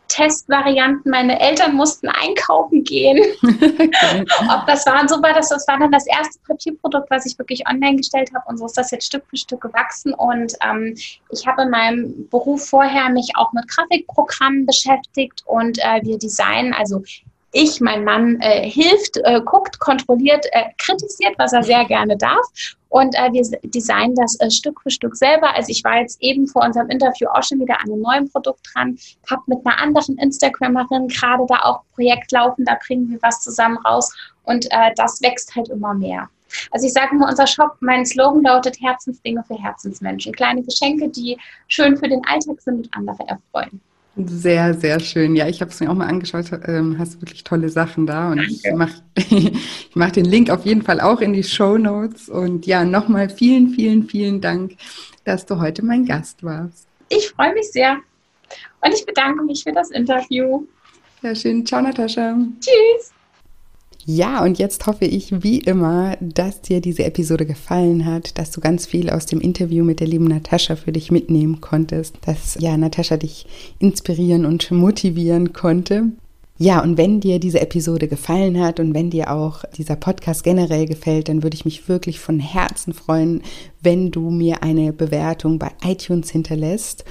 Testvarianten. 0.08 1.10
Meine 1.10 1.38
Eltern 1.38 1.74
mussten 1.74 2.08
einkaufen 2.08 2.82
gehen. 2.82 3.18
Ob 3.42 4.66
das 4.66 4.86
war 4.86 5.02
und 5.02 5.10
so 5.10 5.22
war 5.22 5.34
das, 5.34 5.50
das 5.50 5.68
war 5.68 5.78
dann 5.78 5.92
das 5.92 6.06
erste 6.06 6.38
Papierprodukt, 6.46 7.10
was 7.10 7.26
ich 7.26 7.38
wirklich 7.38 7.68
online 7.68 7.96
gestellt 7.96 8.30
habe 8.34 8.44
und 8.48 8.56
so 8.56 8.64
ist 8.64 8.78
das 8.78 8.90
jetzt 8.90 9.06
Stück 9.06 9.24
für 9.28 9.36
Stück 9.36 9.60
gewachsen 9.60 10.14
und 10.14 10.54
ähm, 10.64 10.94
ich 11.30 11.46
habe 11.46 11.62
in 11.62 11.70
meinem 11.70 12.28
Beruf 12.30 12.68
vorher 12.68 13.10
mich 13.10 13.32
auch 13.34 13.52
mit 13.52 13.68
Grafikprogrammen 13.68 14.64
beschäftigt 14.64 15.42
und 15.44 15.78
äh, 15.78 16.00
wir 16.02 16.18
designen, 16.18 16.72
also 16.72 17.02
ich, 17.52 17.80
mein 17.80 18.04
Mann, 18.04 18.40
äh, 18.40 18.68
hilft, 18.68 19.18
äh, 19.18 19.40
guckt, 19.44 19.78
kontrolliert, 19.78 20.46
äh, 20.52 20.64
kritisiert, 20.78 21.34
was 21.38 21.52
er 21.52 21.62
sehr 21.62 21.84
gerne 21.84 22.16
darf. 22.16 22.46
Und 22.88 23.14
äh, 23.14 23.32
wir 23.32 23.42
designen 23.70 24.14
das 24.14 24.38
äh, 24.40 24.50
Stück 24.50 24.80
für 24.82 24.90
Stück 24.90 25.16
selber. 25.16 25.54
Also 25.54 25.70
ich 25.70 25.84
war 25.84 26.00
jetzt 26.00 26.20
eben 26.22 26.46
vor 26.46 26.62
unserem 26.62 26.88
Interview 26.88 27.28
auch 27.28 27.42
schon 27.42 27.60
wieder 27.60 27.78
an 27.80 27.90
einem 27.90 28.00
neuen 28.00 28.30
Produkt 28.30 28.60
dran, 28.72 28.98
habe 29.30 29.42
mit 29.46 29.64
einer 29.64 29.78
anderen 29.80 30.18
Instagramerin 30.18 31.08
gerade 31.08 31.44
da 31.46 31.60
auch 31.62 31.80
ein 31.80 31.94
Projekt 31.94 32.32
laufen, 32.32 32.64
da 32.64 32.78
bringen 32.86 33.10
wir 33.10 33.18
was 33.22 33.40
zusammen 33.40 33.78
raus 33.78 34.14
und 34.44 34.66
äh, 34.70 34.92
das 34.96 35.22
wächst 35.22 35.54
halt 35.54 35.68
immer 35.68 35.94
mehr. 35.94 36.28
Also 36.70 36.86
ich 36.86 36.92
sage 36.92 37.14
immer, 37.14 37.28
unser 37.28 37.46
Shop, 37.46 37.76
mein 37.80 38.04
Slogan 38.04 38.42
lautet 38.42 38.80
Herzensdinge 38.80 39.42
für 39.44 39.54
Herzensmenschen. 39.54 40.32
Kleine 40.32 40.62
Geschenke, 40.62 41.08
die 41.08 41.38
schön 41.68 41.96
für 41.96 42.08
den 42.08 42.22
Alltag 42.26 42.60
sind 42.60 42.76
und 42.76 42.94
andere 42.94 43.26
erfreuen. 43.26 43.80
Sehr, 44.14 44.74
sehr 44.74 45.00
schön. 45.00 45.34
Ja, 45.36 45.48
ich 45.48 45.62
habe 45.62 45.70
es 45.70 45.80
mir 45.80 45.90
auch 45.90 45.94
mal 45.94 46.06
angeschaut. 46.06 46.44
Ähm, 46.66 46.98
hast 46.98 47.22
wirklich 47.22 47.44
tolle 47.44 47.70
Sachen 47.70 48.06
da. 48.06 48.30
Und 48.30 48.38
Danke. 48.38 48.52
ich 48.52 48.72
mache 48.74 49.02
ich 49.16 49.96
mach 49.96 50.10
den 50.10 50.26
Link 50.26 50.50
auf 50.50 50.66
jeden 50.66 50.82
Fall 50.82 51.00
auch 51.00 51.20
in 51.20 51.32
die 51.32 51.42
Show 51.42 51.78
Notes. 51.78 52.28
Und 52.28 52.66
ja, 52.66 52.84
nochmal 52.84 53.30
vielen, 53.30 53.70
vielen, 53.70 54.06
vielen 54.06 54.40
Dank, 54.40 54.76
dass 55.24 55.46
du 55.46 55.58
heute 55.58 55.82
mein 55.82 56.04
Gast 56.04 56.42
warst. 56.42 56.86
Ich 57.08 57.30
freue 57.30 57.54
mich 57.54 57.70
sehr. 57.72 57.98
Und 58.82 58.92
ich 58.92 59.06
bedanke 59.06 59.42
mich 59.44 59.62
für 59.62 59.72
das 59.72 59.90
Interview. 59.90 60.66
Sehr 61.22 61.34
schön. 61.34 61.64
Ciao, 61.64 61.80
Natascha. 61.80 62.36
Tschüss. 62.60 63.12
Ja, 64.04 64.42
und 64.42 64.58
jetzt 64.58 64.86
hoffe 64.86 65.04
ich 65.04 65.44
wie 65.44 65.58
immer, 65.58 66.16
dass 66.20 66.60
dir 66.60 66.80
diese 66.80 67.04
Episode 67.04 67.46
gefallen 67.46 68.04
hat, 68.04 68.36
dass 68.36 68.50
du 68.50 68.60
ganz 68.60 68.84
viel 68.86 69.08
aus 69.08 69.26
dem 69.26 69.40
Interview 69.40 69.84
mit 69.84 70.00
der 70.00 70.08
lieben 70.08 70.24
Natascha 70.24 70.74
für 70.74 70.90
dich 70.90 71.12
mitnehmen 71.12 71.60
konntest, 71.60 72.16
dass 72.26 72.56
ja 72.58 72.76
Natascha 72.76 73.16
dich 73.16 73.46
inspirieren 73.78 74.44
und 74.44 74.70
motivieren 74.72 75.52
konnte. 75.52 76.06
Ja, 76.58 76.82
und 76.82 76.96
wenn 76.96 77.20
dir 77.20 77.38
diese 77.38 77.60
Episode 77.60 78.08
gefallen 78.08 78.60
hat 78.60 78.80
und 78.80 78.92
wenn 78.92 79.10
dir 79.10 79.32
auch 79.32 79.64
dieser 79.76 79.96
Podcast 79.96 80.42
generell 80.42 80.86
gefällt, 80.86 81.28
dann 81.28 81.42
würde 81.44 81.54
ich 81.54 81.64
mich 81.64 81.88
wirklich 81.88 82.18
von 82.18 82.40
Herzen 82.40 82.92
freuen, 82.94 83.42
wenn 83.82 84.10
du 84.10 84.30
mir 84.30 84.62
eine 84.64 84.92
Bewertung 84.92 85.58
bei 85.58 85.70
iTunes 85.84 86.30
hinterlässt. 86.30 87.04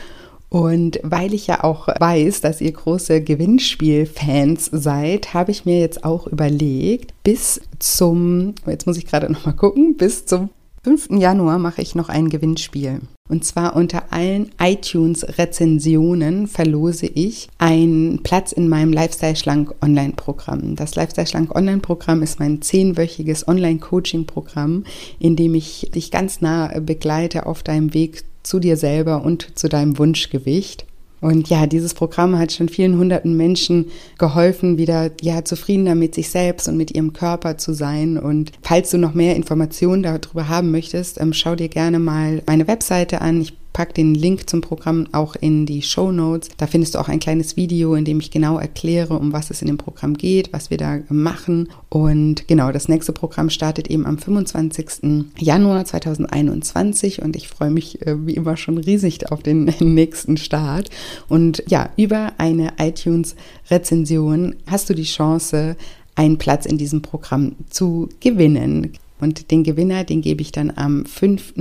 Und 0.54 1.00
weil 1.02 1.34
ich 1.34 1.48
ja 1.48 1.64
auch 1.64 1.88
weiß, 1.88 2.42
dass 2.42 2.60
ihr 2.60 2.74
große 2.74 3.22
Gewinnspiel-Fans 3.22 4.70
seid, 4.74 5.34
habe 5.34 5.52
ich 5.52 5.64
mir 5.64 5.80
jetzt 5.80 6.04
auch 6.04 6.28
überlegt, 6.28 7.14
bis 7.24 7.62
zum, 7.80 8.56
jetzt 8.68 8.86
muss 8.86 8.98
ich 8.98 9.06
gerade 9.06 9.32
nochmal 9.32 9.56
gucken, 9.56 9.96
bis 9.96 10.26
zum 10.26 10.50
5. 10.84 11.12
Januar 11.12 11.58
mache 11.58 11.82
ich 11.82 11.96
noch 11.96 12.10
ein 12.10 12.28
Gewinnspiel. 12.28 13.00
Und 13.30 13.46
zwar 13.46 13.78
unter 13.78 14.12
allen 14.12 14.52
iTunes-Rezensionen 14.60 16.48
verlose 16.48 17.06
ich 17.06 17.48
einen 17.58 18.22
Platz 18.24 18.52
in 18.52 18.68
meinem 18.68 18.92
Lifestyle 18.92 19.38
Schlank 19.38 19.74
Online-Programm. 19.82 20.76
Das 20.76 20.96
Lifestyle 20.96 21.28
Schlank 21.28 21.56
Online-Programm 21.56 22.24
ist 22.24 22.40
mein 22.40 22.62
zehnwöchiges 22.62 23.48
Online-Coaching-Programm, 23.48 24.84
in 25.20 25.38
dem 25.38 25.56
ich 25.56 25.92
dich 25.96 26.12
ganz 26.12 26.42
nah 26.42 26.78
begleite 26.80 27.46
auf 27.46 27.64
deinem 27.64 27.94
Weg 27.94 28.24
zu 28.44 28.60
dir 28.60 28.78
selber 28.78 29.24
und 29.24 29.58
zu 29.58 29.70
deinem 29.70 29.98
Wunschgewicht. 29.98 30.86
Und 31.22 31.50
ja, 31.50 31.68
dieses 31.68 31.94
Programm 31.94 32.38
hat 32.40 32.52
schon 32.52 32.68
vielen 32.68 32.98
hunderten 32.98 33.38
Menschen 33.38 33.92
geholfen, 34.18 34.80
wieder 34.80 35.12
ja 35.22 35.46
zufriedener 35.46 35.94
mit 35.94 36.16
sich 36.16 36.30
selbst 36.30 36.68
und 36.68 36.78
mit 36.78 36.96
ihrem 36.96 37.14
Körper 37.14 37.60
zu 37.60 37.74
sein. 37.74 38.18
Und 38.18 38.52
falls 38.64 38.90
du 38.90 38.98
noch 38.98 39.14
mehr 39.14 39.36
Informationen 39.36 40.02
darüber 40.02 40.50
haben 40.50 40.72
möchtest, 40.72 41.22
ähm, 41.22 41.34
schau 41.34 41.56
dir 41.56 41.70
gerne 41.70 42.00
mal 42.00 42.42
meine 42.48 42.68
Webseite 42.68 43.22
an. 43.22 43.40
Ich 43.40 43.54
pack 43.74 43.94
den 43.94 44.16
Link 44.16 44.50
zum 44.50 44.62
Programm 44.62 45.08
auch 45.12 45.36
in 45.36 45.66
die 45.66 45.82
Show 45.82 46.12
Notes. 46.12 46.50
Da 46.58 46.68
findest 46.68 46.96
du 46.96 47.00
auch 47.00 47.08
ein 47.08 47.20
kleines 47.20 47.58
Video, 47.58 47.96
in 47.96 48.06
dem 48.06 48.20
ich 48.20 48.32
genau 48.32 48.58
erkläre, 48.58 49.18
um 49.18 49.34
was 49.34 49.50
es 49.50 49.62
in 49.62 49.68
dem 49.68 49.78
Programm 49.78 50.16
geht, 50.16 50.54
was 50.54 50.70
wir 50.70 50.78
da 50.78 51.00
machen. 51.10 51.70
Und 51.90 52.48
genau, 52.48 52.72
das 52.72 52.88
nächste 52.88 53.14
Programm 53.14 53.50
startet 53.50 53.90
eben 53.90 54.06
am 54.06 54.18
25. 54.18 55.26
Januar 55.40 55.86
2021 55.86 57.22
und 57.22 57.36
ich 57.36 57.48
freue 57.48 57.72
mich 57.72 58.06
äh, 58.06 58.26
wie 58.26 58.36
immer 58.36 58.58
schon 58.58 58.78
riesig 58.78 59.32
auf 59.32 59.44
den 59.44 59.66
nächsten 59.80 60.38
Start. 60.38 60.90
Und 61.30 61.64
ja, 61.68 61.90
über 61.98 62.34
eine 62.38 62.74
iTunes-Rezension 62.80 64.56
hast 64.68 64.90
du 64.90 64.94
die 64.94 65.04
Chance, 65.04 65.76
einen 66.16 66.38
Platz 66.38 66.66
in 66.66 66.78
diesem 66.78 67.02
Programm 67.02 67.56
zu 67.70 68.10
gewinnen. 68.20 68.94
Und 69.20 69.52
den 69.52 69.64
Gewinner, 69.64 70.04
den 70.04 70.22
gebe 70.22 70.42
ich 70.42 70.52
dann 70.52 70.74
am 70.76 71.06
5. 71.06 71.54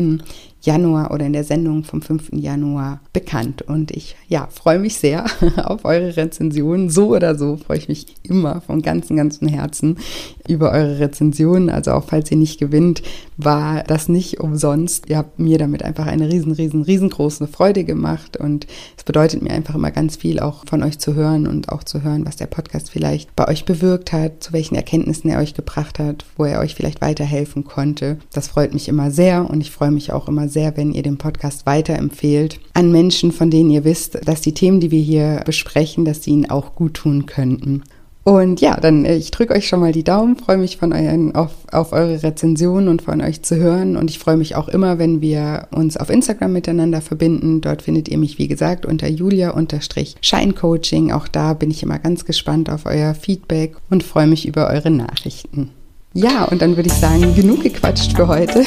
Januar 0.61 1.11
oder 1.11 1.27
in 1.27 1.33
der 1.33 1.45
Sendung 1.45 1.85
vom 1.85 2.03
5. 2.03 2.31
Januar 2.33 3.01
bekannt. 3.13 3.63
Und 3.63 3.91
ich 3.91 4.17
ja, 4.29 4.49
freue 4.51 4.79
mich 4.79 4.97
sehr 4.97 5.25
auf 5.65 5.85
eure 5.85 6.17
Rezensionen. 6.17 6.91
So 6.91 7.15
oder 7.15 7.37
so 7.37 7.57
freue 7.57 7.79
ich 7.79 7.89
mich 7.89 8.07
immer 8.23 8.61
von 8.61 8.83
ganzem, 8.83 9.17
ganzem 9.17 9.49
Herzen 9.49 9.99
über 10.47 10.73
eure 10.73 10.99
Rezensionen. 10.99 11.71
Also 11.71 11.93
auch 11.93 12.05
falls 12.05 12.31
ihr 12.31 12.37
nicht 12.37 12.61
gewinnt, 12.61 13.03
war 13.37 13.83
das 13.85 14.09
nicht 14.09 14.41
umsonst. 14.41 15.09
Ihr 15.09 15.17
habt 15.17 15.39
mir 15.39 15.59
damit 15.59 15.83
einfach 15.83 16.07
eine 16.07 16.29
riesen, 16.31 16.53
riesen, 16.53 16.83
riesengroße 16.83 17.47
Freude 17.47 17.85
gemacht. 17.85 18.37
Und 18.37 18.67
es 18.97 19.05
bedeutet 19.05 19.43
mir 19.43 19.53
einfach 19.53 19.75
immer 19.75 19.91
ganz 19.91 20.17
viel, 20.17 20.41
auch 20.41 20.65
von 20.67 20.83
euch 20.83 20.99
zu 20.99 21.15
hören 21.15 21.47
und 21.47 21.71
auch 21.71 21.85
zu 21.85 22.03
hören, 22.03 22.27
was 22.27 22.37
der 22.37 22.47
Podcast 22.47 22.91
vielleicht 22.91 23.35
bei 23.35 23.49
euch 23.49 23.65
bewirkt 23.65 24.13
hat, 24.13 24.43
zu 24.43 24.53
welchen 24.53 24.75
Erkenntnissen 24.75 25.31
er 25.31 25.41
euch 25.41 25.55
gebracht 25.55 25.99
hat, 25.99 26.27
wo 26.37 26.45
er 26.45 26.61
euch 26.61 26.75
vielleicht 26.75 27.01
weiterhelfen 27.01 27.65
konnte. 27.65 28.19
Das 28.33 28.49
freut 28.49 28.75
mich 28.75 28.89
immer 28.89 29.11
sehr 29.11 29.49
und 29.49 29.61
ich 29.61 29.71
freue 29.71 29.91
mich 29.91 30.13
auch 30.13 30.29
immer 30.29 30.50
sehr, 30.51 30.77
wenn 30.77 30.93
ihr 30.93 31.03
den 31.03 31.17
Podcast 31.17 31.65
weiterempfehlt 31.65 32.61
an 32.75 32.93
Menschen, 32.93 33.33
von 33.33 33.51
denen 33.51 33.71
ihr 33.71 33.85
wisst, 33.85 34.19
dass 34.27 34.41
die 34.41 34.55
Themen, 34.55 34.81
die 34.81 34.91
wir 34.91 35.01
hier 35.01 35.43
besprechen, 35.47 36.05
dass 36.05 36.25
sie 36.25 36.33
ihnen 36.33 36.51
auch 36.51 36.75
gut 36.75 36.95
tun 36.95 37.27
könnten. 37.27 37.83
Und 38.23 38.61
ja, 38.61 38.79
dann 38.79 39.07
äh, 39.07 39.17
ich 39.17 39.31
drücke 39.31 39.55
euch 39.55 39.67
schon 39.67 39.81
mal 39.81 39.93
die 39.93 40.05
Daumen, 40.05 40.37
freue 40.37 40.59
mich 40.59 40.77
von 40.77 40.93
euren 40.93 41.35
auf, 41.35 41.53
auf 41.73 41.93
eure 41.93 42.23
Rezensionen 42.23 42.89
und 42.89 43.01
von 43.03 43.23
euch 43.23 43.43
zu 43.43 43.57
hören. 43.57 43.97
Und 43.97 44.11
ich 44.11 44.19
freue 44.19 44.37
mich 44.37 44.57
auch 44.57 44.69
immer, 44.69 44.99
wenn 44.99 45.23
wir 45.23 45.69
uns 45.71 45.97
auf 45.97 46.11
Instagram 46.11 46.53
miteinander 46.53 47.01
verbinden. 47.01 47.63
Dort 47.63 47.81
findet 47.83 48.09
ihr 48.09 48.19
mich, 48.19 48.39
wie 48.39 48.49
gesagt, 48.49 48.85
unter 48.85 49.09
julia-scheincoaching. 49.09 51.13
Auch 51.13 51.29
da 51.29 51.55
bin 51.55 51.71
ich 51.71 51.83
immer 51.83 51.99
ganz 51.99 52.27
gespannt 52.27 52.69
auf 52.69 52.85
euer 52.85 53.15
Feedback 53.15 53.77
und 53.89 54.03
freue 54.03 54.27
mich 54.27 54.47
über 54.47 54.69
eure 54.69 54.91
Nachrichten. 54.91 55.71
Ja, 56.13 56.43
und 56.45 56.61
dann 56.61 56.75
würde 56.77 56.89
ich 56.89 56.95
sagen, 56.95 57.37
genug 57.37 57.63
gequatscht 57.63 58.17
für 58.17 58.27
heute. 58.27 58.65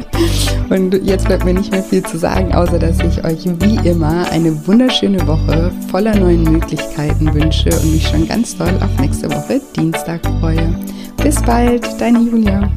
und 0.68 0.94
jetzt 1.06 1.26
bleibt 1.26 1.44
mir 1.44 1.54
nicht 1.54 1.70
mehr 1.70 1.82
viel 1.82 2.02
zu 2.02 2.18
sagen, 2.18 2.52
außer 2.52 2.76
dass 2.80 2.98
ich 2.98 3.24
euch 3.24 3.44
wie 3.60 3.88
immer 3.88 4.28
eine 4.32 4.66
wunderschöne 4.66 5.24
Woche 5.28 5.70
voller 5.92 6.16
neuen 6.16 6.42
Möglichkeiten 6.42 7.32
wünsche 7.32 7.70
und 7.70 7.92
mich 7.92 8.08
schon 8.08 8.26
ganz 8.26 8.56
doll 8.56 8.76
auf 8.82 8.98
nächste 8.98 9.30
Woche 9.30 9.60
Dienstag 9.76 10.26
freue. 10.40 10.74
Bis 11.22 11.40
bald, 11.42 11.86
deine 12.00 12.18
Julia. 12.18 12.68